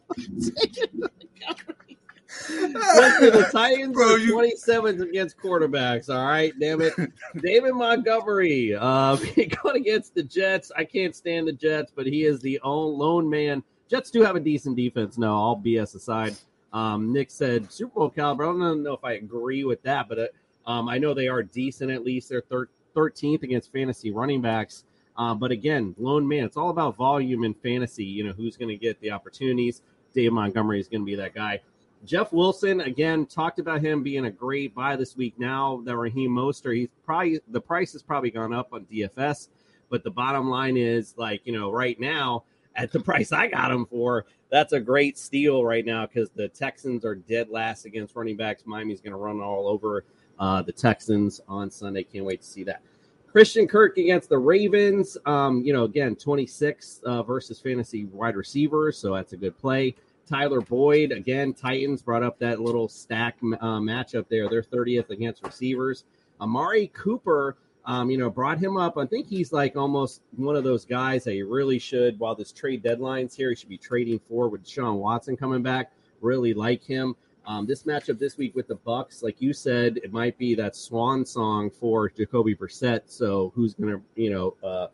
[2.47, 6.09] The Titans Bro, are you- 27 against quarterbacks.
[6.09, 6.93] All right, damn it.
[7.41, 9.15] David Montgomery uh,
[9.63, 10.71] going against the Jets.
[10.75, 13.63] I can't stand the Jets, but he is the own lone man.
[13.89, 15.17] Jets do have a decent defense.
[15.17, 16.35] No, all BS aside.
[16.73, 18.43] Um, Nick said Super Bowl caliber.
[18.43, 20.27] I don't know if I agree with that, but uh,
[20.69, 22.29] um, I know they are decent at least.
[22.29, 24.83] They're thir- 13th against fantasy running backs.
[25.17, 26.43] Uh, but again, lone man.
[26.43, 28.03] It's all about volume in fantasy.
[28.03, 29.81] You know who's going to get the opportunities.
[30.13, 31.61] Dave Montgomery is going to be that guy.
[32.05, 35.33] Jeff Wilson again talked about him being a great buy this week.
[35.37, 39.49] Now that Raheem Mostert, he's probably the price has probably gone up on DFS,
[39.89, 42.43] but the bottom line is like you know right now
[42.75, 46.47] at the price I got him for, that's a great steal right now because the
[46.47, 48.63] Texans are dead last against running backs.
[48.65, 50.05] Miami's going to run all over
[50.39, 52.03] uh, the Texans on Sunday.
[52.03, 52.81] Can't wait to see that.
[53.31, 55.17] Christian Kirk against the Ravens.
[55.25, 59.95] Um, you know, again, 26 uh, versus fantasy wide receivers, so that's a good play.
[60.27, 64.49] Tyler Boyd, again, Titans brought up that little stack uh, matchup there.
[64.49, 66.03] They're 30th against receivers.
[66.41, 68.97] Amari Cooper, um, you know, brought him up.
[68.97, 72.51] I think he's like almost one of those guys that you really should, while this
[72.51, 75.91] trade deadline's here, he should be trading for with Deshaun Watson coming back.
[76.21, 77.15] Really like him.
[77.45, 80.75] Um, this matchup this week with the Bucs, like you said, it might be that
[80.75, 83.03] swan song for Jacoby Brissett.
[83.05, 84.87] So who's gonna, you know, uh,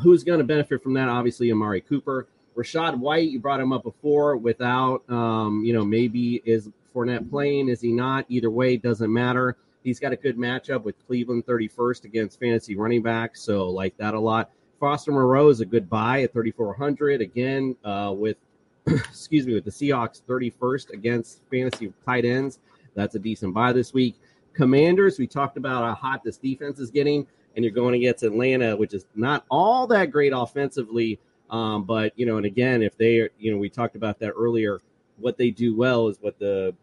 [0.00, 1.08] who's gonna benefit from that?
[1.08, 2.26] Obviously, Amari Cooper.
[2.56, 7.68] Rachaad White, you brought him up before without, um, you know, maybe is Fournette playing?
[7.68, 8.24] Is he not?
[8.28, 9.56] Either way, doesn't matter.
[9.84, 14.14] He's got a good matchup with Cleveland 31st against fantasy running backs, so like that
[14.14, 14.50] a lot.
[14.80, 18.36] Foster Moreau is a good buy at 3,400 again uh, with,
[18.86, 22.58] excuse me, with the Seahawks 31st against fantasy tight ends.
[22.94, 24.16] That's a decent buy this week.
[24.54, 28.74] Commanders, we talked about how hot this defense is getting, and you're going against Atlanta,
[28.76, 31.18] which is not all that great offensively.
[31.50, 34.80] Um, but you know, and again, if they, you know, we talked about that earlier.
[35.18, 36.74] What they do well is what the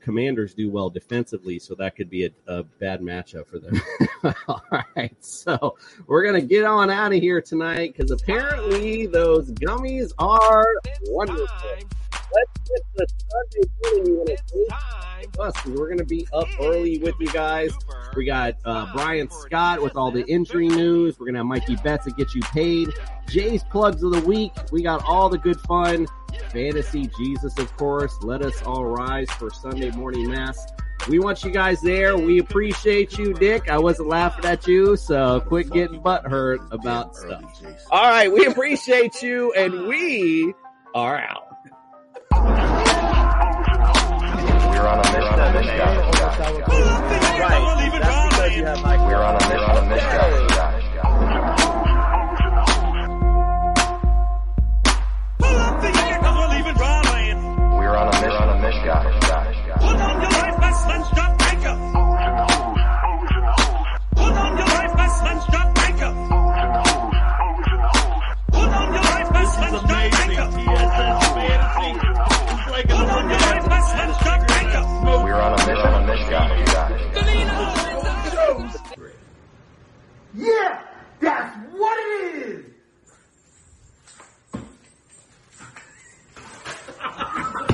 [0.00, 3.80] Commanders do well defensively, so that could be a, a bad matchup for them.
[4.48, 4.62] All
[4.96, 5.76] right, so
[6.06, 10.74] we're gonna get on out of here tonight because apparently those gummies are
[11.08, 11.46] wonderful.
[12.34, 17.70] Let's get the Sunday morning to We're gonna be up early with you guys.
[18.16, 21.18] We got uh, Brian Scott with all the injury news.
[21.18, 22.88] We're gonna have Mikey Betts to get you paid.
[23.28, 24.52] Jay's plugs of the week.
[24.72, 26.08] We got all the good fun.
[26.50, 28.16] Fantasy Jesus, of course.
[28.22, 30.66] Let us all rise for Sunday morning mass.
[31.08, 32.16] We want you guys there.
[32.16, 33.68] We appreciate you, Dick.
[33.68, 37.44] I wasn't laughing at you, so quit getting butthurt about stuff.
[37.90, 40.52] All right, we appreciate you, and we
[40.94, 41.53] are out.
[44.74, 45.38] We're on a mission.
[47.40, 47.62] Right.
[48.00, 48.96] That's because you have my.
[49.06, 49.64] We're on a mission.
[49.64, 50.04] On a mission.
[57.78, 58.30] We're on a mission.
[58.30, 58.60] On a
[60.20, 60.33] mission.
[75.22, 76.26] We are on a mission, on a mission.
[80.34, 80.46] You.
[80.46, 80.82] Yeah,
[81.20, 82.64] that's what it
[87.62, 87.70] is.